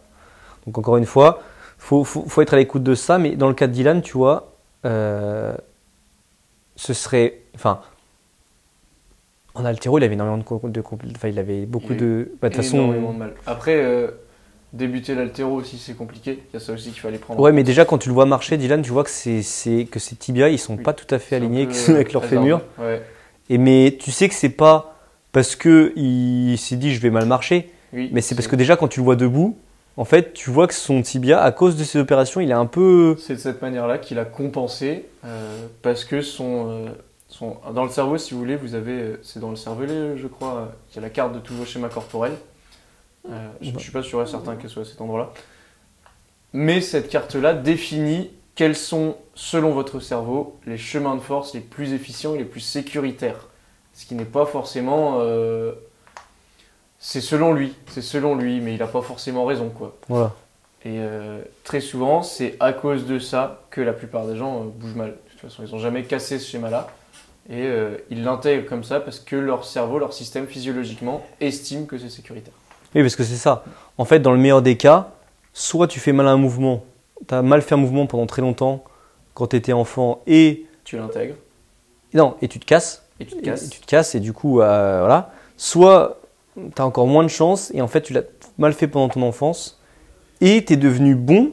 [0.66, 1.42] Donc encore une fois,
[1.78, 4.14] faut, faut, faut être à l'écoute de ça, mais dans le cas de Dylan, tu
[4.14, 4.54] vois,
[4.86, 5.56] euh,
[6.76, 7.82] ce serait, enfin,
[9.56, 10.82] en altéro, il avait énormément de,
[11.16, 13.34] enfin, il avait beaucoup Il de, bah, de toute façon, Énormément de mal.
[13.48, 14.12] Après, euh,
[14.74, 16.44] débuter l'altéro aussi, c'est compliqué.
[16.52, 17.40] Il y a ça aussi qu'il fallait prendre.
[17.40, 20.00] en ouais, mais déjà quand tu le vois marcher, Dylan, tu vois que c'est, que
[20.00, 20.84] ses tibias, ils sont Oui.
[20.84, 22.62] pas tout à fait alignés avec leur fémur.
[22.78, 23.02] Ouais.
[23.50, 24.96] Et mais tu sais que c'est pas
[25.32, 28.76] parce que il s'est dit je vais mal marcher, Oui, mais c'est parce que déjà
[28.76, 29.58] quand tu le vois debout,
[29.96, 32.66] en fait, tu vois que son tibia, à cause de ces opérations, il est un
[32.68, 36.90] peu, C'est de cette manière-là qu'il a compensé, euh, parce que son, euh,
[37.30, 40.28] son- dans le cerveau, si vous voulez, vous avez, euh, c'est dans le cervelet, je
[40.28, 42.34] crois, qu'il y a la carte de tous vos schémas corporels.
[43.30, 45.32] Euh, je ne suis pas sûr et certain qu'elle soit à cet endroit-là.
[46.54, 51.94] Mais cette carte-là définit quels sont, selon votre cerveau, les chemins de force les plus
[51.94, 53.48] efficients et les plus sécuritaires.
[53.94, 55.18] Ce qui n'est pas forcément...
[55.20, 55.74] euh,
[57.00, 59.96] c'est selon lui, c'est selon lui, mais il n'a pas forcément raison, quoi.
[60.08, 60.34] voilà.
[60.84, 64.96] Et euh, très souvent, c'est à cause de ça que la plupart des gens bougent
[64.96, 65.10] mal.
[65.10, 66.88] De toute façon, ils n'ont jamais cassé ce schéma-là.
[67.50, 67.70] Et
[68.10, 72.54] ils l'intègrent comme ça parce que leur cerveau, leur système physiologiquement estime que c'est sécuritaire.
[72.96, 73.64] Oui, parce que c'est ça.
[73.98, 75.10] En fait, dans le meilleur des cas,
[75.54, 76.84] soit tu fais mal à un mouvement,
[77.28, 78.84] tu as mal fait un mouvement pendant très longtemps
[79.34, 81.36] quand tu étais enfant et Tu l'intègres
[82.14, 83.70] non, et tu te casses, et tu te et, casses.
[83.70, 85.32] tu te casses et du coup euh, voilà.
[85.58, 86.22] Soit
[86.56, 88.24] tu as encore moins de chance et en fait tu l'as
[88.58, 89.80] mal fait pendant ton enfance
[90.40, 91.52] et tu es devenu bon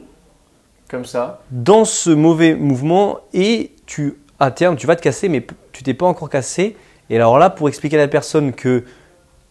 [0.89, 1.41] Comme ça.
[1.51, 5.93] dans ce mauvais mouvement et tu à terme tu vas te casser mais tu t'es
[5.93, 6.77] pas encore cassé
[7.09, 8.85] et alors là pour expliquer à la personne que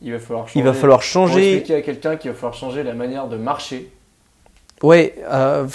[0.05, 0.59] Il va falloir changer.
[0.61, 3.90] il va falloir changer expliquer à quelqu'un qu'il va falloir changer la manière de marcher.
[4.82, 5.66] Ouais, euh,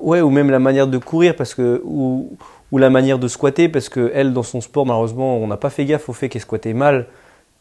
[0.00, 2.36] ouais, ou même la manière de courir parce que ou,
[2.72, 5.70] ou la manière de squatter parce que elle dans son sport malheureusement on n'a pas
[5.70, 7.06] fait gaffe au fait qu'elle squattait mal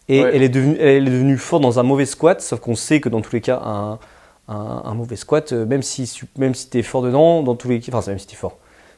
[0.08, 0.32] et Ouais.
[0.34, 3.10] elle est devenue elle est devenue forte dans un mauvais squat sauf qu'on sait que
[3.10, 4.00] dans tous les cas un,
[4.48, 7.82] un, un mauvais squat euh, même si même si t'es fort dedans dans tous les
[7.92, 8.58] enfin même si t'es fort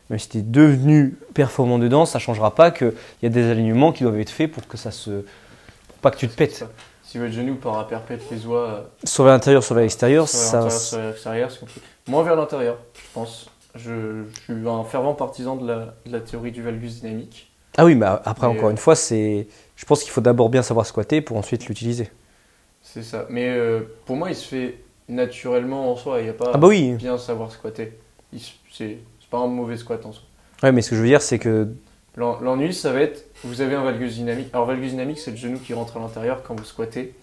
[0.09, 3.91] même si t'es devenu performant dedans ça changera pas que il y a des alignements
[3.93, 5.09] qui doivent être faits pour que ça se
[5.87, 6.65] pour pas que tu te pètes
[7.19, 7.23] Ça.
[7.23, 8.81] Votre genou part à perpète les oies euh,
[9.61, 11.81] sur l'extérieur ça l'intérieur, sur l'extérieur, c'est compliqué.
[12.07, 13.49] Moins vers l'intérieur, je pense.
[13.75, 17.51] Je, je suis un fervent partisan de la, de la théorie du valgus dynamique.
[17.77, 20.61] ah oui mais après encore euh, une fois c'est je pense qu'il faut d'abord bien
[20.61, 22.09] savoir squatter pour ensuite l'utiliser
[22.81, 23.25] C'est ça.
[23.29, 24.77] Mais euh, pour moi, il se fait
[25.09, 26.19] naturellement en soi.
[26.19, 26.91] Il n'y a pas Ah bah oui.
[26.93, 27.91] bien savoir squatter.
[28.71, 28.99] C'est
[29.29, 30.23] pas un mauvais squat en soi.
[30.63, 31.67] Ouais, mais ce que je veux dire, c'est que.
[32.15, 34.49] L'en- L'ennui, ça va être, vous avez un valgus dynamique.
[34.53, 37.13] Alors, valgus dynamique, c'est le genou qui rentre à l'intérieur quand vous squattez.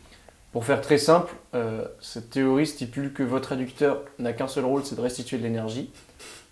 [0.52, 4.84] Pour faire très simple, euh, cette théorie stipule que votre adducteur n'a qu'un seul rôle,
[4.84, 5.90] c'est de restituer de l'énergie.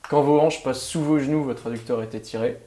[0.08, 2.58] Quand vos hanches passent sous vos genoux, votre adducteur est étiré,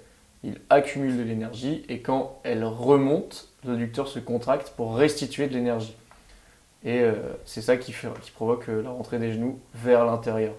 [0.43, 5.95] il accumule de l'énergie, et quand elle remonte, l'adducteur se contracte pour restituer de l'énergie.
[6.85, 7.13] Et euh,
[7.45, 7.93] c'est ça qui,
[8.33, 10.53] provoque euh, la rentrée des genoux vers l'intérieur.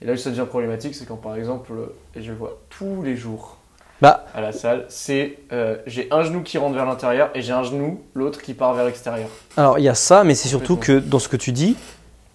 [0.00, 1.72] Et là où ça devient problématique, c'est quand par exemple,
[2.14, 3.55] et je le vois tous les jours,
[4.02, 7.52] Bah, à la salle, c'est euh, j'ai un genou qui rentre vers l'intérieur et j'ai
[7.52, 9.28] un genou, l'autre qui part vers l'extérieur.
[9.56, 11.76] alors il y a ça, mais c'est surtout que dans ce que tu dis,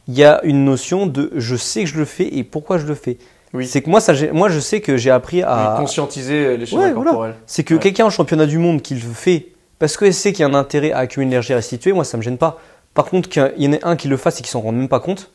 [0.08, 2.88] il y a une notion de je sais que je le fais et pourquoi je
[2.88, 3.18] le fais.
[3.54, 3.68] Oui.
[3.68, 5.76] C'est que moi, ça, moi, je sais que j'ai appris à.
[5.78, 7.12] Conscientiser les schémas Ouais, voilà.
[7.12, 7.36] corporels.
[7.46, 7.80] C'est que Ouais.
[7.82, 9.48] quelqu'un en championnat du monde qui le fait
[9.78, 12.16] parce qu'il sait qu'il y a un intérêt à accumuler une énergie restituée, moi, ça
[12.18, 12.60] me gêne pas.
[12.94, 14.88] Par contre, qu'il y en ait un qui le fasse et qui s'en rende même
[14.90, 15.32] pas compte,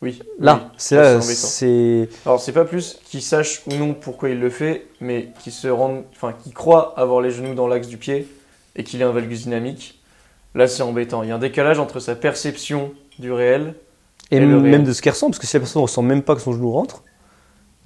[0.00, 0.20] Oui.
[0.38, 0.70] là, Oui.
[0.76, 2.08] c'est c'est.
[2.24, 5.66] Alors c'est pas plus qu'il sache ou non pourquoi il le fait, mais qu'il se
[5.68, 8.28] rende, enfin qu'il croit avoir les genoux dans l'axe du pied
[8.76, 10.00] et qu'il ait un valgus dynamique.
[10.54, 11.22] là c'est embêtant.
[11.24, 13.74] Il y a un décalage entre sa perception du réel.
[14.30, 16.02] Et, Et le même de ce qu'elle ressent, parce que si la personne ne ressent
[16.02, 17.02] même pas que son genou rentre,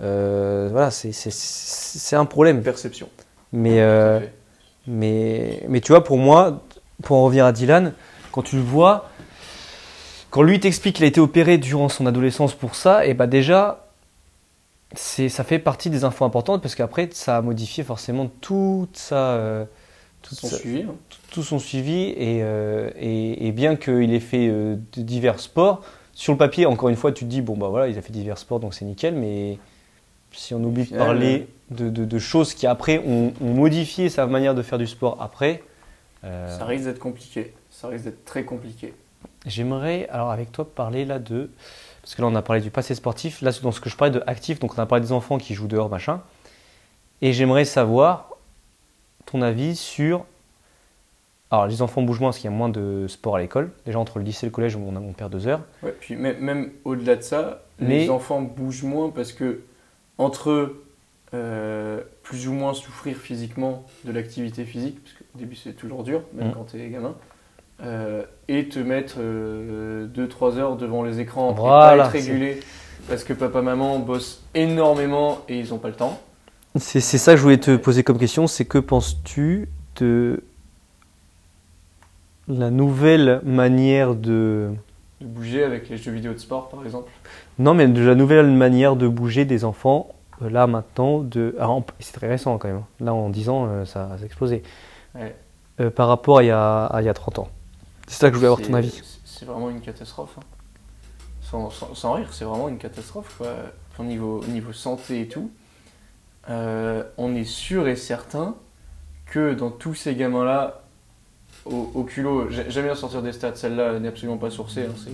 [0.02, 2.62] euh, voilà, c'est- un problème.
[2.62, 3.08] Perception.
[3.52, 4.20] Mais, euh,
[4.86, 6.60] mais, mais tu vois, pour moi,
[7.02, 7.92] pour en revenir à Dylan,
[8.32, 9.08] quand tu le vois,
[10.32, 13.86] quand lui t'explique qu'il a été opéré durant son adolescence pour ça, et bah déjà,
[14.94, 19.34] c'est, ça fait partie des infos importantes parce qu'après, ça a modifié forcément toute sa,
[19.34, 19.64] euh,
[20.22, 20.82] toute Son sa- suivi.
[20.82, 20.94] hein.
[21.30, 22.10] tout son suivi.
[22.16, 25.82] Et, euh, et, et bien qu'il ait fait euh, de divers sports,
[26.14, 28.12] sur le papier, encore une fois, tu te dis, bon bah voilà, il a fait
[28.12, 29.58] divers sports, donc c'est nickel, mais
[30.32, 34.26] si on oublie de parler de, de- de choses qui après ont, ont modifié sa
[34.26, 35.62] manière de faire du sport après,
[36.22, 37.52] Ça risque d'être compliqué.
[37.70, 38.94] Ça risque d'être très compliqué.
[39.46, 41.50] J'aimerais, alors avec toi, parler là de.
[42.02, 43.42] Parce que là, on a parlé du passé sportif.
[43.42, 45.54] Là, dans ce que je parlais de actif, donc on a parlé des enfants qui
[45.54, 46.20] jouent dehors, machin.
[47.20, 48.30] Et j'aimerais savoir
[49.26, 50.24] ton avis sur.
[51.50, 53.70] Alors, les enfants bougent moins parce qu'il y a moins de sport à l'école.
[53.84, 55.60] Déjà, entre le lycée et le collège, on, a, on perd deux heures.
[55.82, 59.60] Ouais, puis même, même au-delà de ça, Mais- les enfants bougent moins parce que
[60.18, 60.76] entre
[61.34, 66.22] euh, plus ou moins souffrir physiquement de l'activité physique, parce qu'au début c'est toujours dur,
[66.34, 66.52] même Mm.
[66.52, 67.14] quand t'es gamin,
[67.82, 72.60] euh, et te mettre 2-3 heures devant les écrans Voilà, et pas être régulé
[73.08, 76.20] parce que papa maman bossent énormément et ils ont pas le temps.
[76.76, 79.68] C'est ça que je voulais te poser comme question c'est que penses-tu
[80.00, 80.42] de
[82.48, 84.70] la nouvelle manière de.
[85.20, 87.10] De bouger avec les jeux vidéo de sport par exemple.
[87.58, 90.08] Non, mais de la nouvelle manière de bouger des enfants,
[90.42, 91.54] euh, là maintenant, de...
[91.60, 92.82] en- c'est très récent quand même.
[93.00, 94.62] Là, en 10 ans, euh, ça, ça a explosé.
[95.14, 95.36] Ouais.
[95.80, 97.48] Euh, par rapport à il, y a, à il y a 30 ans.
[98.06, 98.90] C'est ça que je voulais avoir ton avis.
[99.24, 100.36] c'est- vraiment une catastrophe.
[100.38, 100.42] hein.
[101.40, 103.34] Sans, sans- sans rire, c'est vraiment une catastrophe.
[103.38, 103.48] Quoi.
[103.98, 105.50] Au niveau, au niveau santé et tout,
[106.50, 108.56] Euh, on est sûr et certain
[109.26, 110.82] que dans tous ces gamins-là,
[111.64, 114.94] au, au culot, j'ai- j'aime bien sortir des stats, celle-là n'est absolument pas sourcée, hein,
[114.96, 115.12] c'est-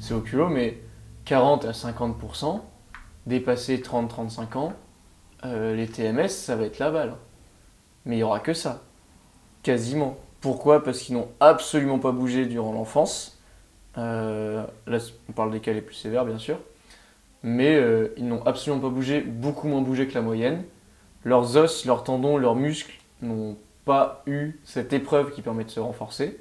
[0.00, 0.80] c'est au culot, mais
[1.24, 2.64] 40 à 50%,
[3.26, 4.72] dépasser 30-35 ans,
[5.44, 7.14] euh, les TMS, ça va être la balle.
[8.04, 8.82] Mais il n'y aura que ça.
[9.62, 10.16] Quasiment.
[10.40, 10.82] Pourquoi?
[10.82, 13.38] Parce qu'ils n'ont absolument pas bougé durant l'enfance.
[13.98, 16.58] Euh, là, on parle des cas les plus sévères, bien sûr.
[17.42, 20.64] Mais euh, ils n'ont absolument pas bougé, beaucoup moins bougé que la moyenne.
[21.24, 25.80] Leurs os, leurs tendons, leurs muscles n'ont pas eu cette épreuve qui permet de se
[25.80, 26.38] renforcer.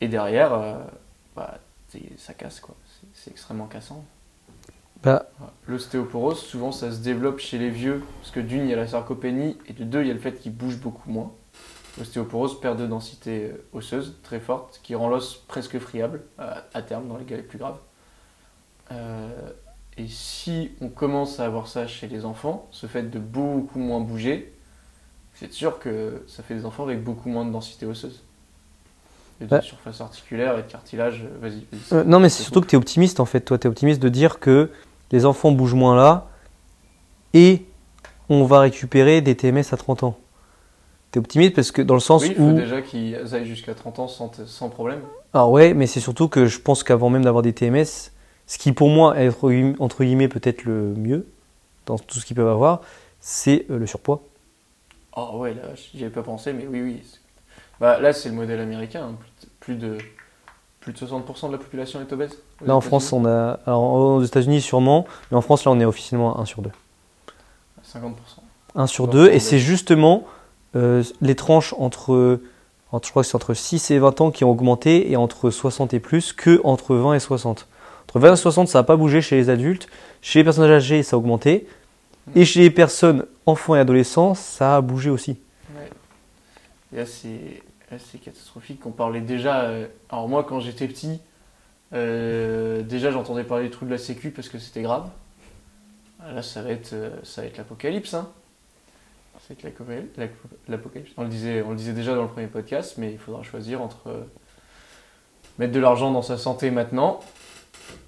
[0.00, 0.74] Et derrière, euh,
[1.36, 1.58] bah,
[2.16, 2.74] ça casse, quoi.
[3.14, 4.04] C'est- extrêmement cassant.
[5.02, 5.30] Bah.
[5.66, 8.86] L'ostéoporose, souvent, ça se développe chez les vieux, parce que d'une, il y a la
[8.86, 11.32] sarcopénie, et de deux, il y a le fait qu'ils bougent beaucoup moins.
[11.98, 16.82] L'ostéoporose, perte de densité euh, osseuse très forte, qui rend l'os presque friable à, à
[16.82, 17.78] terme, dans les cas les plus graves.
[18.92, 19.28] Euh,
[19.96, 24.00] et si on commence à avoir ça chez les enfants, ce fait de beaucoup moins
[24.00, 24.52] bouger,
[25.34, 28.22] c'est sûr que ça fait des enfants avec beaucoup moins de densité osseuse.
[29.40, 29.62] Et de Ouais.
[29.62, 31.64] surface articulaire et de cartilage, euh, vas-y.
[31.92, 33.40] euh, non, mais c'est c'est surtout que tu es optimiste en fait.
[33.40, 34.70] Toi, tu es optimiste de dire que
[35.12, 36.28] les enfants bougent moins là
[37.34, 37.64] et
[38.28, 40.18] on va récupérer des TMS à 30 ans.
[41.12, 42.52] Tu es optimiste parce que dans le sens Oui, il faut où.
[42.52, 45.00] déjà qu'ils aillent jusqu'à 30 ans sans, sans problème.
[45.34, 47.84] Ah ouais, mais c'est surtout que je pense qu'avant même d'avoir des TMS,
[48.46, 49.28] ce qui pour moi est
[49.80, 51.26] entre guillemets- peut-être le mieux
[51.86, 52.82] dans tout ce qu'ils peuvent avoir,
[53.20, 54.22] c'est euh, le surpoids.
[55.16, 55.62] Oh ouais, là,
[55.94, 57.02] j'y avais pas pensé, mais oui, oui.
[57.80, 59.08] Bah, là, c'est le modèle américain.
[59.12, 59.14] hein.
[59.58, 59.98] Plus de,
[60.80, 62.36] plus de 60% de la population est obèse.
[62.64, 62.80] Là en.
[62.80, 63.58] France, on a.
[63.66, 66.70] Alors aux États-Unis sûrement, mais en France, là, on est officiellement à 1 sur 2.
[67.84, 68.12] 50%.
[68.76, 70.24] 1 sur Bon, 2, bon, et c'est justement
[70.76, 72.40] euh, les tranches entre,
[72.92, 73.06] entre.
[73.06, 75.94] Je crois que c'est entre 6 et 20 ans qui ont augmenté, et entre 60
[75.94, 77.66] et plus que entre 20 et 60.
[78.04, 79.88] Entre 20 et 60, ça n'a pas bougé chez les adultes.
[80.22, 81.66] Chez les personnes âgées, ça a augmenté.
[82.34, 85.38] Et chez les personnes enfants et adolescents, ça a bougé aussi.
[86.94, 87.04] Ouais.
[87.06, 88.84] C'est catastrophique.
[88.86, 89.62] On parlait déjà.
[89.62, 91.20] euh, Alors, moi, quand j'étais petit,
[91.92, 95.08] euh, déjà, j'entendais parler des trucs de la Sécu parce que c'était grave.
[96.34, 96.94] Là, ça va être,
[97.24, 98.14] ça va être l'apocalypse.
[98.14, 98.28] Hein.
[99.50, 101.10] Être l'apocalypse- l'apo- l'apocalypse.
[101.16, 103.82] On, le disait, on le disait déjà dans le premier podcast, mais il faudra choisir
[103.82, 104.20] entre euh,
[105.58, 107.20] mettre de l'argent dans sa santé maintenant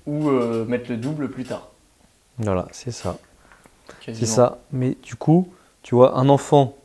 [0.07, 1.69] ou euh, mettre le double plus tard.
[2.39, 3.19] Voilà, c'est ça.
[4.01, 4.59] C'est ça.
[4.73, 6.77] Mais du coup, tu vois, un enfant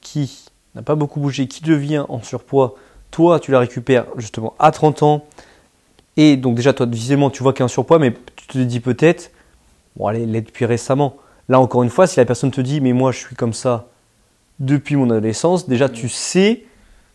[0.00, 0.44] qui
[0.74, 2.74] n'a pas beaucoup bougé, qui devient en surpoids,
[3.10, 5.24] toi, tu la récupères justement à 30 ans.
[6.16, 8.58] Et donc, déjà, toi, visiblement, tu vois qu'il y a un surpoids, mais tu te
[8.58, 9.30] dis peut-être,
[9.96, 11.16] bon, allez, l'est depuis récemment.
[11.48, 13.88] Là, encore une fois, si la personne te dit, mais moi, je suis comme ça
[14.60, 16.64] depuis mon adolescence, déjà, tu sais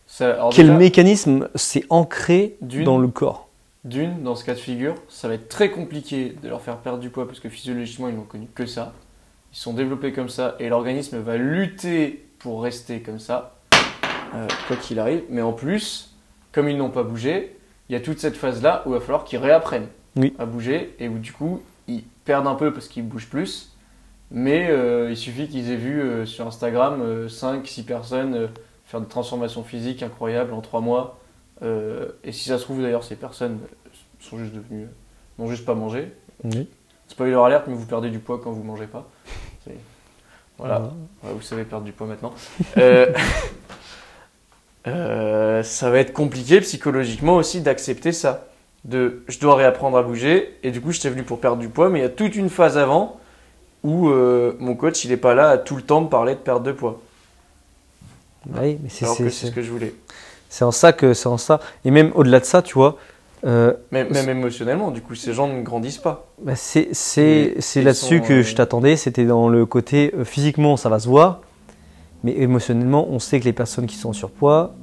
[0.06, 3.48] Ça- quel déjà, mécanisme s'est ancré D'une- dans le corps.
[3.84, 6.98] D'une, dans ce cas de figure, ça va être très compliqué de leur faire perdre
[6.98, 8.92] du poids parce que physiologiquement, ils n'ont connu que ça.
[9.52, 13.56] Ils sont développés comme ça et l'organisme va lutter pour rester comme ça,
[14.34, 15.22] euh, quoi qu'il arrive.
[15.30, 16.14] Mais en plus,
[16.52, 17.56] comme ils n'ont pas bougé,
[17.88, 20.34] il y a toute cette phase-là où il va falloir qu'ils réapprennent Oui.
[20.38, 23.72] à bouger et où du coup ils perdent un peu parce qu'ils bougent plus.
[24.30, 28.46] Mais euh, il suffit qu'ils aient vu euh, sur Instagram 5-6 personnes euh,
[28.84, 31.18] faire des transformations physiques incroyables en 3 mois.
[32.24, 33.58] Et si ça se trouve d'ailleurs, ces personnes
[34.18, 34.88] sont juste devenues.
[35.38, 36.10] n'ont juste pas mangé.
[36.42, 36.66] Oui.
[37.06, 39.08] Spoiler alerte, mais vous perdez du poids quand vous mangez pas.
[40.58, 40.92] Voilà.
[41.24, 42.34] Ouais, vous savez perdre du poids maintenant.
[42.76, 43.14] Euh,
[44.86, 48.48] euh, ça va être compliqué psychologiquement aussi d'accepter ça.
[48.84, 51.88] De, je dois réapprendre à bouger et du coup j'étais venu pour perdre du poids,
[51.88, 53.19] mais il y a toute une phase avant
[53.84, 56.40] où euh, mon coach il est pas là à tout le temps me parler de
[56.40, 57.00] perte de poids.
[58.60, 59.94] Oui, mais c'est Alors que c'est- c'est ce que je voulais.
[60.48, 61.60] c'est en ça que c'est en ça.
[61.84, 62.96] Et même au-delà de ça, tu vois,
[63.44, 66.26] euh, Même, même émotionnellement, du coup ces gens ne grandissent pas.
[66.42, 66.86] bah, c'est
[67.76, 68.96] là-dessus sont, que euh, je t'attendais.
[68.96, 71.40] C'était dans le côté physiquement, ça va se voir,
[72.24, 74.74] mais émotionnellement, on sait que les personnes qui sont en surpoids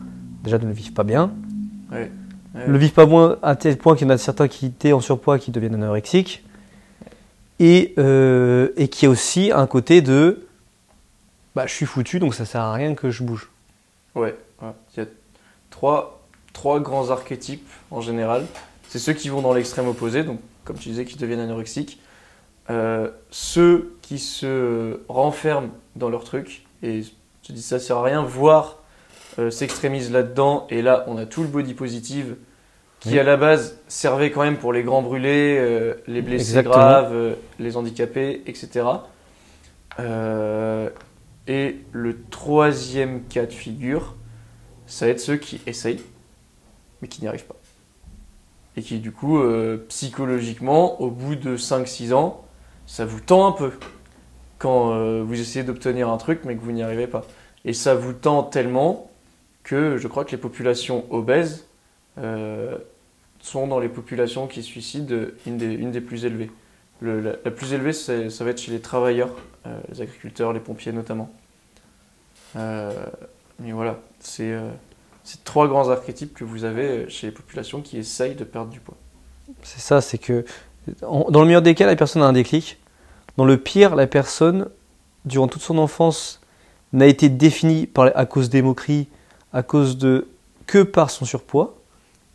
[0.43, 1.31] déjà ne le vivent pas bien.
[1.91, 2.11] Ouais.
[2.55, 4.93] Ne le vivent pas bien à tel point qu'il y en a certains qui étaient
[4.93, 6.43] en surpoids qui deviennent anorexiques.
[7.59, 10.47] Et, euh, et qui a aussi un côté de
[11.55, 13.49] bah, je suis foutu donc ça sert à rien que je bouge.
[14.13, 15.07] Ouais, il y a
[15.71, 18.45] trois, trois grands archétypes en général.
[18.89, 21.99] C'est ceux qui vont dans l'extrême opposé, donc comme tu disais, qui deviennent anorexiques.
[22.69, 28.21] Euh, ceux qui se renferment dans leur truc, et je dis ça sert à rien,
[28.21, 28.77] voire
[29.39, 32.35] euh, s'extrémisent là-dedans, et là on a tout le body positive
[33.07, 33.19] qui Oui.
[33.19, 36.75] à la base servait quand même pour les grands brûlés, euh, les blessés Exactement.
[36.75, 38.85] graves, euh, les handicapés, etc.
[39.99, 40.89] Euh,
[41.47, 44.15] et le troisième cas de figure,
[44.87, 46.03] ça va être ceux qui essayent,
[47.01, 47.55] mais qui n'y arrivent pas.
[48.75, 49.41] Et qui, du coup,
[49.87, 52.45] psychologiquement, au bout de 5-6 ans,
[52.85, 53.71] ça vous tend un peu.
[54.59, 57.23] Quand vous essayez d'obtenir un truc, mais que vous n'y arrivez pas.
[57.65, 59.09] Et ça vous tend tellement
[59.63, 61.67] que je crois que les populations obèses
[62.19, 62.77] euh,
[63.47, 66.51] sont dans les populations qui suicident une des, une des plus élevées.
[66.99, 69.29] Le- la, plus élevée, ça va être chez les travailleurs,
[69.65, 71.29] euh, les agriculteurs, les pompiers notamment.
[72.55, 72.91] Euh,
[73.59, 74.69] mais voilà, c'est euh,
[75.43, 78.79] trois grands archétypes que vous avez euh, chez les populations qui essayent de perdre du
[78.79, 78.97] poids.
[79.63, 80.45] C'est ça, c'est que
[81.01, 82.77] dans le meilleur des cas, la personne a un déclic.
[83.37, 84.69] Dans le pire, la personne,
[85.25, 86.41] durant toute son enfance,
[86.93, 89.07] n'a été définie par, à cause des moqueries,
[89.53, 90.27] à cause de
[90.65, 91.76] que par son surpoids,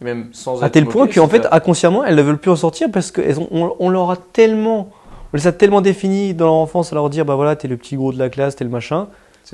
[0.03, 2.89] Et même sans à tel point qu'en fait, inconsciemment, elles ne veulent plus en sortir
[2.93, 4.91] parce qu'on on, on leur a tellement,
[5.33, 7.77] on les a tellement définis dans leur enfance à leur dire, bah voilà, t'es le
[7.77, 9.07] petit gros de la classe, t'es le machin,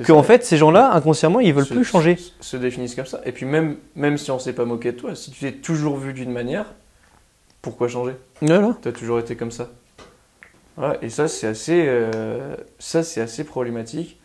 [0.07, 0.27] qu'en ça.
[0.27, 2.15] fait, ces gens-là, inconsciemment, ils veulent se- plus changer.
[2.15, 3.21] Se, se définissent comme ça.
[3.25, 5.97] Et puis même, même si on s'est pas moqué de toi, si tu t'es toujours
[5.97, 6.65] vu d'une manière,
[7.61, 8.13] pourquoi changer?
[8.41, 8.75] Voilà.
[8.81, 9.69] Tu as toujours été comme ça.
[11.01, 14.17] Et ça, c'est assez, euh, ça, c'est assez problématique.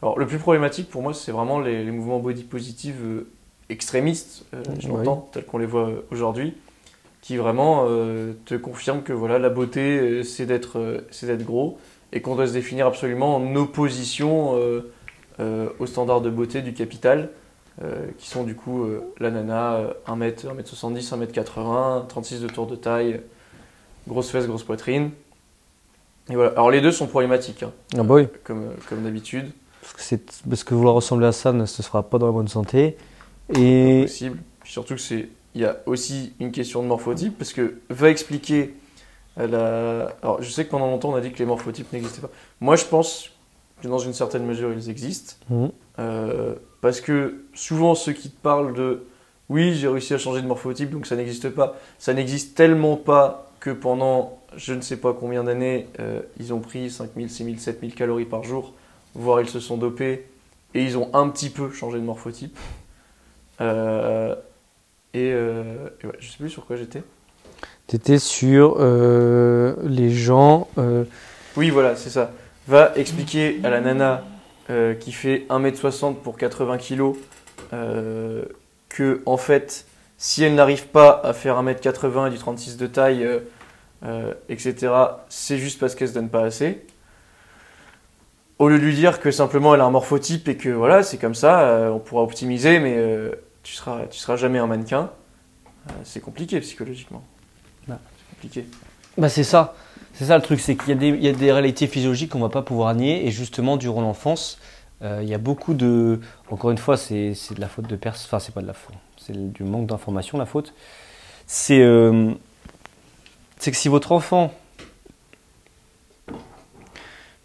[0.00, 3.30] Alors, le plus problématique pour moi, c'est vraiment les, les mouvements body positive euh,
[3.70, 4.96] extrémistes, euh, je Oui.
[4.98, 6.54] l'entends, tels qu'on les voit euh, aujourd'hui,
[7.22, 11.78] qui vraiment euh, te confirment que voilà, la beauté, c'est d'être d'être gros
[12.12, 14.54] et qu'on doit se définir absolument en opposition
[15.78, 17.28] aux standards de beauté du capital,
[18.18, 18.86] qui sont du coup
[19.20, 23.20] la nana, euh, 1m, 1m70, 1m80, 36 de tour de taille,
[24.08, 25.10] grosse fesse, grosse poitrine.
[26.30, 26.52] Et voilà.
[26.52, 28.26] Alors les deux sont problématiques, hein, Ah bah oui.
[28.42, 29.50] comme, comme d'habitude,
[29.82, 30.16] Parce que,
[30.48, 32.96] parce que vouloir ressembler à ça ne se fera pas dans la bonne santé.
[33.54, 34.38] Et possible.
[34.64, 38.74] Surtout que c'est, il y a aussi une question de morphotype, parce que va expliquer
[39.46, 40.14] la...
[40.22, 42.30] Alors je sais que pendant longtemps on a dit que les morphotypes n'existaient pas.
[42.60, 43.30] Moi je pense
[43.82, 45.34] que dans une certaine mesure ils existent.
[45.50, 45.70] Mhm.
[45.98, 49.04] Euh, parce que souvent ceux qui te parlent de
[49.48, 53.50] oui j'ai réussi à changer de morphotype donc ça n'existe pas, ça n'existe tellement pas
[53.60, 57.94] que pendant je ne sais pas combien d'années euh, ils ont pris 5000, 6000, 7000
[57.94, 58.74] calories par jour,
[59.14, 60.26] voire ils se sont dopés
[60.74, 62.56] et ils ont un petit peu changé de morphotype.
[63.60, 64.34] Euh,
[65.14, 67.02] et, euh, et ouais, je sais plus sur quoi j'étais.
[67.86, 70.68] T'étais sur euh, les gens.
[71.56, 72.32] Oui, voilà, c'est ça.
[72.66, 74.24] Va expliquer à la nana
[75.00, 77.14] qui fait 1m60 pour 80 kg
[78.90, 79.86] que, en fait,
[80.18, 83.26] si elle n'arrive pas à faire 1m80 et du 36 de taille,
[84.50, 84.92] etc.,
[85.30, 86.84] c'est juste parce qu'elle se donne pas assez.
[88.58, 91.18] Au lieu de lui dire que simplement elle a un morphotype et que voilà, c'est
[91.18, 93.30] comme ça, euh, on pourra optimiser, mais euh,
[93.68, 95.10] tu seras, tu seras jamais un mannequin.
[95.88, 97.22] Euh, c'est compliqué psychologiquement.
[97.86, 97.98] Bah.
[98.18, 98.66] C'est compliqué.
[99.18, 99.74] Bah c'est ça.
[100.14, 102.30] C'est ça le truc, c'est qu'il y, a des- il y a des réalités physiologiques
[102.30, 103.26] qu'on va pas pouvoir nier.
[103.26, 104.58] Et justement, durant l'enfance,
[105.02, 106.20] euh, il y a beaucoup de.
[106.50, 108.24] Encore une fois, c'est c'est de la faute de personne.
[108.26, 108.94] Enfin, c'est pas de la faute.
[109.18, 110.72] C'est du manque d'information, la faute.
[111.46, 112.32] C'est euh,
[113.58, 114.52] c'est que si votre enfant,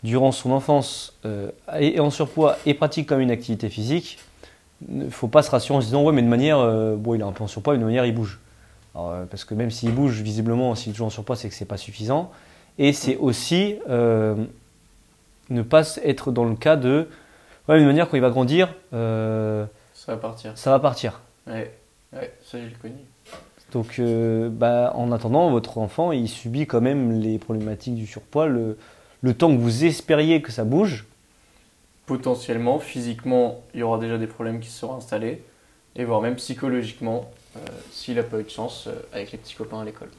[0.03, 4.19] durant son enfance, euh, est en surpoids et pratique comme une activité physique,
[4.87, 7.21] ne faut pas se rassurer en se disant ouais mais de manière euh, bon il
[7.21, 8.39] est un peu en surpoids mais de manière il bouge.
[8.95, 11.65] Alors, euh, parce que même s'il bouge visiblement s'il toujours en surpoids c'est que c'est
[11.65, 12.31] pas suffisant.
[12.79, 14.35] Et c'est aussi euh,
[15.49, 17.07] ne pas être dans le cas de
[17.67, 19.67] ouais mais de manière quand il va grandir Ça
[20.07, 20.51] va partir.
[20.55, 21.21] ça va partir.
[21.47, 21.73] Ouais,
[22.13, 22.95] ouais ça j'ai le connu.
[23.71, 23.99] Donc,
[24.51, 28.45] bah, en attendant, votre enfant, il subit quand même les problématiques du surpoids.
[28.45, 28.77] Le,
[29.23, 31.05] le temps que vous espériez que ça bouge,
[32.05, 35.41] Potentiellement, physiquement, il y aura déjà des problèmes qui se seront installés,
[35.95, 37.59] et voire même psychologiquement, euh,
[37.91, 40.09] s'il n'a pas eu de chance euh, avec les petits copains à l'école.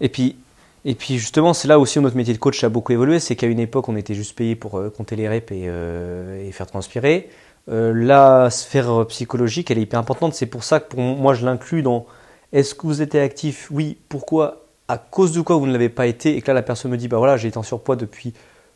[0.00, 0.36] Et puis,
[0.84, 3.18] et puis justement, c'est là aussi où notre métier de coach a beaucoup évolué.
[3.18, 6.66] C'est qu'à une époque, on était juste payé pour euh, compter les reps et, faire
[6.66, 7.30] transpirer.
[7.68, 10.34] La sphère psychologique, elle est hyper importante.
[10.34, 12.06] C'est pour ça que pour moi, je l'inclus dans
[12.52, 13.68] est-ce que vous étiez actif?
[13.72, 13.98] Oui.
[14.08, 14.66] Pourquoi?
[14.86, 16.36] À cause de quoi vous ne l'avez pas été?
[16.36, 18.34] Et que là, la personne me dit bah voilà, j'ai été en surpoids depuis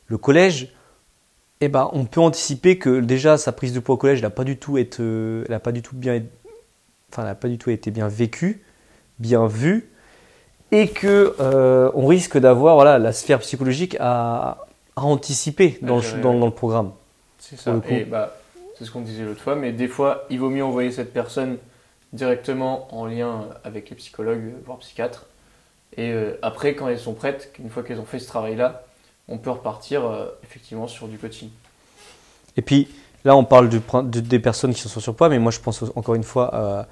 [0.09, 0.73] le collège.
[1.61, 4.45] Eh ben, on peut anticiper que déjà sa prise de poids au collège, n'a pas
[4.45, 6.23] du tout été, euh, elle a pas du tout bien,
[7.13, 8.63] enfin, elle a pas du tout été bien vécue,
[9.19, 9.91] bien vue
[10.73, 16.03] et que euh, on risque d'avoir voilà, la sphère psychologique à, à anticiper dans, le,
[16.03, 16.41] gérer, dans, ouais.
[16.41, 16.93] dans le programme.
[17.39, 17.75] C'est ça.
[17.89, 18.37] Et bah,
[18.79, 21.59] c'est ce qu'on disait l'autre fois, mais des fois, il vaut mieux envoyer cette personne
[22.13, 25.27] directement en lien avec les psychologues, voire psychiatres.
[25.97, 28.85] Et euh, après, quand elles sont prêtes, une fois qu'elles ont fait ce travail-là,
[29.31, 31.49] on peut repartir euh, effectivement sur du coaching.
[32.57, 32.89] Et puis
[33.25, 35.61] là, on parle du prin- de- des personnes qui sont sur surpoids, mais moi je
[35.61, 36.89] pense encore une fois à,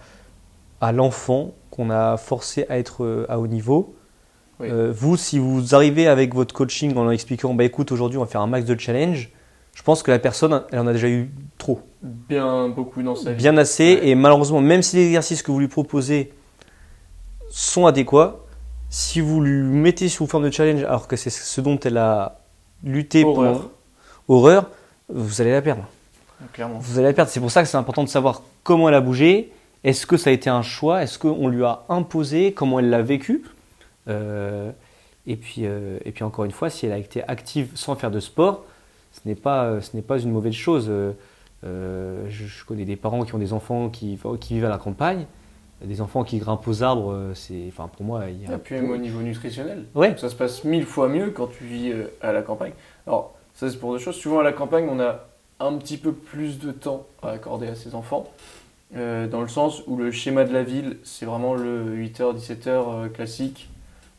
[0.80, 3.94] à l'enfant qu'on a forcé à être euh, à haut niveau.
[4.60, 4.68] Oui.
[4.70, 8.22] Euh, vous, si vous arrivez avec votre coaching en leur expliquant, bah écoute, aujourd'hui on
[8.22, 9.30] va faire un max de challenge,
[9.74, 11.80] je pense que la personne, elle en a déjà eu trop.
[12.02, 13.36] Bien beaucoup dans sa vie.
[13.36, 13.94] bien assez.
[13.96, 14.08] Ouais.
[14.08, 16.32] Et malheureusement, même si les exercices que vous lui proposez
[17.50, 18.40] sont adéquats,
[18.90, 22.38] si vous lui mettez sous forme de challenge alors que c'est ce dont elle a
[22.82, 23.52] lutté Horreur.
[23.52, 23.70] pendant
[24.28, 24.70] horreur,
[25.08, 25.84] vous allez la perdre.
[26.52, 26.78] Clairement.
[26.78, 27.30] Vous allez la perdre.
[27.30, 29.52] C'est pour ça que c'est important de savoir comment elle a bougé.
[29.84, 31.02] Est-ce que ça a été un choix?
[31.02, 32.52] Est-ce qu'on lui a imposé?
[32.52, 33.44] Comment elle l'a vécu?
[34.08, 34.70] Euh,
[35.26, 38.10] et, puis, euh, et puis encore une fois, si elle a été active sans faire
[38.10, 38.64] de sport,
[39.12, 40.86] ce n'est pas, ce n'est pas une mauvaise chose.
[40.88, 41.12] Euh,
[41.64, 44.78] euh, je, je connais des parents qui ont des enfants qui, qui vivent à la
[44.78, 45.26] campagne.
[45.82, 48.58] Des enfants qui grimpent aux arbres, euh, c'est, enfin pour moi, il y a Et
[48.58, 49.84] puis même au niveau nutritionnel.
[49.94, 50.16] Ouais.
[50.18, 52.72] Ça se passe mille fois mieux quand tu vis euh, à la campagne.
[53.06, 54.16] Alors, ça c'est pour deux choses.
[54.16, 55.26] Souvent à la campagne, on a
[55.60, 58.26] un petit peu plus de temps à accorder à ses enfants.
[58.96, 62.68] Euh, dans le sens où le schéma de la ville, c'est vraiment le 8h, 17h
[62.68, 63.68] euh, classique.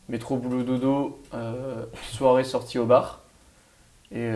[0.08, 3.20] Métro, boulot, dodo, euh, soirée sortie au bar.
[4.12, 4.28] Et,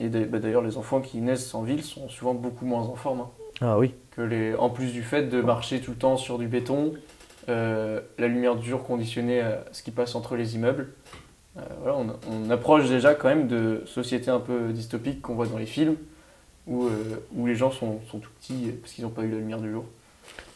[0.00, 3.20] bah, d'ailleurs, les enfants qui naissent en ville sont souvent beaucoup moins en forme.
[3.20, 3.30] hein,
[3.60, 3.94] Ah oui.
[4.12, 6.94] que les, en plus du fait de marcher tout le temps sur du béton,
[7.48, 10.88] euh, la lumière du jour conditionnée à ce qui passe entre les immeubles.
[11.56, 15.46] Euh, voilà, on, on approche déjà quand même de sociétés un peu dystopiques qu'on voit
[15.46, 15.96] dans les films,
[16.66, 19.38] où, euh, où les gens sont, sont tout petits parce qu'ils n'ont pas eu la
[19.38, 19.84] lumière du jour.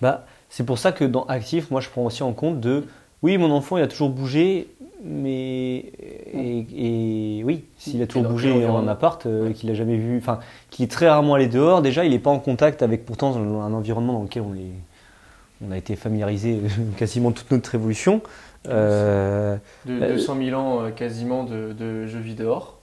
[0.00, 2.84] Bah, c'est pour ça que dans Actif, moi je prends aussi en compte de
[3.22, 4.68] oui, mon enfant il a toujours bougé,
[5.04, 5.76] mais
[6.34, 10.38] et, et oui, s'il a toujours bougé en appart, euh, qu'il a jamais vu, enfin,
[10.70, 13.72] qui est très rarement allé dehors, déjà il n'est pas en contact avec pourtant un
[13.72, 14.72] environnement dans lequel on est,
[15.66, 16.60] on a été familiarisé
[16.96, 18.20] quasiment toute notre évolution.
[18.68, 19.56] Euh,
[19.86, 22.78] De Euh, 200 000 ans euh, quasiment de, de jeux vie dehors,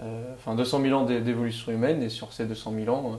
[0.00, 3.16] Euh, enfin 200 000 ans d'é- d'évolution humaine, et sur ces 200 000 ans, euh,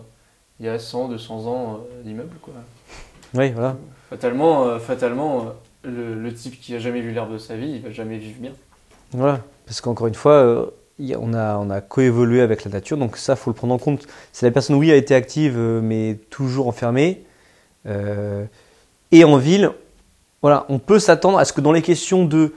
[0.59, 2.35] il y a 100, 200 ans euh, d'immeubles.
[2.41, 2.53] quoi.
[3.33, 3.75] oui, voilà.
[4.09, 5.43] Fatalement, euh, fatalement euh,
[5.85, 8.39] le, le type qui a jamais vu l'herbe de sa vie, il va jamais vivre
[8.39, 8.51] bien.
[9.11, 10.65] Voilà, parce qu'encore une fois, euh,
[11.17, 14.07] on a, on a coévolué avec la nature, donc ça, faut le prendre en compte.
[14.31, 17.23] Si la personne, oui, a été active, euh, mais toujours enfermée,
[17.85, 18.45] euh,
[19.11, 19.71] et en ville,
[20.41, 22.53] voilà, on peut s'attendre à ce que dans les questions de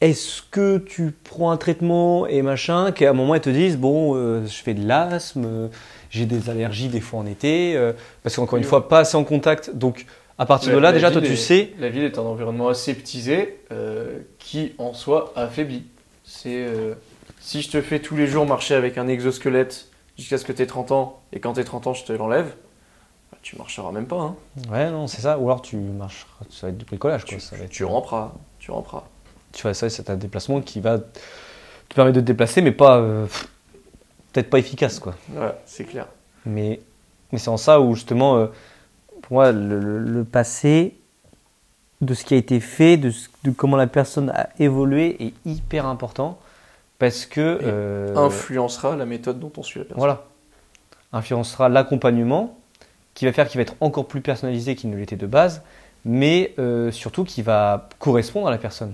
[0.00, 4.14] est-ce que tu prends un traitement et machin, qu'à un moment, elles te disent, bon,
[4.14, 5.68] euh, je fais de l'asthme, euh,
[6.10, 7.92] j'ai des allergies des fois en été, euh,
[8.22, 10.04] parce qu'encore une fois, pas assez en contact, donc
[10.38, 14.18] à partir de là, déjà, toi, tu sais, La ville est un environnement aseptisé euh,
[14.38, 15.84] qui, en soi, affaiblit.
[16.24, 16.94] C'est euh,
[17.40, 20.62] si je te fais tous les jours marcher avec un exosquelette jusqu'à ce que tu
[20.62, 22.54] aies 30 ans, et quand tu 30 ans, je te l'enlève,
[23.32, 24.16] bah, tu marcheras même pas.
[24.16, 24.34] hein.
[24.70, 27.34] ouais, non, c'est ça, ou alors tu marches, ça va être du bricolage, quoi.
[27.34, 28.32] Tu, ça va être- tu ramperas.
[28.58, 29.04] Tu ramperas.
[29.52, 32.98] tu vois, ça, c'est un déplacement qui va te permettre de te déplacer, mais pas
[32.98, 33.26] euh,
[34.32, 35.14] peut-être pas efficace, quoi.
[35.28, 36.06] Voilà, c'est clair.
[36.44, 36.80] Mais,
[37.32, 38.46] mais c'est en ça où justement, euh,
[39.26, 40.96] pour moi, le, le- le passé
[42.00, 45.34] de ce qui a été fait, de, ce- de comment la personne a évolué est
[45.44, 46.38] hyper important
[46.98, 49.98] parce que euh, Influencera la méthode dont on suit la personne.
[49.98, 50.24] voilà,
[51.12, 52.56] influencera l'accompagnement
[53.14, 55.62] qui va faire qu'il va être encore plus personnalisé qu'il ne l'était de base,
[56.04, 58.92] mais euh, surtout qui va correspondre à la personne.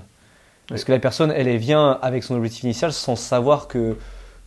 [0.68, 0.86] Parce Oui.
[0.86, 3.96] que la personne, elle, elle vient avec son objectif initial sans savoir que.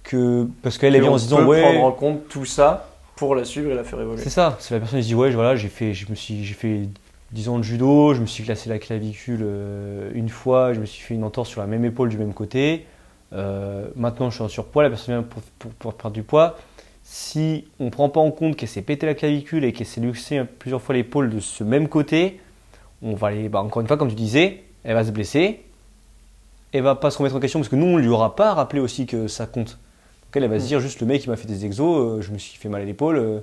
[0.04, 3.46] que parce qu'elle vient en se disant Ouais, prendre en compte tout ça pour la
[3.46, 4.22] suivre et la faire évoluer.
[4.22, 6.44] C'est ça, c'est la personne qui se dit ouais voilà j'ai fait, je me suis,
[6.44, 6.90] j'ai fait
[7.32, 10.86] 10 ans de judo, je me suis cassé la clavicule euh, une fois, je me
[10.86, 12.86] suis fait une entorse sur la même épaule du même côté.
[13.34, 16.58] Euh, maintenant je suis en surpoids, la personne vient pour, pour, perdre du poids.
[17.04, 20.02] Si on ne prend pas en compte qu'elle s'est pété la clavicule et qu'elle s'est
[20.02, 22.40] luxé plusieurs fois l'épaule de ce même côté,
[23.02, 25.62] on va aller, bah, encore une fois comme tu disais, elle va se blesser,
[26.72, 28.82] elle va pas se remettre en question parce que nous on lui aura pas rappelé
[28.82, 29.78] aussi que ça compte.
[30.36, 32.38] Elle, va se dire juste le mec il m'a fait des exos, euh, je me
[32.38, 33.18] suis fait mal à l'épaule.
[33.18, 33.40] euh,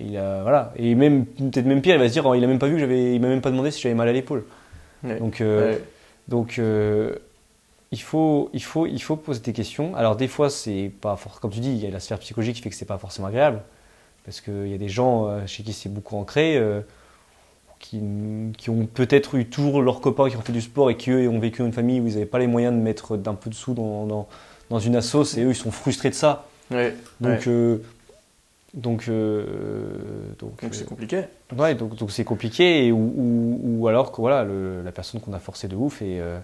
[0.00, 2.46] il a voilà et même peut-être même pire, il va se dire oh, il a
[2.46, 4.44] même pas vu que j'avais, il m'a même pas demandé si j'avais mal à l'épaule.
[5.04, 5.18] Ouais.
[5.18, 5.80] Donc euh, Ouais.
[6.28, 7.14] donc euh,
[7.92, 9.94] il faut il faut il faut poser des questions.
[9.94, 12.56] Alors des fois c'est pas for- comme tu dis il y a la sphère psychologique
[12.56, 13.60] qui fait que c'est pas forcément agréable
[14.24, 16.56] parce qu'il y a des gens chez qui c'est beaucoup ancré.
[16.56, 16.80] euh,
[17.78, 18.00] qui,
[18.56, 21.28] qui ont peut-être eu toujours leurs copains qui ont fait du sport et qui eux
[21.28, 23.50] ont vécu dans une famille où ils n'avaient pas les moyens de mettre d'un peu
[23.50, 24.26] de sous dans, dans,
[24.70, 26.46] dans une assos et eux ils sont frustrés de ça.
[26.70, 26.94] Ouais.
[27.20, 27.48] Donc, Ouais.
[27.48, 27.78] euh,
[28.74, 29.44] donc, euh,
[30.38, 31.22] donc, Donc euh, c'est compliqué.
[31.56, 35.20] ouais, donc, donc c'est compliqué et, ou, ou, ou alors que voilà, le- la personne
[35.20, 36.38] qu'on a forcé de ouf et, euh,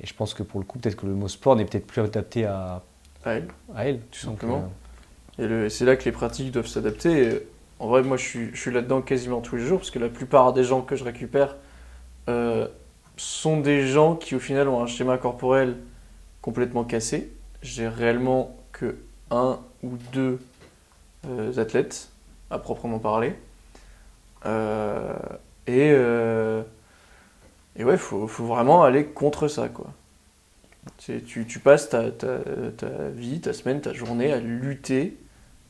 [0.00, 2.02] et je pense que pour le coup peut-être que le mot sport n'est peut-être plus
[2.02, 2.82] adapté à,
[3.26, 3.42] Ouais.
[3.74, 3.98] à elle.
[4.12, 4.70] Tout Donc, simplement.
[5.40, 7.40] Et c'est là que les pratiques doivent s'adapter.
[7.80, 10.08] En vrai, moi, je suis, je suis là-dedans quasiment tous les jours, parce que la
[10.08, 11.56] plupart des gens que je récupère
[12.28, 12.66] euh,
[13.16, 15.76] sont des gens qui, au final, ont un schéma corporel
[16.42, 17.30] complètement cassé.
[17.62, 18.96] J'ai réellement que
[19.30, 20.38] un ou deux
[21.26, 22.10] euh, athlètes,
[22.50, 23.34] à proprement parler.
[24.46, 25.16] Euh,
[25.66, 26.62] et, euh,
[27.76, 29.86] et ouais, faut, faut vraiment aller contre ça, quoi.
[30.98, 32.38] Tu, passes ta, ta,
[32.76, 35.18] ta vie, ta semaine, ta journée à lutter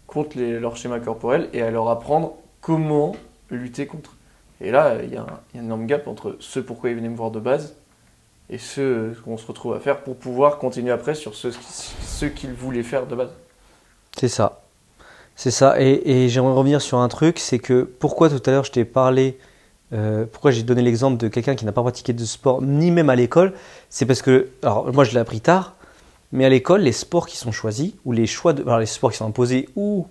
[0.06, 3.16] contre leur schéma corporel et à leur apprendre comment
[3.50, 4.14] lutter contre.
[4.60, 7.16] Et là, il y, y a un énorme gap entre ce pourquoi ils venaient me
[7.16, 7.74] voir de base
[8.50, 12.52] et ce qu'on se retrouve à faire pour pouvoir continuer après sur ce, ce qu'ils
[12.52, 13.30] voulaient faire de base.
[14.16, 14.62] C'est ça.
[15.36, 15.80] C'est ça.
[15.80, 18.84] Et, et j'aimerais revenir sur un truc, c'est que pourquoi tout à l'heure je t'ai
[18.84, 19.38] parlé,
[19.92, 23.08] euh, pourquoi j'ai donné l'exemple de quelqu'un qui n'a pas pratiqué de sport, ni même
[23.08, 23.52] à l'école,
[23.88, 25.76] c'est parce que, alors moi je l'ai appris tard,
[26.32, 29.18] mais à l'école, les sports qui sont choisis, ou les choix alors les sports qui
[29.18, 30.06] sont imposés, ou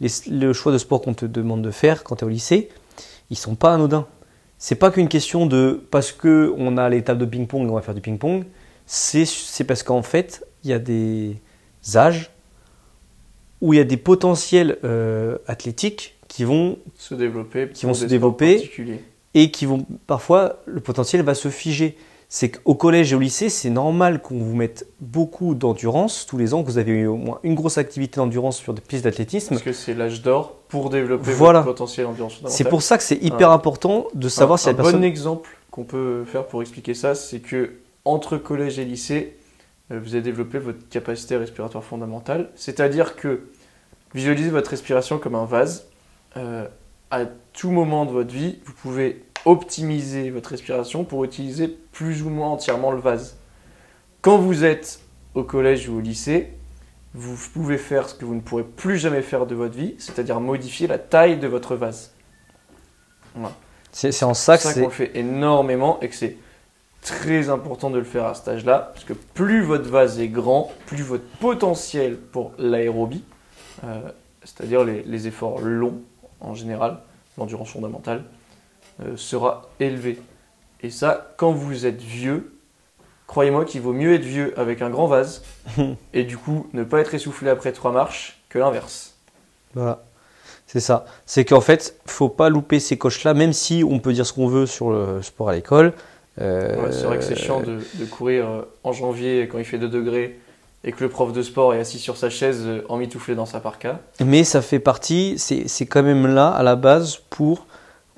[0.00, 2.68] le choix de sport qu'on te demande de faire quand tu es au lycée,
[3.30, 4.06] ils sont pas anodins.
[4.58, 7.82] C'est pas qu'une question de parce que on a les tables de ping-pong, on va
[7.82, 8.44] faire du ping-pong.
[8.86, 11.36] C'est parce qu'en fait, il y a des
[11.94, 12.30] âges
[13.60, 17.68] où il y a des potentiels euh, athlétiques qui vont Se développer.
[17.72, 18.70] Qui vont se développer.
[19.34, 21.96] et qui vont parfois le potentiel va se figer.
[22.28, 26.52] C'est qu'au collège et au lycée, c'est normal qu'on vous mette beaucoup d'endurance tous les
[26.52, 29.50] ans, que vous avez eu au moins une grosse activité d'endurance sur des pistes d'athlétisme.
[29.50, 31.60] Parce que c'est l'âge d'or pour développer Voilà.
[31.60, 32.06] votre potentiel
[32.46, 35.00] C'est pour ça que c'est hyper Un- important de savoir un, si la un personne
[35.00, 37.72] bon exemple qu'on peut faire pour expliquer ça, c'est que
[38.04, 39.36] entre collège et lycée,
[39.90, 42.50] euh, vous avez développé votre capacité respiratoire fondamentale.
[42.54, 43.48] C'est-à-dire que
[44.14, 45.86] visualisez votre respiration comme un vase.
[46.36, 46.66] Euh,
[47.10, 52.28] à tout moment de votre vie, vous pouvez optimiser votre respiration pour utiliser plus ou
[52.28, 53.38] moins entièrement le vase.
[54.20, 55.00] Quand vous êtes
[55.34, 56.52] au collège ou au lycée,
[57.18, 60.40] vous pouvez faire ce que vous ne pourrez plus jamais faire de votre vie, c'est-à-dire
[60.40, 62.12] modifier la taille de votre vase.
[63.92, 66.36] c'est c'est en ça qu'on le fait énormément et que c'est
[67.02, 70.72] très important de le faire à cet âge-là, parce que plus votre vase est grand,
[70.86, 73.24] plus votre potentiel pour l'aérobie,
[73.84, 74.00] euh,
[74.44, 76.00] c'est-à-dire les, les efforts longs
[76.40, 76.98] en général,
[77.36, 78.24] l'endurance fondamentale,
[79.00, 80.20] euh, sera élevé.
[80.82, 82.57] Et ça, quand vous êtes vieux,
[83.28, 85.44] croyez-moi qu'il vaut mieux être vieux avec un grand vase
[86.12, 89.14] et du coup ne pas être essoufflé après trois marches que l'inverse.
[89.74, 90.02] Voilà.
[90.66, 91.06] C'est ça.
[91.24, 94.48] C'est qu'en fait, faut pas louper ces coches-là, même si on peut dire ce qu'on
[94.48, 95.92] veut sur le sport à l'école.
[96.40, 99.64] Euh, Ouais, c'est vrai que c'est chiant de, de courir euh, en janvier quand il
[99.64, 100.38] fait 2 degrés
[100.84, 103.60] et que le prof de sport est assis sur sa chaise euh, emmitouflé dans sa
[103.60, 104.00] parka.
[104.24, 107.66] Mais ça fait partie, c'est quand même là à la base pour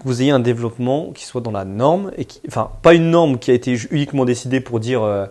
[0.00, 3.10] que vous ayez un développement qui soit dans la norme, et qui, enfin pas une
[3.10, 5.26] norme qui a été uniquement décidée pour dire euh,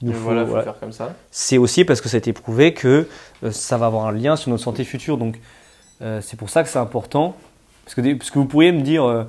[0.00, 0.64] il nous faut, voilà, faut voilà.
[0.64, 1.14] faire comme ça.
[1.30, 3.08] c'est aussi parce que ça a été prouvé que
[3.42, 5.18] euh, ça va avoir un lien sur notre santé future.
[5.18, 5.40] Donc
[6.02, 7.36] euh, c'est pour ça que c'est important.
[7.84, 9.24] Parce que, parce que vous pourriez me dire, euh,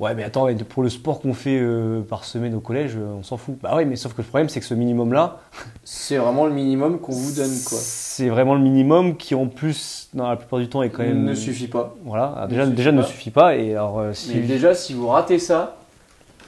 [0.00, 3.22] ouais mais attends, pour le sport qu'on fait euh, par semaine au collège, euh, on
[3.22, 3.56] s'en fout.
[3.62, 5.38] Bah oui, mais sauf que le problème c'est que ce minimum-là,
[5.84, 7.78] C'est vraiment le minimum qu'on vous donne quoi.
[7.80, 11.24] c'est vraiment le minimum qui en plus, dans la plupart du temps, est quand même...
[11.24, 11.94] ne suffit pas.
[12.04, 13.56] Voilà, alors Ne déjà, déjà ne suffit pas.
[13.56, 15.76] Et alors, euh, si, Mais déjà, si vous ratez ça,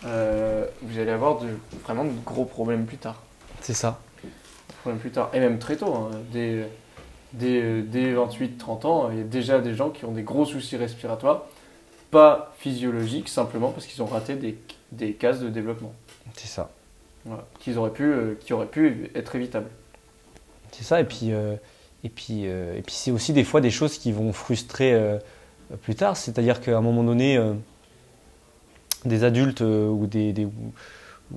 [0.07, 1.47] euh, vous allez avoir de,
[1.85, 3.23] vraiment de gros problèmes plus tard.
[3.61, 4.01] c'est ça.
[4.81, 5.31] Problèmes plus tard.
[5.33, 6.69] Et même très tôt, hein, dès,
[7.33, 10.77] dès, dès 28-30 ans, il y a déjà des gens qui ont des gros soucis
[10.77, 11.43] respiratoires,
[12.13, 14.57] pas physiologiques, simplement parce qu'ils ont raté des,
[14.93, 15.93] des cases de développement.
[16.35, 16.71] C'est ça.
[17.25, 19.69] Voilà, qu'ils auraient pu, euh, qui auraient pu être évitables.
[20.71, 21.01] C'est ça.
[21.01, 21.57] Et puis, euh,
[22.05, 24.93] Et puis, euh, et puis c'est aussi des fois des choses qui vont frustrer
[25.83, 26.17] plus tard.
[26.17, 27.39] C'est-à-dire qu'à un moment donné,
[29.05, 30.73] des adultes ou des, des- ou-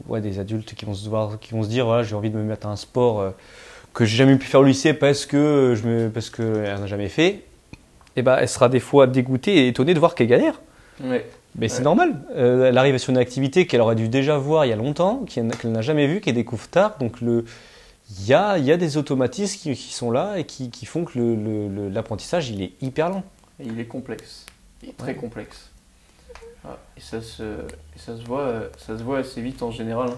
[0.08, 2.38] ouais, des adultes qui vont se, voir, qui vont se dire voilà, j'ai envie de
[2.38, 3.34] me mettre à un sport
[3.94, 7.10] que j'ai jamais pu faire au lycée parce que je me, parce qu'elle n'a jamais
[7.10, 7.44] fait.
[8.16, 10.60] Et ben, elle sera des fois dégoûtée et étonnée de voir qu'elle galère.
[11.04, 11.30] Ouais.
[11.58, 12.22] Mais c'est normal.
[12.36, 15.26] Euh, elle arrive sur une activité qu'elle aurait dû déjà voir il y a longtemps,
[15.26, 16.98] qu'elle n'a jamais vue, qu'elle découvre tard.
[17.00, 17.46] Donc le,
[18.10, 21.06] il y a, y a des automatismes qui, qui sont là et qui, qui font
[21.06, 23.24] que le- le- le- l'apprentissage il est hyper lent.
[23.60, 24.46] Et il est complexe.
[24.84, 25.16] Il est très Ouais.
[25.16, 25.70] complexe.
[26.66, 30.10] Ah, et ça se, et ça, se voit, ça se voit assez vite en général.
[30.10, 30.16] hein.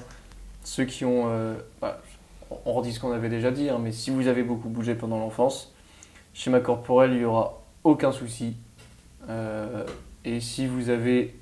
[0.63, 1.25] Ceux qui ont.
[1.29, 2.01] euh, bah,
[2.49, 4.95] on- on redit ce qu'on avait déjà dit, hein, mais si vous avez beaucoup bougé
[4.95, 5.71] pendant l'enfance,
[6.33, 8.55] schéma corporel, il n'y aura aucun souci.
[9.29, 9.83] Euh,
[10.27, 11.33] et si vous avez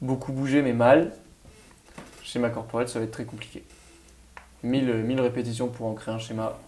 [0.00, 1.12] beaucoup bougé mais mal,
[2.22, 3.64] schéma corporel, ça va être très compliqué.
[4.62, 6.58] 1000, 1000 répétitions pour en créer un schéma,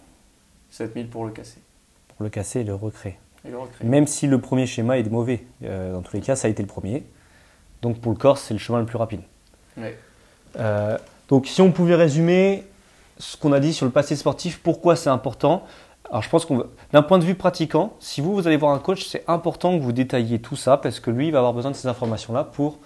[0.69, 1.61] 7000 pour le casser.
[2.09, 3.17] Pour le casser et le recréer.
[3.43, 3.89] Et le recréer.
[3.89, 5.43] Même si le premier schéma est mauvais.
[5.63, 7.03] Euh, dans tous les cas, ça a été le premier.
[7.81, 9.21] Donc pour le corps, c'est le chemin le plus rapide.
[9.77, 9.97] Ouais.
[10.57, 10.95] Euh,
[11.27, 12.65] donc si on pouvait résumer
[13.17, 15.65] ce qu'on a dit sur le passé sportif, pourquoi c'est important?
[16.09, 18.79] Alors je pense qu'on d'un point de vue pratiquant, si vous, vous allez voir un
[18.79, 21.71] coach, c'est important que vous détailliez tout ça parce que lui, il va avoir besoin
[21.71, 22.79] de ces informations-là pour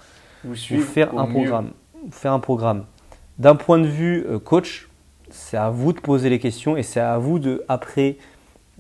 [0.44, 1.72] Vous faire un programme.
[2.12, 2.86] Faire un programme.
[3.40, 4.90] D'un point de vue euh, coach,
[5.30, 8.18] c'est à vous de poser les questions et c'est à vous de après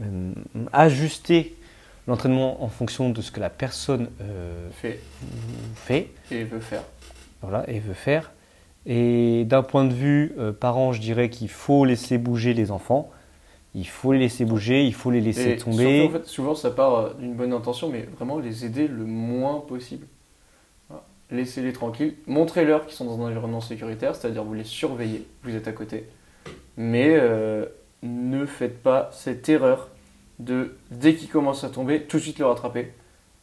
[0.01, 0.33] euh,
[0.71, 1.55] ajuster
[2.07, 4.99] l'entraînement en fonction de ce que la personne euh, fait
[5.75, 6.83] fait et veut faire.
[7.41, 8.31] voilà, et veut faire.
[8.85, 13.09] Et d'un point de vue euh, parent, je dirais qu'il faut laisser bouger les enfants.
[13.75, 16.01] Il faut les laisser bouger, il faut les laisser Et tomber.
[16.01, 19.03] surtout, en fait, souvent, ça part euh, d'une bonne intention, mais vraiment les aider le
[19.05, 20.05] moins possible.
[20.89, 21.03] Voilà.
[21.31, 22.15] Laissez-les tranquilles.
[22.27, 26.07] Montrez-leur qu'ils sont dans un environnement sécuritaire, c'est-à-dire vous les surveillez, vous êtes à côté.
[26.77, 27.65] Mais euh,
[28.03, 29.89] ne faites pas cette erreur
[30.39, 32.93] de, dès qu'ils commencent à tomber, tout de suite le rattraper.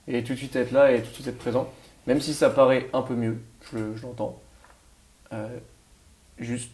[0.06, 1.68] Et tout de suite être là et tout de suite être présent.
[2.06, 3.38] Même si ça paraît un peu mieux,
[3.72, 4.40] je, je l'entends.
[5.32, 5.48] Euh,
[6.38, 6.70] juste,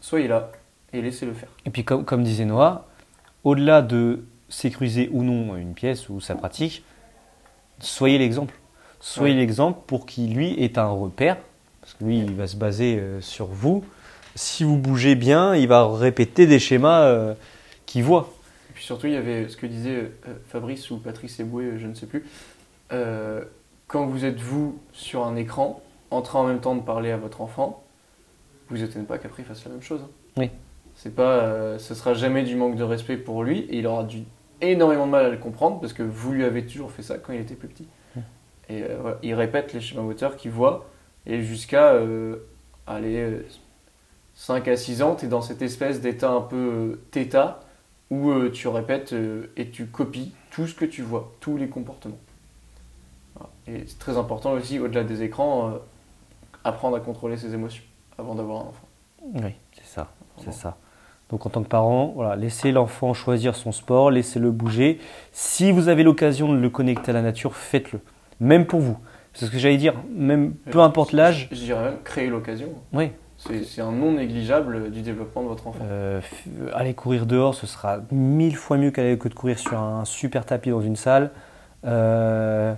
[0.00, 0.52] soyez là
[0.92, 1.48] et laissez-le faire.
[1.64, 2.86] Et puis comme, comme disait Noah,
[3.46, 6.82] au-delà de sécuriser ou non une pièce ou sa pratique,
[7.78, 8.54] soyez l'exemple.
[9.00, 9.40] Soyez Ouais.
[9.40, 11.36] l'exemple pour qu'il lui ait un repère,
[11.80, 13.84] parce que lui il va se baser euh, sur vous.
[14.34, 17.34] Si vous bougez bien, il va répéter des schémas euh,
[17.86, 18.32] qu'il voit.
[18.70, 21.86] Et puis surtout, il y avait ce que disait euh, Fabrice ou Patrice Eboué, je
[21.86, 22.24] ne sais plus.
[23.88, 25.80] Quand vous êtes vous sur un écran,
[26.10, 27.84] en train en même temps de parler à votre enfant,
[28.70, 30.00] vous étonnez pas qu'après il fasse la même chose.
[30.02, 30.10] hein.
[30.36, 30.50] Oui.
[30.96, 34.02] C'est pas, euh, ce sera jamais du manque de respect pour lui et il aura
[34.04, 34.24] du,
[34.60, 37.32] énormément de mal à le comprendre parce que vous lui avez toujours fait ça quand
[37.32, 37.86] il était plus petit.
[38.68, 40.86] Et euh, voilà, il répète les schémas moteurs qu'il voit
[41.24, 42.38] et jusqu'à euh,
[42.86, 43.46] aller euh,
[44.34, 47.54] 5 à 6 ans, tu es dans cette espèce d'état un peu θ
[48.10, 49.14] où tu répètes
[49.56, 52.20] et tu copies tout ce que tu vois, tous les comportements.
[53.34, 53.50] Voilà.
[53.66, 55.74] Et c'est très important aussi, au-delà des écrans,
[56.62, 57.82] apprendre à contrôler ses émotions
[58.16, 58.88] avant d'avoir un enfant.
[59.24, 60.76] Oui, c'est ça, c'est ça.
[61.30, 65.00] Donc en tant que parent, voilà, laissez l'enfant choisir son sport, laissez-le bouger.
[65.32, 67.98] Si vous avez l'occasion de le connecter à la nature, faites-le.
[68.40, 68.96] Même pour vous.
[69.34, 71.48] C'est ce que j'allais dire, même peu Euh, importe l'âge.
[71.50, 72.68] Je, dirais même créer l'occasion.
[72.92, 75.80] Oui, C'est un non négligeable du développement de votre enfant.
[75.82, 79.78] euh, f- aller courir dehors, ce sera mille fois mieux qu'aller- que de courir sur
[79.78, 81.32] un super tapis dans une salle.
[81.84, 82.72] Euh,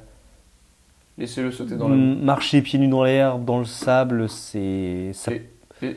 [1.16, 5.10] Laissez-le sauter dans la marcher pieds nus dans l'herbe, dans le sable, c'est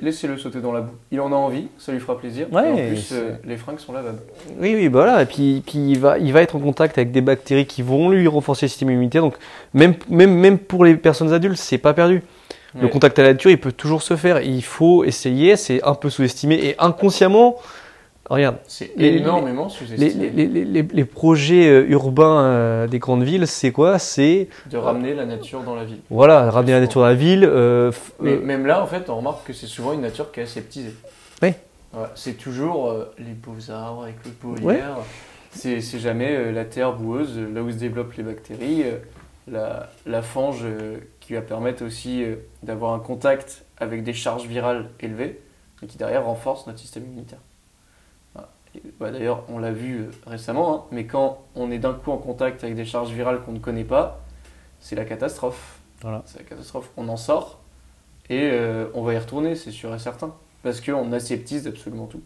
[0.02, 0.94] Laissez-le sauter dans la boue.
[1.12, 2.48] Il en a envie, ça lui fera plaisir.
[2.52, 4.20] Ouais, et en plus, euh, les fringues sont lavables.
[4.60, 5.22] Oui, oui, bah voilà.
[5.24, 8.10] Et puis, puis il, va, il va être en contact avec des bactéries qui vont
[8.10, 9.24] lui renforcer le système immunitaire.
[9.24, 9.36] Donc,
[9.74, 12.22] même, même, même pour les personnes adultes, c'est pas perdu.
[12.76, 12.90] Le Ouais.
[12.90, 14.42] contact à la nature, il peut toujours se faire.
[14.42, 15.58] Il faut essayer.
[15.58, 16.56] C'est un peu sous-estimé.
[16.64, 17.58] Et inconsciemment,
[18.32, 23.24] regarde, C'est les- énormément sous-estimé les, les, les- les projets euh, urbains euh, des grandes
[23.24, 24.00] villes, c'est quoi?
[24.00, 26.00] C'est de ramener la nature dans la ville.
[26.10, 27.44] voilà, ramener la nature dans la ville.
[27.44, 30.40] euh, Mais euh, même là, en fait, on remarque que c'est souvent une nature qui
[30.40, 30.94] est aseptisée.
[31.42, 31.54] Oui.
[32.16, 34.78] C'est toujours euh, les beaux arbres avec le beau Ouais.
[34.78, 34.98] air.
[35.54, 38.96] C'est jamais euh, la terre boueuse, euh, là où se développent les bactéries, euh,
[39.52, 44.46] la, la fange euh, qui va permettre aussi euh, d'avoir un contact avec des charges
[44.48, 45.42] virales élevées
[45.84, 47.40] et qui derrière renforce notre système immunitaire.
[49.00, 52.18] Bah, D'ailleurs, on l'a vu euh, récemment, hein, mais quand on est d'un coup en
[52.18, 54.22] contact avec des charges virales qu'on ne connaît pas,
[54.80, 55.80] c'est la catastrophe.
[56.02, 56.26] Voilà.
[56.26, 56.92] C'est la catastrophe.
[56.98, 57.60] On en sort
[58.30, 60.36] et euh, on va y retourner, c'est sûr et certain.
[60.64, 62.24] Parce qu'on aseptise absolument tout.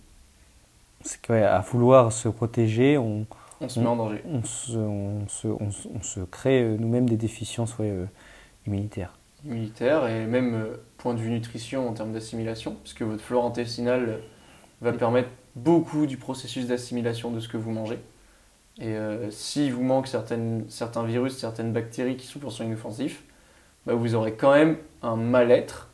[1.01, 3.25] c'est que, ouais, à vouloir se protéger, on,
[3.59, 4.23] On se met en danger.
[4.23, 8.05] on, se, on, se, on se- on se crée euh, nous-mêmes des déficiences ouais, euh,
[8.67, 9.17] immunitaires.
[9.45, 14.19] Immunitaire et même euh, point de vue nutrition en termes d'assimilation, puisque votre flore intestinale
[14.81, 17.99] va permettre beaucoup du processus d'assimilation de ce que vous mangez.
[18.77, 23.23] Et euh, s'il vous manque certaines, certains virus, certaines bactéries qui sont pour soins inoffensifs,
[23.85, 25.89] bah, vous aurez quand même un mal-être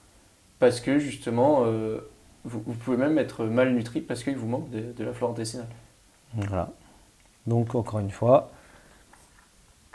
[0.59, 1.99] parce que justement, euh,
[2.43, 5.67] vous, pouvez même être malnutri parce qu'il vous manque de, de la flore intestinale.
[6.33, 6.69] Voilà.
[7.47, 8.51] Donc encore une fois,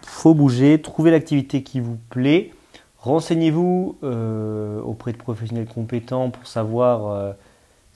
[0.03, 2.53] faut bouger, trouver l'activité qui vous plaît.
[2.99, 7.33] Renseignez-vous euh, auprès de professionnels compétents pour savoir euh,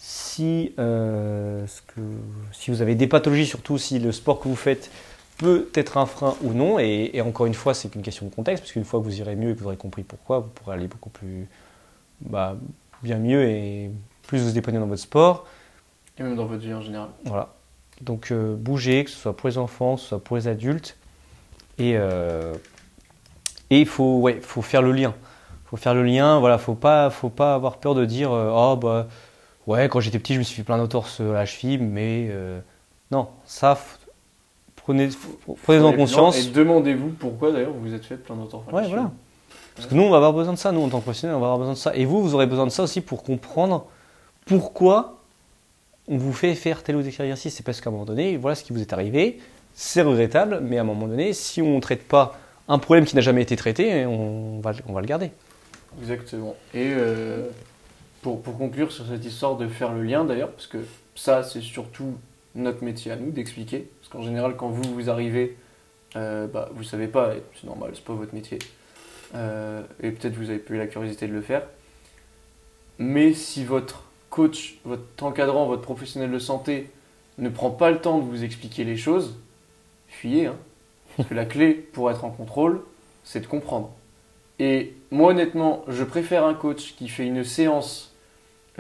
[0.02, 2.00] si, euh, ce que,
[2.52, 4.90] si vous avez des pathologies, surtout si le sport que vous faites
[5.36, 6.78] peut être un frein ou non.
[6.78, 9.18] Et, et encore une fois, c'est qu'une question de contexte, parce qu'une fois que vous
[9.18, 11.46] irez mieux et que vous aurez compris pourquoi, vous pourrez aller beaucoup plus
[12.22, 12.56] bah,
[13.02, 13.90] bien mieux et
[14.26, 15.46] plus vous épanouir dans votre sport.
[16.18, 17.10] Et même dans votre vie en général.
[17.26, 17.50] Voilà.
[18.00, 20.96] Donc euh, bouger, que ce soit pour les enfants, que ce soit pour les adultes.
[21.76, 22.54] Et euh,
[23.68, 25.14] et il faut, ouais, faut faire le lien.
[25.66, 26.40] faut faire le lien.
[26.40, 29.06] Voilà, faut pas, faut pas avoir peur de dire oh bah
[29.70, 32.60] ouais quand j'étais petit je me suis fait plein d'entorses à la cheville, mais euh,
[33.10, 33.78] non ça
[34.76, 35.08] prenez
[35.62, 36.38] prenez en Allez plus loin conscience.
[36.38, 39.10] Et demandez-vous pourquoi d'ailleurs vous vous êtes fait plein d'autres Ouais, voilà.
[39.80, 41.40] Parce que nous, on va avoir besoin de ça, nous, en tant que professionnels, on
[41.40, 41.94] va avoir besoin de ça.
[41.94, 43.86] Et vous, vous aurez besoin de ça aussi pour comprendre
[44.44, 45.20] pourquoi
[46.08, 47.54] on vous fait faire tel ou tel exercice.
[47.54, 49.38] C'est parce qu'à un moment donné, voilà ce qui vous est arrivé.
[49.72, 53.14] C'est regrettable, mais à un moment donné, si on ne traite pas un problème qui
[53.14, 55.30] n'a jamais été traité, on va, on va le garder.
[56.00, 56.56] Exactement.
[56.74, 57.48] Et euh,
[58.22, 60.78] pour, pour conclure sur cette histoire de faire le lien d'ailleurs, parce que
[61.14, 62.14] ça c'est surtout
[62.54, 65.56] notre métier à nous d'expliquer, parce qu'en général quand vous vous arrivez,
[66.16, 68.58] euh, bah, vous savez pas, c'est normal, c'est pas votre métier,
[69.32, 71.62] Euh, et peut-être vous avez eu la curiosité de le faire,
[72.98, 76.90] mais si votre coach, votre encadrant, votre professionnel de santé
[77.38, 79.36] ne prend pas le temps de vous expliquer les choses,
[80.08, 80.56] fuyez, hein.
[81.16, 82.82] parce que la clé pour être en contrôle,
[83.22, 83.90] c'est de comprendre.
[84.58, 88.09] Et moi, honnêtement, je préfère un coach qui fait une séance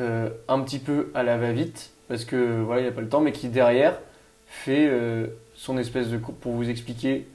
[0.00, 3.08] euh, un petit peu à la va-vite, parce que voilà, il n'y a pas le
[3.08, 3.98] temps, mais qui derrière
[4.46, 7.26] fait euh, son espèce de cours pour vous expliquer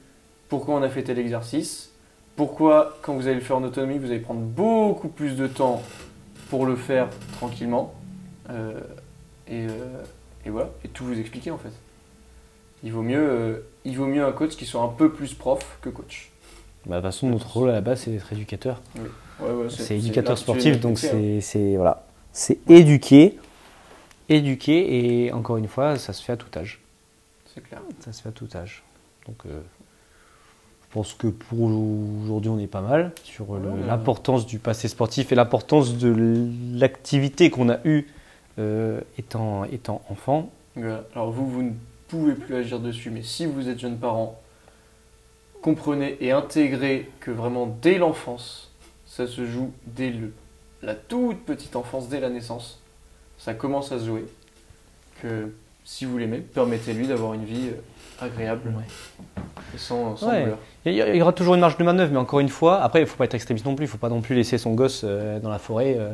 [0.48, 1.92] pourquoi on a fait tel exercice,
[2.36, 5.82] pourquoi quand vous allez le faire en autonomie, vous allez prendre beaucoup plus de temps
[6.50, 7.08] pour le faire
[7.38, 7.94] tranquillement,
[8.50, 8.78] euh,
[9.48, 9.66] et,
[10.44, 11.72] et voilà, et tout vous expliquer en fait.
[12.82, 15.88] Il vaut mieux, il vaut mieux un coach qui soit un peu plus prof que
[15.88, 16.30] coach.
[16.84, 18.80] Bah, de toute façon, notre rôle à la base, c'est d'être éducateur.
[19.40, 21.08] Ouais, ouais, C'est éducateur sportif, donc hein.
[21.10, 22.05] c'est c'est- voilà,
[22.36, 23.38] c'est éduquer,
[24.28, 26.80] éduquer, et encore une fois, ça se fait à tout âge.
[27.54, 27.80] C'est clair.
[28.00, 28.82] Ça se fait à tout âge.
[29.26, 29.62] Donc, euh,
[30.82, 33.60] je pense que pour aujourd'hui, on est pas mal sur Ouais.
[33.86, 36.14] l'importance du passé sportif et l'importance de
[36.78, 38.06] l'activité qu'on a eue
[38.58, 40.50] euh, étant, étant enfant.
[40.74, 41.04] Voilà.
[41.14, 41.72] Alors vous, vous ne
[42.08, 44.38] pouvez plus agir dessus, mais si vous êtes jeune parent,
[45.62, 48.70] comprenez et intégrez que vraiment dès l'enfance,
[49.06, 50.32] ça se joue dès le,
[50.82, 52.80] la toute petite enfance, dès la naissance,
[53.38, 54.24] ça commence à se jouer.
[55.22, 55.52] Que
[55.84, 57.70] si vous l'aimez, permettez-lui d'avoir une vie
[58.20, 58.72] agréable
[59.74, 60.42] et sans, sans Ouais.
[60.42, 60.58] douleur.
[60.84, 63.00] Il y, il y aura toujours une marge de manœuvre, mais encore une fois, après,
[63.00, 63.84] il ne faut pas être extrémiste non plus.
[63.84, 65.96] Il ne faut pas non plus laisser son gosse euh, dans la forêt.
[65.98, 66.10] euh.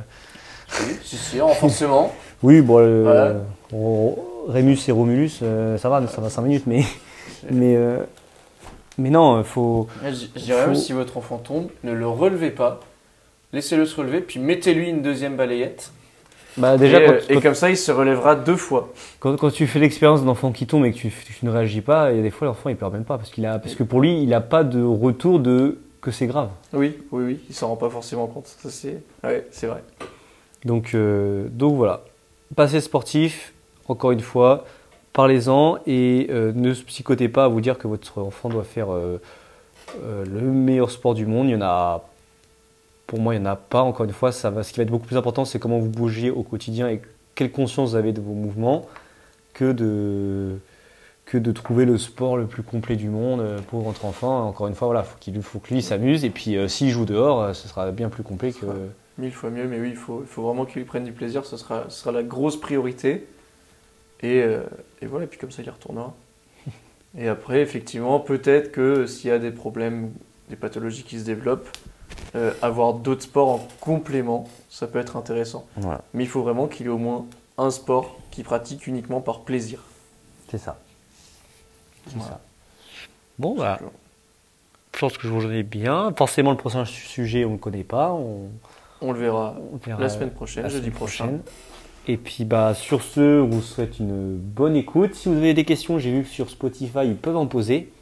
[0.87, 2.13] Oui, si, si, renforcement.
[2.43, 3.35] Oui, bon, euh, Voilà.
[3.73, 5.39] Ro- Rémus et Romulus,
[5.79, 6.83] ça va, ça va 5 minutes, mais,
[7.51, 7.99] mais, euh,
[8.99, 9.87] mais non, il faut.
[10.05, 12.81] Je je dirais même si votre enfant tombe, ne le relevez pas,
[13.53, 15.93] laissez-le se relever, puis mettez-lui une deuxième balayette.
[16.59, 18.93] Bah, déjà, et, quand, euh, et quand- comme ça, il se relèvera deux fois.
[19.21, 22.11] quand- quand tu fais l'expérience d'enfant qui tombe et que tu, tu ne réagis pas,
[22.13, 23.83] il y a des fois, l'enfant il pleure même pas parce, qu'il a, parce que
[23.83, 26.51] pour lui, il n'a pas de retour de que c'est grave.
[26.75, 28.47] Oui, oui, oui, il s'en rend pas forcément compte.
[28.49, 29.83] Ça, c'est ouais, c'est vrai.
[30.65, 32.03] Donc, euh, donc voilà.
[32.55, 33.55] Passé sportif,
[33.89, 34.65] encore une fois,
[35.15, 39.19] parlez-en et euh, ne psychotez pas à vous dire que votre enfant doit faire euh,
[40.03, 41.49] le meilleur sport du monde.
[41.49, 42.03] Il y en a,
[43.07, 43.83] pour moi, il n'y en a pas.
[43.83, 45.89] Encore une fois, ça va, ce qui va être beaucoup plus important, c'est comment vous
[45.89, 47.01] bougez au quotidien et
[47.35, 48.87] quelle conscience vous avez de vos mouvements
[49.55, 50.59] que de,
[51.27, 54.47] que de trouver le sport le plus complet du monde euh, pour votre enfant.
[54.47, 57.05] Encore une fois, voilà, faut qu'il faut que lui s'amuse et puis euh, s'il joue
[57.05, 58.67] dehors, euh, ce sera bien plus complet que.
[59.19, 61.45] Mille fois mieux, mais oui, il faut, il faut vraiment qu'il prenne du plaisir.
[61.45, 63.27] Ce sera, ce sera la grosse priorité.
[64.23, 64.63] Et, euh,
[65.03, 66.15] et voilà, et puis comme ça, il y retournera.
[67.19, 70.13] Et après, effectivement, peut-être que s'il y a des problèmes,
[70.49, 71.69] des pathologies qui se développent,
[72.35, 75.67] euh, avoir d'autres sports en complément, ça peut être intéressant.
[75.77, 76.03] Voilà.
[76.15, 77.27] Mais il faut vraiment qu'il ait au moins
[77.59, 79.81] un sport qu'il pratique uniquement par plaisir.
[80.51, 80.79] C'est ça.
[82.07, 82.31] C'est Voilà.
[82.33, 82.41] ça.
[83.39, 83.79] Bon, bah,
[84.95, 86.13] je pense que je vous en ai bien.
[86.17, 88.13] Forcément, le prochain su- sujet, on ne le connaît pas.
[88.13, 88.49] On,
[89.01, 91.25] On le verra on verra la semaine prochaine, la jeudi semaine prochain.
[91.25, 91.43] prochaine.
[92.09, 95.15] Et puis, bah, sur ce, on vous souhaite une bonne écoute.
[95.15, 97.93] Si vous avez des questions, j'ai vu que sur Spotify, ils peuvent en poser.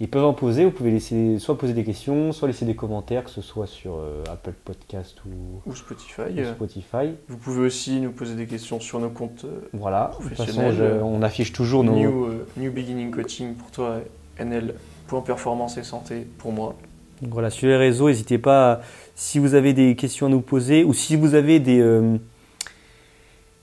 [0.00, 3.24] Ils peuvent en poser, vous pouvez laisser, soit poser des questions, soit laisser des commentaires,
[3.24, 6.20] que ce soit sur euh, Apple Podcast ou, Ou Spotify.
[6.36, 7.10] ou euh, Spotify.
[7.28, 10.44] Vous pouvez aussi nous poser des questions sur nos comptes euh, Voilà, de toute façon,
[10.44, 11.96] Professionnel, je- euh, on affiche toujours nos...
[11.96, 13.98] New, euh, New Beginning Coaching pour toi,
[14.38, 14.74] NL.
[15.08, 16.76] Point performance et santé pour moi.
[17.20, 18.82] Donc voilà, sur les réseaux, n'hésitez pas,
[19.16, 22.18] si vous avez des questions à nous poser ou si vous avez des, euh,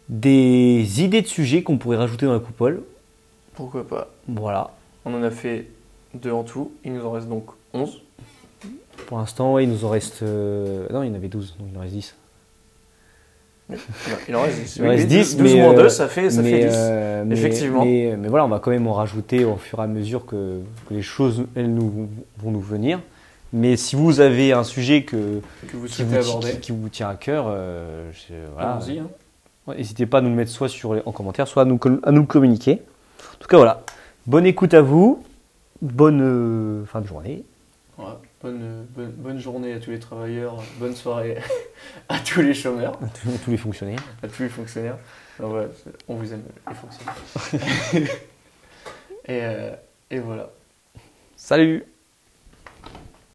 [0.09, 2.81] des idées de sujets qu'on pourrait rajouter dans la coupole.
[3.53, 4.71] Pourquoi pas Voilà.
[5.05, 5.67] On en a fait
[6.15, 6.71] deux en tout.
[6.83, 8.01] Il nous en reste donc 11.
[9.07, 10.23] Pour l'instant, ouais, il nous en reste...
[10.23, 12.15] euh, Non, il y en avait 12, donc il en reste 10.
[13.69, 13.75] Non,
[14.29, 14.75] il en reste 10.
[14.77, 16.73] Il en reste 10, 12 mais, moins euh, 2, ça fait, ça mais, fait 10.
[16.75, 17.83] euh, mais- Effectivement.
[17.85, 20.59] Mais, mais voilà, on va quand même en rajouter au fur et à mesure que,
[20.87, 22.99] que les choses elles nous, vont nous venir.
[23.53, 26.51] Mais si vous avez un sujet que, que vous qui, souhaitez vous, aborder.
[26.53, 28.99] qui- qui vous tient à cœur, euh, je- voilà, Allons-y.
[28.99, 29.07] hein.
[29.67, 31.77] Ouais, N'hésitez pas à nous le mettre soit sur les- en commentaire, soit à nous,
[31.77, 32.81] com- à nous le communiquer.
[33.33, 33.81] En tout cas, voilà.
[34.27, 35.23] Bonne écoute à vous.
[35.81, 37.43] Bonne euh, fin de journée.
[38.41, 40.61] Bonne, bonne, bonne journée à tous les travailleurs.
[40.79, 41.37] Bonne soirée
[42.09, 43.99] à tous les chômeurs, À tous, tous les fonctionnaires.
[44.21, 44.97] à tous les fonctionnaires.
[45.39, 47.15] Non, voilà, c'est- on vous aime, les fonctionnaires.
[49.27, 49.75] et, euh,
[50.11, 50.49] et voilà.
[51.35, 51.83] Salut